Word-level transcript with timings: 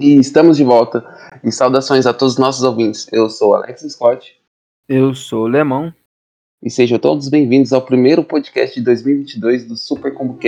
E 0.00 0.18
estamos 0.18 0.56
de 0.56 0.64
volta. 0.64 1.04
E 1.44 1.52
saudações 1.52 2.06
a 2.06 2.14
todos 2.14 2.34
os 2.34 2.40
nossos 2.40 2.62
ouvintes. 2.62 3.06
Eu 3.12 3.28
sou 3.28 3.54
Alex 3.54 3.82
Scott. 3.82 4.34
Eu 4.88 5.14
sou 5.14 5.44
o 5.44 5.46
Lemão. 5.46 5.92
E 6.62 6.70
sejam 6.70 6.98
todos 6.98 7.28
bem-vindos 7.28 7.70
ao 7.70 7.82
primeiro 7.82 8.24
podcast 8.24 8.74
de 8.74 8.84
2022 8.84 9.66
do 9.66 9.76
Super 9.76 10.14
Combo 10.14 10.38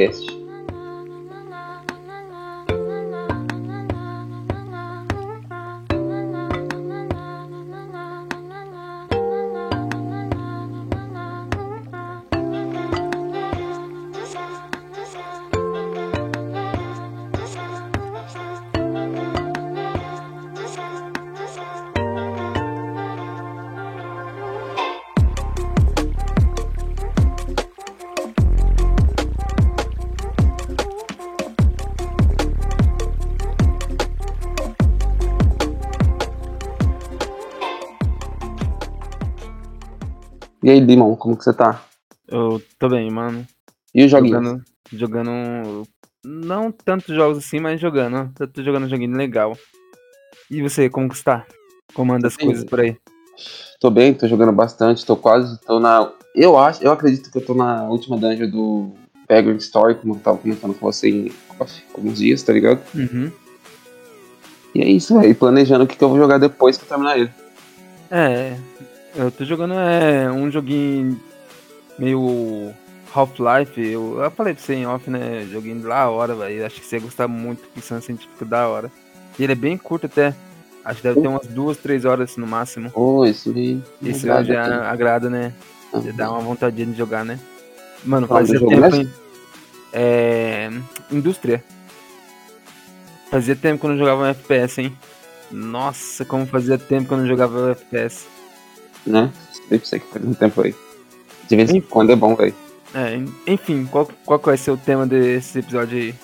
aí, 40.72 40.80
Dimon, 40.84 41.16
como 41.16 41.36
que 41.36 41.44
você 41.44 41.52
tá? 41.52 41.84
Eu 42.28 42.62
tô 42.78 42.88
bem, 42.88 43.10
mano. 43.10 43.46
E 43.94 44.04
os 44.04 44.10
joguinhos? 44.10 44.42
Jogando, 44.42 44.64
jogando. 44.92 45.82
Não 46.24 46.72
tantos 46.72 47.14
jogos 47.14 47.38
assim, 47.38 47.60
mas 47.60 47.80
jogando. 47.80 48.32
Eu 48.38 48.48
tô 48.48 48.62
jogando 48.62 48.84
um 48.86 48.88
joguinho 48.88 49.16
legal. 49.16 49.56
E 50.50 50.62
você, 50.62 50.88
como 50.88 51.08
que 51.08 51.14
está? 51.14 51.44
Como 51.94 52.12
anda 52.12 52.28
as 52.28 52.34
Sim. 52.34 52.46
coisas 52.46 52.64
por 52.64 52.80
aí? 52.80 52.96
Tô 53.80 53.90
bem, 53.90 54.14
tô 54.14 54.28
jogando 54.28 54.52
bastante, 54.52 55.04
tô 55.04 55.16
quase, 55.16 55.60
tô 55.62 55.80
na... 55.80 56.12
Eu 56.34 56.56
acho, 56.56 56.82
eu 56.82 56.92
acredito 56.92 57.30
que 57.30 57.38
eu 57.38 57.44
tô 57.44 57.52
na 57.52 57.82
última 57.88 58.16
dungeon 58.16 58.48
do 58.48 58.92
Vagrant 59.28 59.60
Story, 59.60 59.96
como 59.96 60.14
eu 60.14 60.20
tava 60.20 60.38
comentando 60.38 60.74
com 60.74 60.86
você 60.86 61.08
em 61.08 61.32
alguns 61.94 62.18
dias, 62.18 62.42
tá 62.42 62.52
ligado? 62.52 62.80
Uhum. 62.94 63.30
E 64.74 64.80
é 64.80 64.88
isso, 64.88 65.18
aí 65.18 65.34
planejando 65.34 65.84
o 65.84 65.86
que, 65.86 65.96
que 65.96 66.04
eu 66.04 66.08
vou 66.08 66.18
jogar 66.18 66.38
depois 66.38 66.78
que 66.78 66.84
eu 66.84 66.88
terminar 66.88 67.18
ele. 67.18 67.30
É, 68.10 68.56
eu 69.14 69.30
tô 69.30 69.44
jogando 69.44 69.74
é, 69.74 70.30
um 70.30 70.50
joguinho 70.50 71.20
meio 71.98 72.72
Half-Life. 73.14 73.80
Eu, 73.80 74.20
eu 74.20 74.30
falei 74.30 74.54
pra 74.54 74.62
você 74.62 74.74
em 74.74 74.86
off, 74.86 75.08
né? 75.10 75.46
Joguinho 75.50 75.80
da 75.80 76.08
hora, 76.08 76.34
velho. 76.34 76.64
Acho 76.64 76.80
que 76.80 76.86
você 76.86 76.96
ia 76.96 77.02
gostar 77.02 77.28
muito, 77.28 77.62
ficção 77.74 78.00
científica 78.00 78.44
da 78.44 78.68
hora. 78.68 78.90
E 79.38 79.44
ele 79.44 79.52
é 79.52 79.56
bem 79.56 79.76
curto 79.76 80.06
até. 80.06 80.34
Acho 80.84 81.00
que 81.00 81.08
deve 81.08 81.20
ter 81.20 81.28
umas 81.28 81.46
duas, 81.46 81.76
três 81.76 82.04
horas 82.04 82.36
no 82.36 82.46
máximo. 82.46 82.90
Pô, 82.90 83.24
esse 83.24 83.50
aí... 83.50 83.82
Esse 84.04 84.26
já 84.26 84.40
aqui. 84.40 84.52
agrada, 84.52 85.30
né? 85.30 85.52
Já 85.94 86.12
dá 86.12 86.30
uma 86.30 86.40
vontade 86.40 86.84
de 86.84 86.96
jogar, 86.96 87.24
né? 87.24 87.38
Mano, 88.04 88.26
fazia 88.26 88.58
tempo, 88.58 88.96
hein? 88.96 89.08
É. 89.92 90.70
Indústria. 91.10 91.62
Fazia 93.30 93.54
tempo 93.54 93.80
que 93.80 93.86
eu 93.86 93.90
não 93.90 93.98
jogava 93.98 94.22
um 94.22 94.26
FPS, 94.26 94.80
hein? 94.80 94.96
Nossa, 95.50 96.24
como 96.24 96.46
fazia 96.46 96.78
tempo 96.78 97.08
que 97.08 97.14
eu 97.14 97.18
não 97.18 97.26
jogava 97.26 97.58
um 97.58 97.70
FPS. 97.70 98.26
Né? 99.06 99.30
Sei 99.68 99.78
pra 99.78 99.86
você 99.86 99.98
que 100.00 100.06
faz 100.06 100.24
um 100.24 100.34
tempo 100.34 100.62
aí. 100.62 100.74
De 101.48 101.56
vez 101.56 101.70
em 101.70 101.80
quando 101.80 102.12
é 102.12 102.16
bom, 102.16 102.34
velho. 102.34 102.54
É, 102.94 103.14
en- 103.16 103.32
enfim, 103.46 103.86
qual, 103.90 104.08
qual 104.24 104.38
vai 104.38 104.56
ser 104.56 104.70
o 104.70 104.76
tema 104.76 105.06
desse 105.06 105.58
episódio 105.60 105.98
aí? 105.98 106.14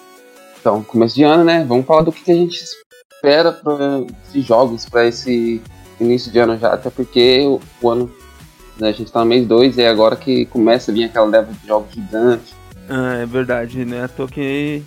Então, 0.61 0.83
começo 0.83 1.15
de 1.15 1.23
ano, 1.23 1.45
né? 1.45 1.65
Vamos 1.67 1.87
falar 1.87 2.03
do 2.03 2.13
que, 2.13 2.23
que 2.23 2.31
a 2.33 2.35
gente 2.35 2.63
espera 3.15 3.53
pra, 3.53 3.77
de 4.33 4.41
jogos 4.43 4.87
pra 4.89 5.07
esse 5.07 5.63
início 6.01 6.31
de 6.31 6.39
ano 6.39 6.59
já, 6.59 6.75
até 6.75 6.91
porque 6.91 7.41
o, 7.47 7.61
o 7.81 7.91
ano. 7.91 8.13
né, 8.79 8.89
a 8.89 8.93
gente 8.93 9.11
tá 9.11 9.21
no 9.21 9.27
mês 9.27 9.47
2 9.47 9.77
e 9.79 9.83
é 9.83 9.89
agora 9.89 10.15
que 10.17 10.45
começa 10.47 10.91
a 10.91 10.95
vir 10.95 11.05
aquela 11.05 11.27
leva 11.27 11.53
de 11.53 11.67
jogos 11.67 11.93
gigantes. 11.95 12.55
Ah, 12.89 13.15
é 13.23 13.27
verdade, 13.27 13.85
né? 13.85 14.09
Toa 14.09 14.29
que 14.29 14.83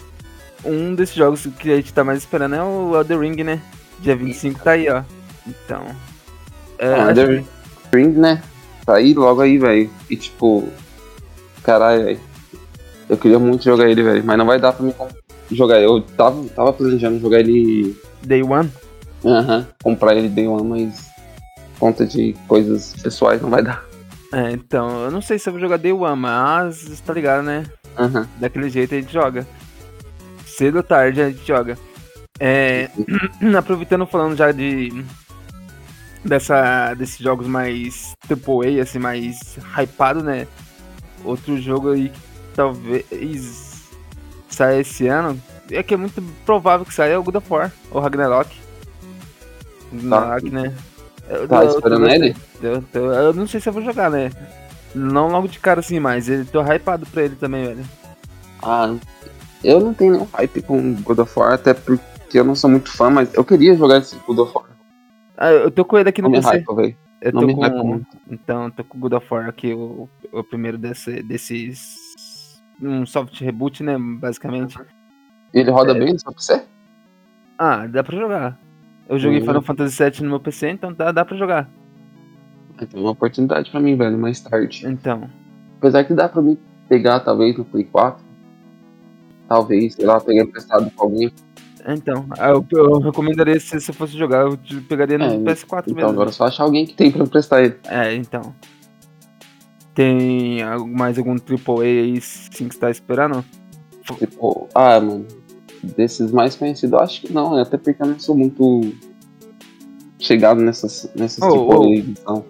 um 0.63 0.93
desses 0.95 1.15
jogos 1.15 1.47
que 1.59 1.71
a 1.71 1.75
gente 1.77 1.93
tá 1.93 2.03
mais 2.03 2.19
esperando 2.19 2.55
é 2.55 2.63
o 2.63 2.95
Elder 2.95 3.19
Ring, 3.19 3.43
né? 3.43 3.61
Dia 3.99 4.15
25 4.15 4.59
tá 4.63 4.71
aí, 4.71 4.87
ó. 4.89 5.03
Então. 5.47 5.85
É, 6.79 6.93
Ah, 6.93 7.09
Elder 7.09 7.29
Ring, 7.29 7.47
né? 7.93 8.41
Tá 8.85 8.95
aí 8.95 9.13
logo 9.13 9.41
aí, 9.41 9.57
velho. 9.57 9.89
E 10.09 10.15
tipo. 10.15 10.67
Caralho, 11.63 12.05
velho. 12.05 12.19
Eu 13.09 13.17
queria 13.17 13.39
muito 13.39 13.63
jogar 13.63 13.89
ele, 13.89 14.01
velho. 14.01 14.23
Mas 14.23 14.37
não 14.37 14.45
vai 14.45 14.59
dar 14.59 14.73
pra 14.73 14.85
mim 14.85 14.93
jogar. 15.51 15.79
Eu 15.79 16.01
tava, 16.01 16.43
tava 16.49 16.73
planejando 16.73 17.19
jogar 17.19 17.39
ele. 17.39 17.95
Day 18.23 18.41
One. 18.43 18.71
Aham. 19.23 19.67
comprar 19.83 20.15
ele 20.15 20.29
day 20.29 20.47
one, 20.47 20.67
mas. 20.67 21.11
Conta 21.79 22.05
de 22.05 22.35
coisas 22.47 22.93
pessoais 23.01 23.41
não 23.41 23.49
vai 23.49 23.63
dar. 23.63 23.83
É, 24.33 24.51
então, 24.51 25.03
eu 25.03 25.11
não 25.11 25.21
sei 25.21 25.37
se 25.37 25.49
eu 25.49 25.53
vou 25.53 25.61
jogar 25.61 25.77
Day 25.77 25.91
One, 25.91 26.19
mas 26.19 27.01
tá 27.05 27.11
ligado, 27.11 27.43
né? 27.43 27.65
Aham. 27.97 28.27
Daquele 28.37 28.69
jeito 28.69 28.93
a 28.93 28.97
gente 28.97 29.11
joga. 29.11 29.45
Cedo 30.45 30.77
ou 30.77 30.83
tarde 30.83 31.21
a 31.21 31.29
gente 31.29 31.45
joga. 31.45 31.77
É, 32.39 32.89
aproveitando 33.57 34.05
falando 34.05 34.37
já 34.37 34.51
de 34.51 35.03
dessa 36.23 36.93
desses 36.93 37.17
jogos 37.17 37.47
mais 37.47 38.13
AAA, 38.29 38.81
assim, 38.81 38.99
mais 38.99 39.57
hypado, 39.77 40.23
né? 40.23 40.47
Outro 41.23 41.59
jogo 41.61 41.91
aí 41.91 42.09
que 42.09 42.19
talvez 42.55 43.81
saia 44.49 44.81
esse 44.81 45.07
ano, 45.07 45.39
é 45.71 45.81
que 45.83 45.93
é 45.93 45.97
muito 45.97 46.21
provável 46.45 46.85
que 46.85 46.93
saia 46.93 47.13
é 47.13 47.17
o 47.17 47.23
God 47.23 47.35
of 47.35 47.47
War, 47.51 47.71
ou 47.91 48.01
Ragnarok. 48.01 48.55
Ragnarok, 49.93 50.49
né? 50.49 50.73
Eu, 51.29 51.47
Tá 51.47 51.57
eu- 51.57 51.61
eu 51.63 51.69
tô 51.69 51.75
esperando 51.77 52.01
gostando. 52.01 52.25
ele? 52.25 52.35
Eu, 52.61 52.83
eu 53.13 53.33
não 53.33 53.47
sei 53.47 53.59
se 53.61 53.69
eu 53.69 53.73
vou 53.73 53.83
jogar, 53.83 54.09
né? 54.09 54.31
Não 54.93 55.29
logo 55.29 55.47
de 55.47 55.59
cara 55.59 55.79
assim, 55.79 55.99
mas 55.99 56.27
eu 56.27 56.45
tô 56.45 56.61
hypado 56.61 57.05
pra 57.05 57.23
ele 57.23 57.35
também, 57.35 57.65
velho. 57.65 57.85
Ah, 58.61 58.93
eu 59.63 59.79
não 59.79 59.93
tenho 59.93 60.11
nenhum 60.13 60.27
hype 60.33 60.61
com 60.63 60.93
God 61.01 61.19
of 61.19 61.39
War, 61.39 61.53
até 61.53 61.73
porque 61.73 62.01
eu 62.37 62.43
não 62.43 62.55
sou 62.55 62.69
muito 62.69 62.91
fã, 62.91 63.09
mas 63.09 63.33
eu 63.33 63.43
queria 63.45 63.75
jogar 63.75 63.99
esse 63.99 64.15
God 64.27 64.39
of 64.39 64.51
War. 64.53 64.65
Ah, 65.43 65.51
eu 65.51 65.71
tô 65.71 65.83
com 65.83 65.97
ele 65.97 66.07
aqui 66.07 66.21
no 66.21 66.29
Não 66.29 66.35
PC. 66.39 66.49
hype. 66.49 66.95
Eu 67.19 67.31
não 67.33 67.47
tô 67.47 67.55
com. 67.71 67.83
muito. 67.83 68.05
Então, 68.29 68.69
tô 68.69 68.83
com 68.83 68.95
o 68.97 69.01
God 69.01 69.13
of 69.13 69.27
War 69.33 69.49
aqui, 69.49 69.73
o, 69.73 70.07
o 70.31 70.43
primeiro 70.43 70.77
desse, 70.77 71.23
desses. 71.23 72.61
Um 72.79 73.05
soft 73.07 73.39
reboot, 73.41 73.81
né? 73.81 73.97
Basicamente. 73.97 74.77
Ele 75.51 75.71
roda 75.71 75.91
É. 75.95 75.99
bem 75.99 76.13
no 76.13 76.19
seu 76.19 76.31
PC? 76.31 76.63
Ah, 77.57 77.87
dá 77.87 78.03
pra 78.03 78.15
jogar. 78.17 78.59
Eu 79.09 79.17
joguei 79.17 79.39
Hum. 79.41 79.45
Final 79.45 79.61
Fantasy 79.63 80.03
VII 80.03 80.21
no 80.23 80.29
meu 80.29 80.39
PC, 80.39 80.69
então 80.69 80.93
dá, 80.93 81.11
dá 81.11 81.25
pra 81.25 81.35
jogar. 81.35 81.67
Então 82.79 82.99
é 82.99 83.03
uma 83.03 83.11
oportunidade 83.11 83.69
pra 83.71 83.79
mim, 83.79 83.95
velho, 83.97 84.17
mais 84.19 84.39
tarde. 84.41 84.85
Então. 84.87 85.27
Apesar 85.79 86.03
que 86.03 86.13
dá 86.13 86.29
pra 86.29 86.41
mim 86.41 86.55
pegar, 86.87 87.19
talvez, 87.21 87.57
no 87.57 87.65
Play 87.65 87.83
4. 87.85 88.23
Talvez, 89.47 89.95
sei 89.95 90.05
lá, 90.05 90.19
pegar 90.21 90.43
emprestado 90.43 90.89
com 90.91 91.03
alguém. 91.03 91.31
Então, 91.87 92.25
ah, 92.37 92.49
eu, 92.49 92.65
eu 92.71 92.99
recomendaria 92.99 93.59
se 93.59 93.79
você 93.79 93.91
fosse 93.91 94.17
jogar, 94.17 94.41
eu 94.45 94.57
pegaria 94.87 95.17
no 95.17 95.25
É, 95.25 95.37
PS4 95.37 95.83
Então 95.87 95.95
mesmo. 95.95 96.09
agora 96.09 96.29
é 96.29 96.33
só 96.33 96.45
achar 96.45 96.63
alguém 96.63 96.85
que 96.85 96.93
tem 96.93 97.11
pra 97.11 97.23
emprestar 97.23 97.63
ele. 97.63 97.75
É, 97.85 98.13
então. 98.15 98.53
Tem 99.93 100.59
mais 100.87 101.17
algum 101.17 101.35
AAA 101.35 101.83
aí 101.83 102.21
sim 102.21 102.67
que 102.67 102.73
você 102.75 102.79
tá 102.79 102.89
esperando? 102.89 103.43
Tipo, 104.19 104.69
ah, 104.73 104.99
mano, 104.99 105.25
desses 105.83 106.31
mais 106.31 106.55
conhecidos, 106.55 106.93
eu 106.93 106.99
acho 106.99 107.21
que 107.21 107.33
não, 107.33 107.57
até 107.57 107.77
porque 107.77 108.01
eu 108.01 108.07
não 108.07 108.19
sou 108.19 108.35
muito 108.35 108.93
chegado 110.19 110.61
nessas, 110.61 111.09
nessas 111.15 111.43
Oh, 111.43 111.51
tipo 111.51 111.75
oh. 111.75 111.83
aí, 111.83 111.99
então. 111.99 112.45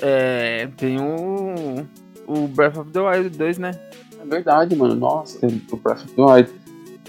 É, 0.00 0.68
tem 0.76 1.00
o. 1.00 1.86
O 2.26 2.46
Breath 2.46 2.76
of 2.76 2.90
the 2.92 3.00
Wild 3.00 3.30
2, 3.36 3.58
né? 3.58 3.70
É 4.22 4.26
verdade, 4.26 4.76
mano, 4.76 4.94
nossa, 4.94 5.38
tem 5.40 5.62
o 5.72 5.76
Breath 5.76 6.04
of 6.04 6.12
the 6.12 6.22
Wild. 6.22 6.50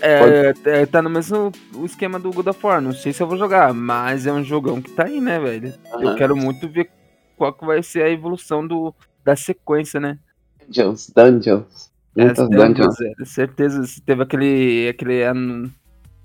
É, 0.01 0.53
é, 0.65 0.85
tá 0.85 1.01
no 1.01 1.09
mesmo 1.09 1.51
esquema 1.83 2.19
do 2.19 2.31
God 2.31 2.47
of 2.47 2.59
War. 2.65 2.81
Não 2.81 2.94
sei 2.94 3.12
se 3.13 3.21
eu 3.21 3.27
vou 3.27 3.38
jogar, 3.38 3.74
mas 3.74 4.25
é 4.25 4.33
um 4.33 4.44
jogão 4.44 4.81
que 4.81 4.91
tá 4.91 5.06
aí, 5.06 5.19
né, 5.19 5.39
velho? 5.39 5.74
Eu 5.94 6.09
Aham. 6.09 6.15
quero 6.15 6.35
muito 6.35 6.68
ver 6.69 6.89
qual 7.35 7.53
que 7.53 7.65
vai 7.65 7.81
ser 7.83 8.03
a 8.03 8.09
evolução 8.09 8.65
do, 8.65 8.94
da 9.24 9.35
sequência, 9.35 10.00
né? 10.00 10.18
Dungeons, 10.68 11.12
dungeons. 11.15 11.89
Muitas 12.15 12.39
Essa 12.39 12.50
dungeons. 12.50 12.95
Dungeons, 12.97 13.19
é, 13.19 13.25
certeza. 13.25 13.83
Teve 14.06 14.24
aquele, 14.24 14.89
aquele 14.89 15.24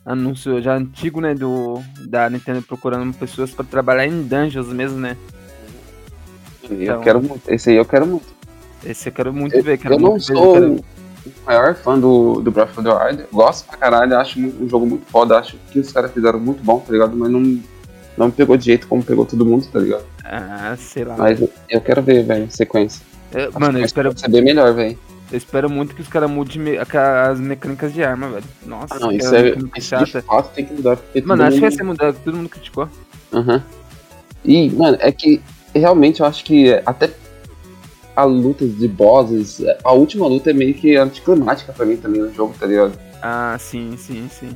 anúncio 0.05 0.61
já 0.61 0.75
antigo, 0.75 1.21
né, 1.21 1.35
do, 1.35 1.81
da 2.09 2.29
Nintendo 2.29 2.63
procurando 2.63 3.17
pessoas 3.17 3.51
pra 3.51 3.65
trabalhar 3.65 4.07
em 4.07 4.23
dungeons 4.23 4.69
mesmo, 4.69 4.99
né? 4.99 5.17
Eu 6.63 6.83
Então. 6.83 7.01
quero 7.03 7.23
muito, 7.23 7.43
esse 7.51 7.71
aí 7.71 7.77
eu 7.77 7.85
quero 7.85 8.07
muito. 8.07 8.27
Esse 8.85 9.09
eu 9.09 9.13
quero 9.13 9.33
muito 9.33 9.55
Eu, 9.55 9.63
ver. 9.63 9.79
Quero 9.79 9.95
eu 9.95 9.99
não 9.99 10.11
muito 10.11 10.27
ver, 10.27 10.35
sou 10.35 10.57
o 10.57 10.85
maior 11.47 11.75
fã 11.75 11.99
do, 11.99 12.41
do 12.41 12.51
Breath 12.51 12.71
of 12.79 12.83
the 12.83 12.93
Wild. 12.93 13.25
Gosto 13.33 13.67
pra 13.69 13.77
caralho, 13.79 14.17
acho 14.19 14.39
um 14.41 14.69
jogo 14.69 14.87
muito 14.87 15.07
foda. 15.07 15.39
Acho 15.39 15.57
que 15.73 15.79
os 15.79 15.93
caras 15.93 16.13
fizeram 16.13 16.39
muito 16.41 16.63
bom, 16.63 16.79
tá 16.81 16.93
ligado? 16.93 17.17
Mas 17.17 17.31
não, 17.31 17.61
não 18.17 18.31
pegou 18.31 18.57
de 18.57 18.65
jeito 18.67 18.87
como 18.87 19.03
pegou 19.03 19.25
todo 19.27 19.45
mundo, 19.45 19.67
tá 19.73 19.79
ligado? 19.79 20.05
Ah, 20.25 20.75
sei 20.79 21.05
lá. 21.05 21.17
Mas 21.17 21.41
eu 21.69 21.81
quero 21.81 22.03
ver, 22.03 22.25
velho, 22.25 22.51
sequência. 22.51 23.03
Eu- 23.33 23.49
Acho 23.49 23.61
mano, 23.61 23.79
eu 23.79 23.85
espero, 23.85 24.17
ser 24.19 24.29
bem 24.29 24.43
melhor, 24.43 24.73
velho. 24.75 24.99
Eu 25.33 25.39
espero 25.39 25.69
muito 25.69 25.95
que 25.95 26.03
os 26.03 26.09
caras 26.09 26.31
mudem 26.31 26.59
me- 26.61 26.79
as 26.79 27.41
mecânicas 27.41 27.93
de 27.93 28.05
arma, 28.05 28.29
velho. 28.29 28.45
Nossa, 28.65 28.95
Ah, 28.95 28.99
não, 29.01 29.11
isso 29.11 29.35
é. 29.35 29.53
de 29.57 29.81
chata. 29.81 30.23
fato 30.23 30.53
tem 30.55 30.65
que 30.67 30.75
mudar. 30.75 30.99
Mano, 31.25 31.43
acho 31.43 31.55
que 31.55 31.61
vai 31.61 31.71
mundo- 31.71 31.77
ser 31.79 31.83
mudado, 31.85 32.17
todo 32.25 32.37
mundo 32.37 32.49
criticou. 32.49 32.89
Aham. 33.33 33.63
E, 34.45 34.71
mano, 34.71 34.97
é 35.01 35.11
que 35.11 35.41
realmente 35.75 36.21
eu 36.21 36.27
acho 36.27 36.45
que 36.45 36.71
até 36.87 37.11
a 38.17 38.25
luta 38.25 38.67
de 38.67 38.87
bosses, 38.89 39.63
a 39.83 39.93
última 39.93 40.27
luta 40.27 40.51
é 40.51 40.53
meio 40.53 40.75
que 40.75 40.97
anticlimática 40.97 41.73
pra 41.73 41.85
mim 41.87 41.97
também 41.97 42.21
no 42.21 42.33
jogo, 42.33 42.55
tá 42.59 42.67
ligado? 42.67 42.99
Ah, 43.23 43.57
sim, 43.59 43.97
sim, 43.97 44.29
sim. 44.31 44.51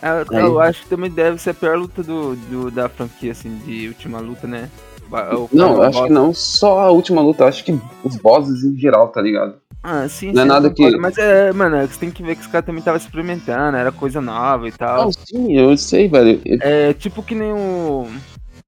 É, 0.00 0.24
Aí- 0.36 0.44
Eu 0.44 0.60
acho 0.60 0.82
que 0.82 0.88
também 0.88 1.10
deve 1.10 1.38
ser 1.40 1.50
a 1.50 1.54
pior 1.54 1.76
luta 1.78 2.02
do, 2.02 2.34
do- 2.36 2.70
da 2.70 2.88
franquia, 2.88 3.32
assim, 3.32 3.56
de 3.64 3.88
última 3.88 4.18
luta, 4.18 4.46
né? 4.46 4.68
O 5.10 5.48
Não, 5.52 5.74
eu 5.74 5.82
acho 5.82 5.98
boss. 5.98 6.06
que 6.06 6.12
não 6.12 6.32
só 6.32 6.78
a 6.80 6.90
última 6.90 7.20
luta, 7.20 7.44
eu 7.44 7.48
acho 7.48 7.62
que 7.64 7.78
os 8.02 8.16
bosses 8.16 8.64
em 8.64 8.76
geral, 8.78 9.08
tá 9.08 9.20
ligado? 9.20 9.56
Ah, 9.82 10.08
sim, 10.08 10.32
Não 10.32 10.40
é 10.40 10.44
sim, 10.44 10.48
nada 10.48 10.66
eu 10.68 10.70
concordo, 10.70 10.92
que- 10.96 11.02
Mas 11.02 11.18
é, 11.18 11.52
mano, 11.52 11.76
é 11.76 11.86
você 11.86 11.98
tem 12.00 12.10
que 12.10 12.22
ver 12.22 12.36
que 12.36 12.40
os 12.40 12.46
caras 12.46 12.64
também 12.64 12.78
estavam 12.78 12.98
experimentando, 12.98 13.76
era 13.76 13.92
coisa 13.92 14.20
nova 14.20 14.66
e 14.68 14.72
tal. 14.72 15.04
Não, 15.04 15.12
sim, 15.12 15.52
eu 15.58 15.76
sei, 15.76 16.08
velho. 16.08 16.40
Eu- 16.46 16.58
É 16.62 16.92
tipo 16.94 17.22
que 17.22 17.34
nem 17.34 17.52
o. 17.52 18.06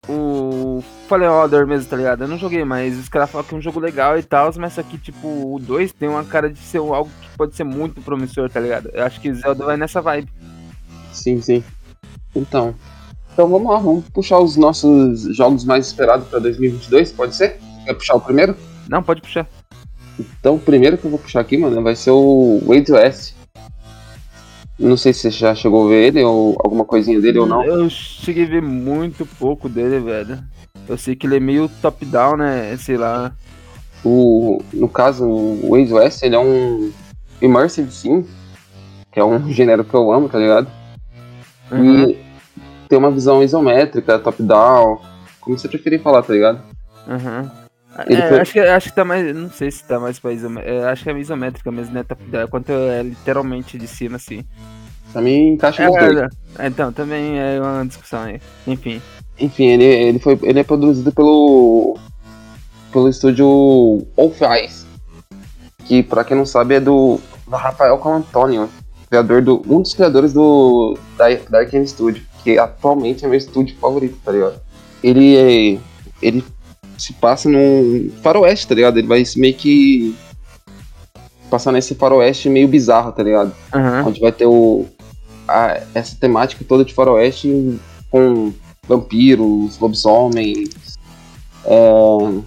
O 0.08 0.82
Fallen 1.08 1.28
Order 1.28 1.66
mesmo, 1.66 1.88
tá 1.88 1.96
ligado? 1.96 2.24
Eu 2.24 2.28
não 2.28 2.36
joguei, 2.36 2.64
mas 2.64 2.98
os 2.98 3.08
caras 3.08 3.30
falam 3.30 3.46
que 3.46 3.54
é 3.54 3.58
um 3.58 3.62
jogo 3.62 3.80
legal 3.80 4.18
e 4.18 4.22
tal, 4.22 4.50
mas 4.58 4.74
que, 4.90 4.98
tipo, 4.98 5.26
o 5.26 5.58
2 5.58 5.92
tem 5.92 6.08
uma 6.08 6.24
cara 6.24 6.50
de 6.50 6.58
ser 6.58 6.78
algo 6.78 7.10
que 7.22 7.36
pode 7.36 7.54
ser 7.56 7.64
muito 7.64 8.02
promissor, 8.02 8.50
tá 8.50 8.60
ligado? 8.60 8.90
Eu 8.92 9.04
acho 9.04 9.20
que 9.20 9.32
Zelda 9.32 9.64
vai 9.64 9.76
nessa 9.76 10.02
vibe. 10.02 10.30
Sim, 11.12 11.40
sim. 11.40 11.64
Então. 12.34 12.74
Então 13.32 13.48
vamos 13.48 13.68
lá, 13.68 13.78
vamos 13.78 14.04
puxar 14.10 14.38
os 14.38 14.56
nossos 14.56 15.22
jogos 15.34 15.64
mais 15.64 15.86
esperados 15.86 16.28
pra 16.28 16.38
2022, 16.38 17.10
pode 17.12 17.34
ser? 17.34 17.58
Quer 17.84 17.94
puxar 17.94 18.14
o 18.14 18.20
primeiro? 18.20 18.56
Não, 18.88 19.02
pode 19.02 19.22
puxar. 19.22 19.46
Então 20.18 20.54
o 20.54 20.60
primeiro 20.60 20.96
que 20.96 21.04
eu 21.04 21.10
vou 21.10 21.18
puxar 21.18 21.40
aqui, 21.40 21.56
mano, 21.56 21.82
vai 21.82 21.96
ser 21.96 22.10
o 22.10 22.60
Way 22.66 22.84
West. 22.90 23.34
Não 24.78 24.96
sei 24.96 25.12
se 25.12 25.20
você 25.20 25.30
já 25.30 25.54
chegou 25.54 25.86
a 25.86 25.88
ver 25.88 26.06
ele 26.08 26.22
ou 26.24 26.56
alguma 26.64 26.84
coisinha 26.84 27.20
dele 27.20 27.38
ou 27.38 27.46
não. 27.46 27.64
Eu 27.64 27.88
cheguei 27.88 28.44
a 28.44 28.48
ver 28.48 28.62
muito 28.62 29.24
pouco 29.38 29.68
dele, 29.68 30.00
velho. 30.00 30.42
Eu 30.88 30.98
sei 30.98 31.14
que 31.14 31.26
ele 31.26 31.36
é 31.36 31.40
meio 31.40 31.70
top-down, 31.80 32.36
né? 32.36 32.76
Sei 32.76 32.96
lá. 32.96 33.32
O, 34.04 34.60
no 34.72 34.88
caso, 34.88 35.24
o 35.26 35.70
Waze 35.70 35.92
West, 35.92 36.22
ele 36.22 36.34
é 36.34 36.38
um 36.38 36.92
Immersive 37.40 37.90
Sim, 37.90 38.26
que 39.12 39.18
é 39.20 39.24
um 39.24 39.48
gênero 39.52 39.84
que 39.84 39.94
eu 39.94 40.10
amo, 40.12 40.28
tá 40.28 40.38
ligado? 40.38 40.66
Uhum, 41.70 42.10
E 42.10 42.18
tem 42.88 42.98
uma 42.98 43.10
visão 43.10 43.42
isométrica, 43.42 44.18
top-down, 44.18 45.00
como 45.40 45.56
você 45.58 45.68
preferir 45.68 46.02
falar, 46.02 46.22
tá 46.22 46.32
ligado? 46.32 46.60
uhum. 47.06 47.63
Ele 48.06 48.20
É, 48.20 48.28
foi- 48.28 48.40
acho, 48.40 48.52
que, 48.52 48.58
acho 48.60 48.88
que 48.90 48.94
tá 48.96 49.04
mais. 49.04 49.34
Não 49.34 49.50
sei 49.50 49.70
se 49.70 49.84
tá 49.84 50.00
mais 50.00 50.18
pra 50.18 50.32
isométrica. 50.32 50.90
acho 50.90 51.04
que 51.04 51.10
é 51.10 51.18
isométrica 51.18 51.70
mesmo, 51.70 51.94
né? 51.94 52.02
Top-down. 52.02 52.48
Quanto 52.48 52.70
é 52.72 53.02
literalmente 53.02 53.78
de 53.78 53.86
cima, 53.86 54.16
assim. 54.16 54.44
Pra 55.12 55.22
mim, 55.22 55.50
encaixa 55.52 55.86
nos 55.86 55.96
dois. 55.96 56.16
É, 56.18 56.28
é, 56.64 56.66
então, 56.66 56.92
também 56.92 57.38
é 57.38 57.60
uma 57.60 57.84
discussão 57.86 58.22
aí. 58.22 58.40
Enfim. 58.66 59.00
Enfim, 59.38 59.64
ele, 59.66 59.84
ele, 59.84 60.18
foi, 60.18 60.38
ele 60.42 60.58
é 60.60 60.64
produzido 60.64 61.12
pelo, 61.12 61.96
pelo 62.92 63.08
estúdio 63.08 63.46
Wolf 64.16 64.40
Eyes, 64.42 64.86
que 65.84 66.02
pra 66.02 66.24
quem 66.24 66.36
não 66.36 66.46
sabe 66.46 66.74
é 66.74 66.80
do, 66.80 67.20
do 67.46 67.56
Rafael 67.56 67.98
Colantonio, 67.98 68.68
criador 69.08 69.42
do, 69.42 69.62
um 69.68 69.82
dos 69.82 69.92
criadores 69.94 70.32
do 70.32 70.96
da, 71.16 71.26
da 71.48 71.58
Arkane 71.60 71.86
Studio, 71.86 72.22
que 72.42 72.58
atualmente 72.58 73.24
é 73.24 73.28
meu 73.28 73.38
estúdio 73.38 73.76
favorito, 73.80 74.16
tá 74.24 74.30
ligado? 74.32 74.60
Ele 75.02 75.36
é, 75.36 75.78
ele 76.22 76.44
se 77.04 77.12
passa 77.14 77.48
num 77.48 78.10
faroeste, 78.22 78.66
tá 78.68 78.74
ligado? 78.74 78.98
Ele 78.98 79.06
vai 79.06 79.24
se 79.24 79.38
meio 79.38 79.54
que 79.54 80.14
passar 81.50 81.72
nesse 81.72 81.94
faroeste 81.94 82.48
meio 82.48 82.66
bizarro, 82.68 83.12
tá 83.12 83.22
ligado? 83.22 83.54
Aham. 83.72 84.04
onde 84.08 84.20
vai 84.20 84.32
ter 84.32 84.46
o, 84.46 84.86
a- 85.46 85.80
essa 85.94 86.16
temática 86.16 86.64
toda 86.66 86.84
de 86.84 86.94
faroeste 86.94 87.78
com 88.10 88.52
vampiros, 88.88 89.78
lobisomens, 89.78 90.70
é, 91.64 92.40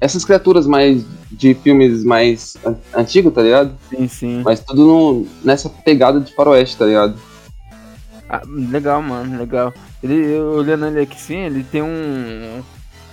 essas 0.00 0.24
criaturas 0.24 0.66
mais 0.66 1.04
de 1.30 1.54
filmes 1.54 2.04
mais 2.04 2.56
an- 2.64 2.76
antigos, 2.94 3.32
tá 3.34 3.42
ligado? 3.42 3.72
Sim, 3.90 4.08
sim. 4.08 4.42
Mas 4.44 4.60
tudo 4.60 4.84
no- 4.86 5.26
nessa 5.44 5.68
pegada 5.68 6.20
de 6.20 6.32
faroeste, 6.34 6.76
tá 6.76 6.86
ligado? 6.86 7.18
Ah, 8.28 8.42
legal, 8.46 9.02
mano, 9.02 9.38
legal. 9.38 9.72
Ele, 10.02 10.38
olhando 10.38 10.86
ele 10.86 11.00
aqui 11.00 11.18
sim, 11.20 11.36
ele 11.38 11.64
tem 11.64 11.82
um. 11.82 12.62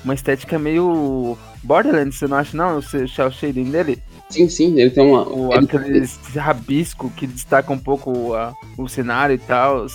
Uma 0.05 0.13
estética 0.13 0.57
meio. 0.57 1.37
Borderlands, 1.63 2.17
você 2.19 2.27
não 2.27 2.37
acha 2.37 2.55
não? 2.55 2.77
O 2.77 2.81
cel 2.81 3.31
shading 3.31 3.71
dele? 3.71 3.97
Sim, 4.29 4.47
sim, 4.47 4.79
ele 4.79 4.91
tem 4.91 5.03
uma. 5.05 5.27
O, 5.27 5.51
ele- 5.53 5.65
aquele 5.65 6.07
rabisco 6.35 7.09
que 7.17 7.25
destaca 7.27 7.73
um 7.73 7.77
pouco 7.77 8.33
a- 8.35 8.53
o 8.77 8.87
cenário 8.87 9.35
e 9.35 9.39
tal. 9.39 9.87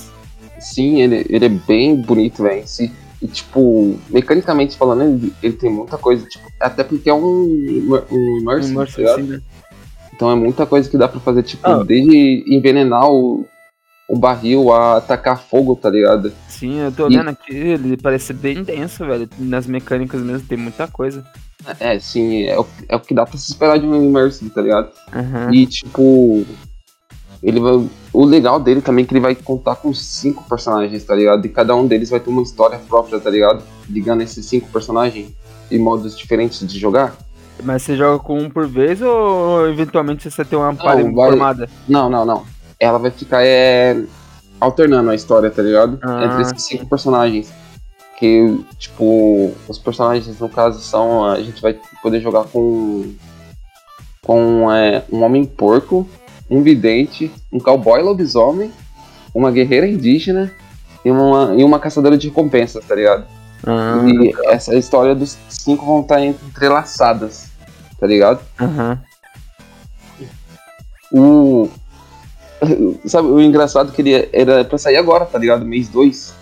sim, 0.58 1.00
ele, 1.00 1.24
ele 1.30 1.44
é 1.46 1.48
bem 1.48 1.96
bonito, 1.96 2.42
velho. 2.42 2.64
E, 3.22 3.26
tipo, 3.28 3.98
mecanicamente 4.10 4.76
falando, 4.76 5.02
ele, 5.02 5.32
ele 5.42 5.52
tem 5.54 5.70
muita 5.70 5.96
coisa, 5.98 6.26
tipo, 6.26 6.44
até 6.58 6.82
porque 6.82 7.08
é 7.08 7.14
um, 7.14 7.22
um 8.10 8.38
immersive, 8.40 8.74
tá 8.74 8.74
Immersive, 8.74 8.98
ligado? 9.02 9.18
assim, 9.20 9.22
né? 9.28 9.40
Então 10.14 10.30
é 10.30 10.34
muita 10.34 10.66
coisa 10.66 10.88
que 10.90 10.98
dá 10.98 11.06
pra 11.08 11.20
fazer, 11.20 11.42
tipo, 11.42 11.66
Ah. 11.66 11.82
desde 11.84 12.44
envenenar 12.46 13.08
o, 13.10 13.46
o 14.10 14.18
barril 14.18 14.72
a 14.72 14.96
atacar 14.96 15.38
fogo, 15.40 15.76
tá 15.76 15.88
ligado? 15.88 16.32
Sim, 16.48 16.80
eu 16.80 16.90
tô 16.90 17.04
E- 17.04 17.06
olhando 17.06 17.30
aqui, 17.30 17.54
ele 17.54 17.96
parece 17.96 18.32
bem 18.32 18.62
denso, 18.64 19.06
velho. 19.06 19.28
Nas 19.38 19.68
mecânicas 19.68 20.20
mesmo 20.20 20.46
tem 20.48 20.58
muita 20.58 20.88
coisa. 20.88 21.24
É, 21.78 21.96
sim, 22.00 22.42
é 22.44 22.58
o, 22.58 22.66
é 22.88 22.96
o 22.96 23.00
que 23.00 23.14
dá 23.14 23.24
pra 23.24 23.38
se 23.38 23.52
esperar 23.52 23.78
de 23.78 23.86
um 23.86 23.94
Immersive, 24.04 24.50
tá 24.50 24.60
ligado? 24.62 24.88
Aham. 25.14 25.54
E, 25.54 25.64
tipo, 25.64 26.44
ele 27.40 27.60
vai, 27.60 27.86
o 28.12 28.24
legal 28.24 28.58
dele 28.58 28.80
também 28.80 29.04
é 29.04 29.06
que 29.06 29.12
ele 29.14 29.20
vai 29.20 29.34
contar 29.36 29.76
com 29.76 29.94
cinco 29.94 30.42
personagens, 30.48 31.04
tá 31.04 31.14
ligado? 31.14 31.46
E 31.46 31.48
cada 31.48 31.76
um 31.76 31.86
deles 31.86 32.10
vai 32.10 32.18
ter 32.18 32.30
uma 32.30 32.42
história 32.42 32.78
própria, 32.88 33.20
tá 33.20 33.30
ligado? 33.30 33.62
Ligando 33.88 34.22
esses 34.22 34.44
cinco 34.44 34.68
personagens 34.72 35.30
em 35.70 35.78
modos 35.78 36.18
diferentes 36.18 36.66
de 36.66 36.78
jogar. 36.80 37.14
Mas 37.62 37.82
você 37.82 37.94
joga 37.96 38.18
com 38.24 38.38
um 38.40 38.50
por 38.50 38.66
vez 38.66 39.00
ou 39.02 39.68
eventualmente 39.68 40.28
você 40.28 40.44
tem 40.44 40.58
uma 40.58 40.74
party 40.74 41.02
formada? 41.14 41.68
Não, 41.86 42.10
não, 42.10 42.24
não. 42.24 42.42
Ela 42.80 42.98
vai 42.98 43.10
ficar 43.10 43.44
é, 43.44 44.02
alternando 44.58 45.10
a 45.10 45.14
história, 45.14 45.50
tá 45.50 45.62
ligado? 45.62 45.98
Ah, 46.02 46.24
Entre 46.24 46.42
esses 46.42 46.64
cinco 46.64 46.86
personagens. 46.86 47.52
Que, 48.18 48.58
tipo, 48.78 49.54
os 49.68 49.78
personagens, 49.78 50.38
no 50.38 50.48
caso, 50.48 50.80
são. 50.80 51.24
A 51.24 51.40
gente 51.40 51.60
vai 51.62 51.78
poder 52.02 52.20
jogar 52.20 52.44
com. 52.44 53.14
Com 54.22 54.70
é, 54.70 55.02
um 55.10 55.22
homem 55.22 55.44
porco, 55.44 56.06
um 56.48 56.62
vidente, 56.62 57.30
um 57.52 57.58
cowboy 57.58 58.02
lobisomem, 58.02 58.70
uma 59.34 59.50
guerreira 59.50 59.86
indígena 59.86 60.52
e 61.04 61.10
uma, 61.10 61.54
e 61.56 61.64
uma 61.64 61.78
caçadora 61.78 62.18
de 62.18 62.28
recompensas, 62.28 62.84
tá 62.84 62.94
ligado? 62.94 63.25
Ah, 63.66 64.02
E 64.06 64.32
essa 64.46 64.75
história 64.75 65.14
dos 65.14 65.37
cinco 65.49 65.87
vão 65.87 66.00
estar 66.00 66.22
entrelaçadas, 66.22 67.50
tá 67.99 68.06
ligado? 68.06 68.40
aham. 68.60 69.00
O. 71.12 71.68
Sabe, 73.07 73.29
o 73.29 73.40
engraçado 73.40 73.90
é 73.90 73.95
que 73.95 74.02
ele 74.02 74.29
era 74.33 74.64
pra 74.64 74.79
sair 74.79 74.97
agora, 74.97 75.25
tá 75.25 75.38
ligado? 75.38 75.64
Mês 75.64 75.88
2. 75.88 76.35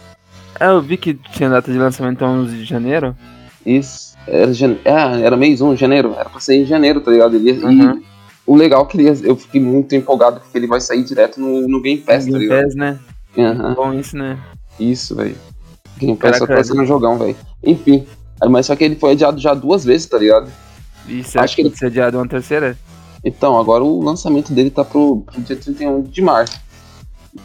É, 0.61 0.67
eu 0.67 0.83
vi 0.83 0.97
que 0.97 1.15
tinha 1.15 1.49
data 1.49 1.71
de 1.71 1.79
lançamento 1.79 2.25
11 2.25 2.57
de 2.57 2.65
janeiro. 2.65 3.17
Isso. 3.65 4.17
Era, 4.27 4.53
jane... 4.53 4.79
ah, 4.85 5.19
era 5.21 5.37
mês 5.37 5.61
1, 5.61 5.77
janeiro. 5.77 6.15
Era 6.19 6.29
pra 6.29 6.41
sair 6.41 6.63
em 6.63 6.67
janeiro, 6.67 7.01
tá 7.01 7.11
ligado? 7.11 7.37
Ele... 7.37 7.53
Uhum. 7.65 7.99
E 7.99 8.03
o 8.47 8.57
legal 8.57 8.83
é 8.83 8.87
que 8.87 8.99
ele... 8.99 9.29
eu 9.29 9.37
fiquei 9.37 9.61
muito 9.61 9.95
empolgado 9.95 10.41
porque 10.41 10.59
ele 10.59 10.67
vai 10.67 10.81
sair 10.81 11.05
direto 11.05 11.41
no, 11.41 11.69
no 11.69 11.81
Game 11.81 12.01
Pass, 12.01 12.25
tá 12.25 12.31
Game 12.33 12.39
ligado? 12.41 12.65
Pass, 12.65 12.75
né? 12.75 12.99
Aham. 13.37 13.75
Bom 13.75 13.95
isso, 13.95 14.17
né? 14.17 14.39
Isso, 14.81 15.15
velho. 15.15 15.37
Game 15.99 16.17
Pass 16.17 16.39
Caraca, 16.39 16.47
só 16.47 16.57
tá 16.59 16.65
sendo 16.65 16.83
um 16.83 16.87
jogão, 16.87 17.19
velho. 17.19 17.37
Enfim. 17.63 18.07
Mas 18.49 18.67
só 18.67 18.77
que 18.77 18.85
ele 18.85 18.97
foi 18.97 19.13
adiado 19.13 19.39
já 19.39 19.55
duas 19.55 19.85
vezes, 19.85 20.07
tá 20.07 20.19
ligado? 20.19 20.51
E 21.07 21.23
será 21.25 21.45
Acho 21.45 21.57
que 21.57 21.63
que 21.63 21.69
pode 21.69 21.79
ser 21.79 21.87
adiado 21.87 22.19
uma 22.19 22.29
terceira? 22.29 22.77
Então, 23.25 23.59
agora 23.59 23.83
o 23.85 24.03
lançamento 24.03 24.53
dele 24.53 24.71
tá 24.71 24.85
pro, 24.85 25.21
pro 25.23 25.41
dia 25.43 25.57
31 25.57 26.03
de 26.03 26.23
março. 26.23 26.59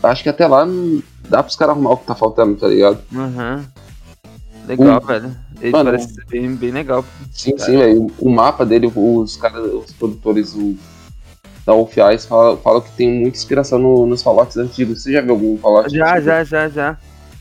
Acho 0.01 0.23
que 0.23 0.29
até 0.29 0.47
lá 0.47 0.65
não 0.65 1.01
dá 1.27 1.41
pros 1.43 1.55
caras 1.55 1.73
arrumar 1.75 1.91
o 1.91 1.97
que 1.97 2.05
tá 2.05 2.15
faltando, 2.15 2.55
tá 2.55 2.67
ligado? 2.67 2.99
Aham. 3.15 3.65
Legal, 4.67 5.01
Um- 5.01 5.05
velho. 5.05 5.35
Ele 5.61 5.71
Mano, 5.71 5.85
parece 5.91 6.13
ser 6.13 6.25
bem, 6.25 6.55
bem 6.55 6.71
legal. 6.71 7.05
Sim, 7.31 7.57
sim, 7.57 7.77
velho. 7.77 8.07
O 8.19 8.29
mapa 8.29 8.65
dele, 8.65 8.91
os 8.95 9.37
caras, 9.37 9.63
os 9.73 9.91
produtores 9.93 10.53
o, 10.55 10.75
da 11.65 11.73
Wolf 11.73 11.95
Eyes 11.97 12.25
falam, 12.25 12.57
falam 12.57 12.81
que 12.81 12.91
tem 12.91 13.11
muita 13.21 13.37
inspiração 13.37 13.79
no- 13.79 14.05
nos 14.05 14.21
Fallouts 14.21 14.57
antigos. 14.57 15.03
Você 15.03 15.13
já 15.13 15.21
viu 15.21 15.31
algum 15.31 15.57
Fallout 15.57 15.89
Já, 15.95 16.11
antigo? 16.11 16.25
já, 16.25 16.43
já, 16.43 16.69
já. 16.69 16.97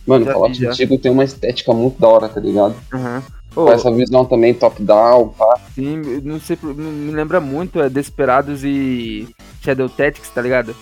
Mano, 0.07 0.23
o 0.25 0.27
já 0.27 0.33
Fallout 0.33 0.53
vi, 0.59 0.65
já. 0.65 0.71
antigo 0.71 0.99
tem 0.99 1.11
uma 1.13 1.25
estética 1.25 1.73
muito 1.73 2.01
da 2.01 2.09
hora, 2.09 2.29
tá 2.29 2.41
ligado? 2.41 2.75
Aham. 2.93 3.23
Ô, 3.55 3.69
essa 3.71 3.91
visão 3.91 4.25
também 4.25 4.55
top-down, 4.55 5.29
pá. 5.29 5.61
sim, 5.75 6.01
não 6.25 6.41
sei, 6.41 6.57
me 6.63 7.11
lembra 7.11 7.41
muito 7.41 7.81
é 7.81 7.89
Desperados 7.89 8.65
e 8.65 9.29
Shadow 9.61 9.89
Tactics, 9.89 10.31
tá 10.31 10.41
ligado? 10.41 10.75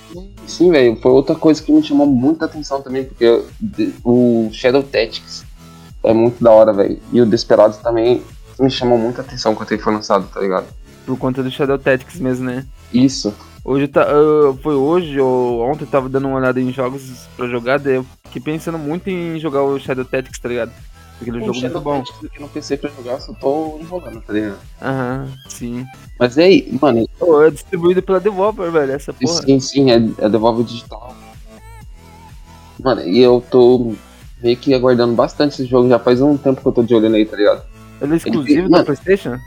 Sim, 0.46 0.70
velho, 0.70 0.96
foi 1.00 1.10
outra 1.10 1.34
coisa 1.34 1.62
que 1.62 1.72
me 1.72 1.82
chamou 1.82 2.06
muita 2.06 2.44
atenção 2.44 2.80
também, 2.80 3.04
porque 3.04 3.42
o 4.04 4.48
Shadow 4.52 4.82
Tactics 4.82 5.44
é 6.04 6.12
muito 6.12 6.42
da 6.42 6.52
hora, 6.52 6.72
velho. 6.72 6.98
E 7.12 7.20
o 7.20 7.26
Desperados 7.26 7.78
também 7.78 8.22
me 8.58 8.70
chamou 8.70 8.96
muita 8.96 9.22
atenção 9.22 9.54
quando 9.54 9.72
ele 9.72 9.82
foi 9.82 9.92
lançado, 9.92 10.28
tá 10.32 10.40
ligado? 10.40 10.66
por 11.10 11.18
conta 11.18 11.42
do 11.42 11.50
Shadow 11.50 11.78
Tactics 11.78 12.20
mesmo, 12.20 12.46
né? 12.46 12.64
Isso. 12.92 13.34
Hoje 13.64 13.88
tá, 13.88 14.06
uh, 14.06 14.56
foi 14.62 14.74
hoje 14.74 15.20
ou 15.20 15.60
ontem 15.60 15.84
eu 15.84 15.88
tava 15.90 16.08
dando 16.08 16.28
uma 16.28 16.38
olhada 16.38 16.60
em 16.60 16.72
jogos 16.72 17.28
pra 17.36 17.46
jogar, 17.46 17.78
daí 17.78 17.96
eu 17.96 18.06
fiquei 18.24 18.40
pensando 18.40 18.78
muito 18.78 19.08
em 19.10 19.38
jogar 19.38 19.62
o 19.62 19.78
Shadow 19.78 20.04
Tactics, 20.04 20.38
tá 20.38 20.48
ligado? 20.48 20.72
Aquele 21.20 21.38
O 21.38 21.46
jogo 21.46 21.60
muito 21.60 21.80
bom. 21.80 22.02
Aqui 22.24 22.40
no 22.40 22.48
PC 22.48 22.76
pra 22.78 22.90
jogar, 22.90 23.20
só 23.20 23.32
tô 23.34 23.78
enrolando, 23.80 24.20
tá 24.22 24.32
ligado? 24.32 24.58
Aham, 24.80 25.28
sim. 25.48 25.86
Mas 26.18 26.36
e 26.36 26.42
aí, 26.42 26.78
mano, 26.80 27.06
Pô, 27.18 27.42
é 27.42 27.50
distribuído 27.50 28.02
pela 28.02 28.18
Devolver, 28.20 28.70
velho, 28.70 28.92
essa 28.92 29.12
porra. 29.12 29.42
sim, 29.42 29.60
sim, 29.60 29.90
é, 29.90 29.96
é 30.18 30.28
Devolve 30.28 30.64
Digital. 30.64 31.14
Mano, 32.82 33.02
e 33.02 33.18
eu 33.18 33.44
tô 33.50 33.92
meio 34.42 34.56
que 34.56 34.72
aguardando 34.72 35.12
bastante 35.14 35.52
esse 35.54 35.66
jogo, 35.66 35.88
já 35.88 35.98
faz 35.98 36.22
um 36.22 36.36
tempo 36.38 36.62
que 36.62 36.66
eu 36.66 36.72
tô 36.72 36.82
de 36.82 36.94
olho 36.94 37.10
nele, 37.10 37.26
tá 37.26 37.36
ligado? 37.36 37.62
Ele 38.00 38.14
é 38.14 38.16
exclusivo 38.16 38.50
Ele- 38.60 38.62
da 38.62 38.68
mano. 38.70 38.84
Playstation? 38.86 39.38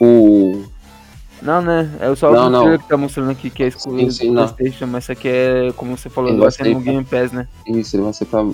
O. 0.00 0.64
Não, 1.40 1.60
né? 1.62 1.90
É 2.00 2.14
só 2.14 2.30
Não, 2.32 2.46
o 2.46 2.50
não. 2.50 2.78
que 2.78 2.88
tá 2.88 2.96
mostrando 2.96 3.30
aqui 3.30 3.50
que 3.50 3.62
é 3.62 3.66
exclusivo 3.68 4.10
Sim, 4.10 4.26
sim, 4.28 4.34
da 4.34 4.42
não. 4.42 4.48
Playstation, 4.52 4.86
mas 4.86 5.04
isso 5.04 5.12
aqui 5.12 5.28
é, 5.28 5.72
como 5.76 5.96
você 5.96 6.08
falou, 6.10 6.30
Ele 6.30 6.40
vai 6.40 6.50
ser 6.50 6.64
no 6.66 6.82
pra- 6.82 6.92
Game 6.92 7.04
Pass, 7.04 7.32
né? 7.32 7.48
Isso, 7.66 7.96
ele 7.96 8.02
vai 8.02 8.12
ser 8.12 8.24
pra, 8.26 8.44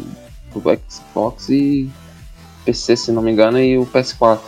pro 0.52 0.62
Xbox 0.88 1.48
e 1.48 1.90
PC, 2.64 2.96
se 2.96 3.12
não 3.12 3.22
me 3.22 3.30
engano, 3.32 3.58
e 3.58 3.78
o 3.78 3.86
PS4. 3.86 4.40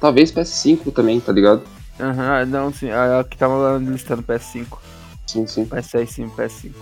Talvez 0.00 0.30
PS5 0.32 0.92
também, 0.92 1.20
tá 1.20 1.32
ligado? 1.32 1.62
Aham, 2.00 2.46
não, 2.46 2.72
sim, 2.72 2.90
a, 2.90 3.20
a 3.20 3.24
que 3.24 3.36
tava 3.36 3.78
listando 3.78 4.22
PS5. 4.22 4.78
Sim, 5.26 5.46
sim. 5.46 5.64
PS6 5.66 6.06
sim, 6.06 6.28
PS5. 6.28 6.72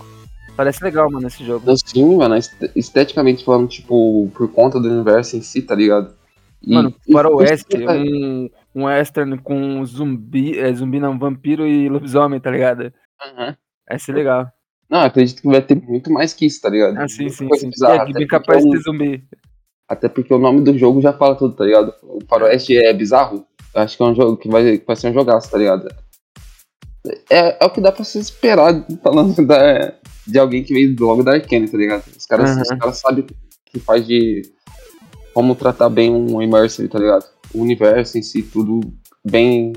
Parece 0.55 0.83
legal, 0.83 1.09
mano, 1.11 1.27
esse 1.27 1.45
jogo. 1.45 1.61
Então, 1.63 1.75
sim, 1.77 2.15
mano, 2.15 2.35
est- 2.35 2.71
esteticamente 2.75 3.43
falando, 3.43 3.67
tipo, 3.67 4.29
por 4.35 4.51
conta 4.51 4.79
do 4.79 4.89
universo 4.89 5.35
em 5.35 5.41
si, 5.41 5.61
tá 5.61 5.75
ligado? 5.75 6.13
E- 6.63 6.73
Mano, 6.73 6.93
e- 7.07 7.13
Faroeste, 7.13 7.77
e- 7.77 7.87
um, 7.87 8.49
um 8.73 8.83
western 8.85 9.37
com 9.39 9.83
zumbi, 9.85 10.57
é, 10.57 10.73
zumbi 10.73 10.99
não, 10.99 11.17
vampiro 11.19 11.67
e 11.67 11.87
lobisomem, 11.89 12.39
tá 12.39 12.49
ligado? 12.49 12.91
Aham. 13.21 13.55
Vai 13.87 13.99
ser 13.99 14.13
legal. 14.13 14.51
Não, 14.89 15.01
acredito 15.01 15.41
que 15.41 15.47
vai 15.47 15.61
ter 15.61 15.75
muito 15.75 16.11
mais 16.11 16.33
que 16.33 16.45
isso, 16.45 16.61
tá 16.61 16.69
ligado? 16.69 16.97
Ah, 16.97 17.07
sim, 17.07 17.29
sim, 17.29 17.47
sim. 17.55 17.69
bizarra, 17.69 17.93
é, 17.93 17.97
até 17.97 18.05
bem 18.05 18.27
porque 18.27 18.27
capaz 18.27 18.63
de 18.63 18.77
zumbi. 18.79 19.23
Até 19.87 20.09
porque 20.09 20.33
o 20.33 20.39
nome 20.39 20.61
do 20.61 20.77
jogo 20.77 21.01
já 21.01 21.13
fala 21.13 21.35
tudo, 21.35 21.55
tá 21.55 21.65
ligado? 21.65 21.93
O 22.03 22.19
Faroeste 22.27 22.77
é 22.77 22.93
bizarro. 22.93 23.45
Eu 23.73 23.81
acho 23.81 23.97
que 23.97 24.03
é 24.03 24.05
um 24.05 24.15
jogo 24.15 24.37
que 24.37 24.49
vai, 24.49 24.77
que 24.77 24.85
vai 24.85 24.95
ser 24.95 25.09
um 25.09 25.13
jogaço, 25.13 25.51
tá 25.51 25.57
ligado? 25.57 25.87
É, 27.29 27.63
é 27.63 27.65
o 27.65 27.69
que 27.69 27.81
dá 27.81 27.91
pra 27.91 28.03
se 28.03 28.19
esperar 28.19 28.85
falando 29.01 29.35
da, 29.45 29.93
de 30.25 30.39
alguém 30.39 30.63
que 30.63 30.73
veio 30.73 30.95
logo 30.99 31.23
da 31.23 31.33
Arkane, 31.33 31.69
tá 31.69 31.77
ligado? 31.77 32.03
Os 32.17 32.25
caras, 32.25 32.51
Aham. 32.51 32.61
os 32.61 32.69
caras 32.69 32.97
sabem 32.97 33.23
o 33.23 33.27
que 33.65 33.79
faz 33.79 34.05
de. 34.05 34.41
como 35.33 35.55
tratar 35.55 35.89
bem 35.89 36.11
um 36.11 36.41
Immersive, 36.41 36.87
tá 36.87 36.99
ligado? 36.99 37.25
O 37.53 37.61
universo 37.61 38.17
em 38.17 38.21
si, 38.21 38.41
tudo 38.41 38.81
bem 39.23 39.73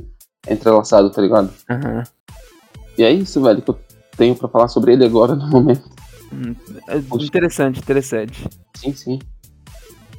entrelaçado, 0.49 1.11
tá 1.11 1.21
ligado? 1.21 1.53
Aham. 1.69 2.05
E 2.99 3.05
é 3.05 3.13
isso, 3.13 3.41
velho, 3.41 3.63
que 3.63 3.71
eu 3.71 3.79
tenho 4.21 4.37
pra 4.37 4.49
falar 4.49 4.69
sobre 4.69 4.93
ele 4.93 5.07
agora 5.07 5.35
no 5.35 5.49
momento. 5.49 5.89
Hum, 6.31 6.55
é. 6.87 6.99
Interessante, 7.25 7.81
interessante. 7.81 8.47
Sim, 8.77 8.93
sim. 8.93 9.19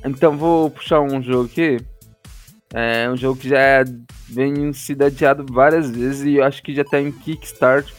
Então 0.03 0.35
vou 0.35 0.71
puxar 0.71 1.01
um 1.01 1.21
jogo 1.21 1.45
aqui. 1.45 1.77
É 2.73 3.07
um 3.07 3.15
jogo 3.15 3.39
que 3.39 3.47
já 3.47 3.85
vem 4.27 4.71
adiado 5.05 5.45
várias 5.47 5.91
vezes 5.91 6.23
e 6.25 6.37
eu 6.37 6.43
acho 6.43 6.63
que 6.63 6.73
já 6.73 6.83
tá 6.83 6.99
em 6.99 7.11
Kickstart 7.11 7.93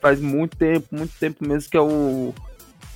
faz 0.00 0.20
muito 0.20 0.56
tempo, 0.56 0.86
muito 0.90 1.12
tempo 1.18 1.46
mesmo, 1.46 1.68
que 1.68 1.76
é 1.76 1.80
o 1.80 2.32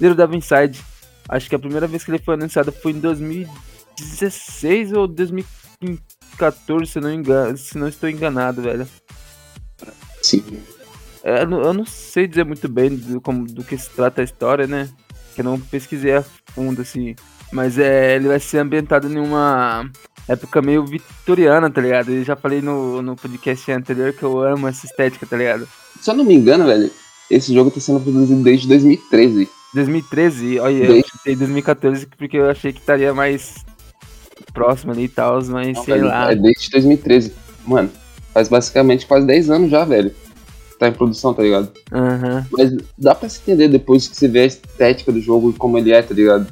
Little 0.00 0.16
Devil 0.16 0.38
Inside. 0.38 0.80
Acho 1.28 1.48
que 1.48 1.54
a 1.54 1.58
primeira 1.58 1.86
vez 1.86 2.04
que 2.04 2.10
ele 2.10 2.18
foi 2.18 2.34
anunciado 2.34 2.72
foi 2.72 2.92
em 2.92 3.00
2016 3.00 4.92
ou 4.94 5.06
2014, 5.06 6.86
se 6.90 7.00
não, 7.00 7.12
engano, 7.12 7.56
se 7.58 7.76
não 7.76 7.88
estou 7.88 8.08
enganado, 8.08 8.62
velho. 8.62 8.88
Sim. 10.22 10.42
É, 11.24 11.42
eu 11.42 11.46
não- 11.46 11.60
eu 11.62 11.72
não 11.72 11.84
sei 11.86 12.26
dizer 12.26 12.44
muito 12.44 12.68
bem 12.68 12.94
do, 12.96 13.20
como, 13.20 13.46
do 13.46 13.62
que 13.62 13.76
se 13.76 13.90
trata 13.90 14.20
a 14.20 14.24
história, 14.24 14.66
né? 14.66 14.88
Que 15.34 15.40
eu 15.42 15.44
não 15.44 15.58
pesquisei 15.60 16.14
a 16.16 16.22
fundo, 16.54 16.80
assim. 16.82 17.14
Mas 17.52 17.78
é, 17.78 18.16
ele 18.16 18.28
vai 18.28 18.40
ser 18.40 18.58
ambientado 18.58 19.06
em 19.12 19.18
uma 19.18 19.88
época 20.28 20.62
meio 20.62 20.84
vitoriana, 20.86 21.68
tá 21.70 21.80
ligado? 21.80 22.10
Eu 22.12 22.24
já 22.24 22.36
falei 22.36 22.62
no, 22.62 23.02
no 23.02 23.16
podcast 23.16 23.70
anterior 23.72 24.12
que 24.12 24.22
eu 24.22 24.38
amo 24.40 24.68
essa 24.68 24.86
estética, 24.86 25.26
tá 25.26 25.36
ligado? 25.36 25.68
Se 26.00 26.10
eu 26.10 26.14
não 26.14 26.24
me 26.24 26.34
engano, 26.34 26.64
velho, 26.64 26.90
esse 27.30 27.52
jogo 27.52 27.70
tá 27.70 27.80
sendo 27.80 28.00
produzido 28.00 28.42
desde 28.42 28.66
2013. 28.68 29.48
2013, 29.74 30.58
olha, 30.58 30.74
eu 30.84 30.92
Desde- 30.94 31.10
chutei 31.10 31.36
2014 31.36 32.06
porque 32.18 32.36
eu 32.36 32.48
achei 32.50 32.72
que 32.72 32.80
estaria 32.80 33.12
mais 33.14 33.54
próximo 34.52 34.92
ali 34.92 35.04
e 35.04 35.08
tal, 35.08 35.34
mas 35.44 35.76
Não, 35.76 35.84
sei 35.84 35.94
velho, 35.94 36.06
lá. 36.06 36.32
É 36.32 36.34
desde 36.34 36.70
2013. 36.70 37.32
Mano, 37.66 37.90
faz 38.32 38.48
basicamente 38.48 39.06
quase 39.06 39.26
10 39.26 39.50
anos 39.50 39.70
já, 39.70 39.84
velho. 39.84 40.12
Tá 40.80 40.88
em 40.88 40.92
produção, 40.92 41.34
tá 41.34 41.42
ligado? 41.42 41.70
Aham. 41.92 42.46
Mas 42.50 42.72
dá 42.98 43.14
pra 43.14 43.28
se 43.28 43.38
entender 43.42 43.68
depois 43.68 44.08
que 44.08 44.16
você 44.16 44.26
vê 44.26 44.40
a 44.40 44.46
estética 44.46 45.12
do 45.12 45.20
jogo 45.20 45.50
e 45.50 45.52
como 45.52 45.76
ele 45.78 45.92
é, 45.92 46.00
tá 46.02 46.14
ligado? 46.14 46.50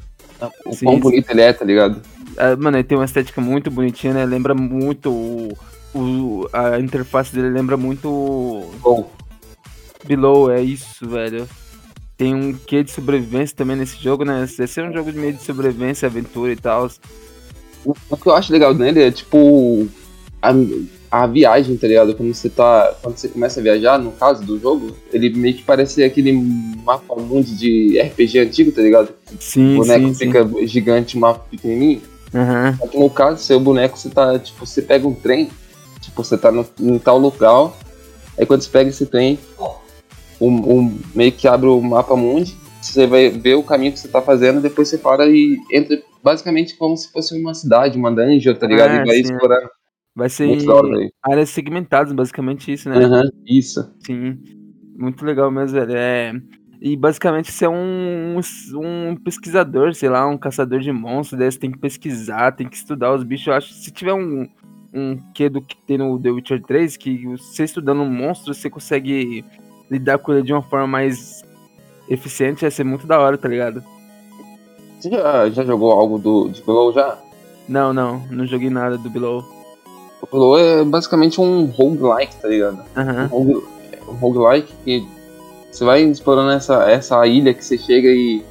O 0.67 0.75
Sim, 0.75 0.85
quão 0.85 0.97
sim. 0.97 1.01
bonito 1.01 1.31
ele 1.31 1.41
é, 1.41 1.53
tá 1.53 1.65
ligado? 1.65 2.03
Ah, 2.37 2.55
Mano, 2.55 2.77
ele 2.77 2.85
tem 2.85 2.97
uma 2.99 3.07
estética 3.07 3.41
muito 3.41 3.71
bonitinha, 3.71 4.13
né? 4.13 4.27
Lembra 4.27 4.55
muito 4.55 5.11
o, 5.11 5.59
o- 5.95 6.49
a 6.53 6.79
interface 6.79 7.35
dele 7.35 7.49
lembra 7.49 7.77
muito 7.79 8.71
Bom, 8.83 9.11
Below, 10.05 10.51
é 10.53 10.61
isso, 10.63 11.09
velho. 11.09 11.49
Tem 12.17 12.35
um 12.35 12.53
quê 12.53 12.85
de 12.85 12.91
sobrevivência 12.91 13.57
também 13.57 13.77
nesse 13.77 13.97
jogo, 14.03 14.25
né? 14.25 14.45
Esse 14.45 14.81
é 14.81 14.85
um 14.85 14.93
jogo 14.93 15.11
de 15.11 15.19
meio 15.19 15.33
de 15.33 15.43
sobrevivência, 15.43 16.07
aventura 16.07 16.53
e 16.53 16.57
tal. 16.57 16.91
o, 17.85 17.95
o 18.11 18.17
que 18.17 18.27
eu 18.29 18.35
acho 18.35 18.53
legal 18.53 18.75
nele 18.75 19.03
é, 19.03 19.11
tipo, 19.11 19.89
a, 20.43 20.51
a 21.11 21.27
viagem, 21.27 21.77
tá 21.77 21.87
ligado? 21.87 22.15
Quando 22.15 22.33
você 22.35 22.49
tá. 22.49 22.95
Quando 23.03 23.17
você 23.17 23.29
começa 23.29 23.61
a 23.61 23.63
viajar, 23.63 23.99
no 23.99 24.13
caso 24.13 24.45
do 24.45 24.59
jogo, 24.59 24.97
ele 25.13 25.31
meio 25.31 25.55
que 25.55 25.63
parece 25.63 26.03
aquele 26.03 26.33
mapa 26.33 27.15
mundo 27.17 27.47
de 27.47 27.99
RPG 27.99 28.39
antigo, 28.41 28.73
tá 28.73 28.83
ligado? 28.83 29.11
Sim, 29.39 29.75
o 29.75 29.79
boneco 29.79 30.09
sim, 30.09 30.15
sim. 30.15 30.27
fica 30.27 30.47
gigante, 30.67 31.17
o 31.17 31.21
mapa 31.21 31.45
pequenininho. 31.51 32.03
Aham. 32.35 32.77
Só 32.79 32.87
que 32.87 32.99
no 32.99 33.11
caso, 33.11 33.43
seu 33.43 33.59
boneco, 33.59 33.99
você 33.99 34.11
tá, 34.11 34.39
tipo, 34.39 34.67
você 34.67 34.83
pega 34.83 35.07
um 35.09 35.15
trem, 35.15 35.49
tipo, 36.01 36.23
você 36.23 36.37
tá 36.37 36.53
no, 36.53 36.67
em 36.81 36.99
tal 36.99 37.19
local, 37.19 37.77
aí 38.39 38.45
quando 38.45 38.61
você 38.63 38.71
pega 38.71 38.91
esse 38.91 39.07
trem, 39.07 39.39
um, 40.41 40.49
um- 40.49 40.99
meio 41.15 41.33
que 41.33 41.49
abre 41.49 41.69
o 41.69 41.81
mapa 41.81 42.15
mundi, 42.15 42.55
você 42.81 43.07
vai 43.07 43.31
ver 43.31 43.55
o 43.55 43.63
caminho 43.63 43.93
que 43.93 43.99
você 43.99 44.09
tá 44.09 44.21
fazendo, 44.21 44.61
depois 44.61 44.89
você 44.89 44.99
para 44.99 45.27
e 45.27 45.59
entra 45.73 46.01
basicamente 46.23 46.77
como 46.77 46.97
se 46.97 47.11
fosse 47.11 47.39
uma 47.39 47.55
cidade, 47.55 47.99
uma 47.99 48.11
dungeon, 48.11 48.55
tá 48.55 48.67
ligado? 48.67 48.91
É, 48.91 49.03
e 49.03 49.07
vai 49.07 49.17
sim. 49.17 49.23
explorando. 49.23 49.71
Vai 50.19 50.29
ser 50.29 50.59
áreas 51.23 51.49
segmentadas, 51.51 52.13
basicamente 52.13 52.73
isso, 52.73 52.89
né? 52.89 53.05
Aham, 53.05 53.31
isso. 53.47 53.89
Sim. 54.05 54.37
Muito 54.99 55.25
legal 55.25 55.49
mesmo, 55.49 55.79
velho. 55.79 55.93
É... 55.97 56.33
E 56.83 56.97
basicamente 56.97 57.53
você 57.53 57.67
é 57.67 57.69
um, 57.69 58.41
um 58.75 59.15
pesquisador, 59.15 59.95
sei 59.95 60.09
lá, 60.09 60.27
um 60.27 60.37
caçador 60.37 60.81
de 60.81 60.91
monstros, 60.91 61.39
daí 61.39 61.51
você 61.51 61.59
tem 61.59 61.71
que 61.71 61.79
pesquisar, 61.79 62.51
tem 62.51 62.69
que 62.69 62.75
estudar 62.75 63.15
os 63.15 63.23
bichos. 63.23 63.47
Eu 63.47 63.55
acho 63.55 63.69
que 63.69 63.75
se 63.75 63.93
tiver 63.93 64.13
um, 64.13 64.49
um 64.93 65.17
quê 65.33 65.49
do 65.49 65.63
que 65.63 65.77
tem 65.87 65.99
no 65.99 66.21
The 66.21 66.31
Witcher 66.31 66.63
3, 66.65 66.97
que 66.97 67.25
você 67.29 67.63
estudando 67.63 68.03
um 68.03 68.11
monstro, 68.11 68.53
você 68.53 68.69
consegue 68.69 69.45
lidar 69.89 70.19
com 70.19 70.33
ele 70.33 70.43
de 70.43 70.53
uma 70.53 70.63
forma 70.63 70.89
mais 70.89 71.45
eficiente, 72.09 72.65
ia 72.65 72.73
ser 72.73 72.83
muito 72.83 73.07
da 73.07 73.21
hora, 73.21 73.39
tá 73.39 73.49
ligado? 73.49 73.85
Você 74.99 75.11
já, 75.11 75.49
já 75.49 75.65
jogou 75.65 75.93
algo 75.93 76.19
do, 76.19 76.49
de 76.49 76.61
Below 76.63 76.93
já? 76.93 77.17
Não, 77.69 77.93
não, 77.93 78.27
não 78.33 78.45
joguei 78.47 78.69
nada 78.69 78.99
do 78.99 79.09
Below. 79.09 79.58
O 80.31 80.37
Below 80.37 80.59
é 80.59 80.85
basicamente 80.85 81.41
um 81.41 81.65
roguelike, 81.67 82.37
tá 82.37 82.49
ligado? 82.49 82.79
um 82.97 83.01
Aham. 83.01 83.27
rogue- 83.27 83.65
um 84.09 84.13
roguelike 84.15 84.73
que 84.85 85.07
você 85.71 85.85
vai 85.85 86.03
explorando 86.03 86.51
essa, 86.51 86.91
essa 86.91 87.27
ilha 87.27 87.53
que 87.55 87.65
você 87.65 87.77
chega 87.79 88.09
e, 88.09 88.43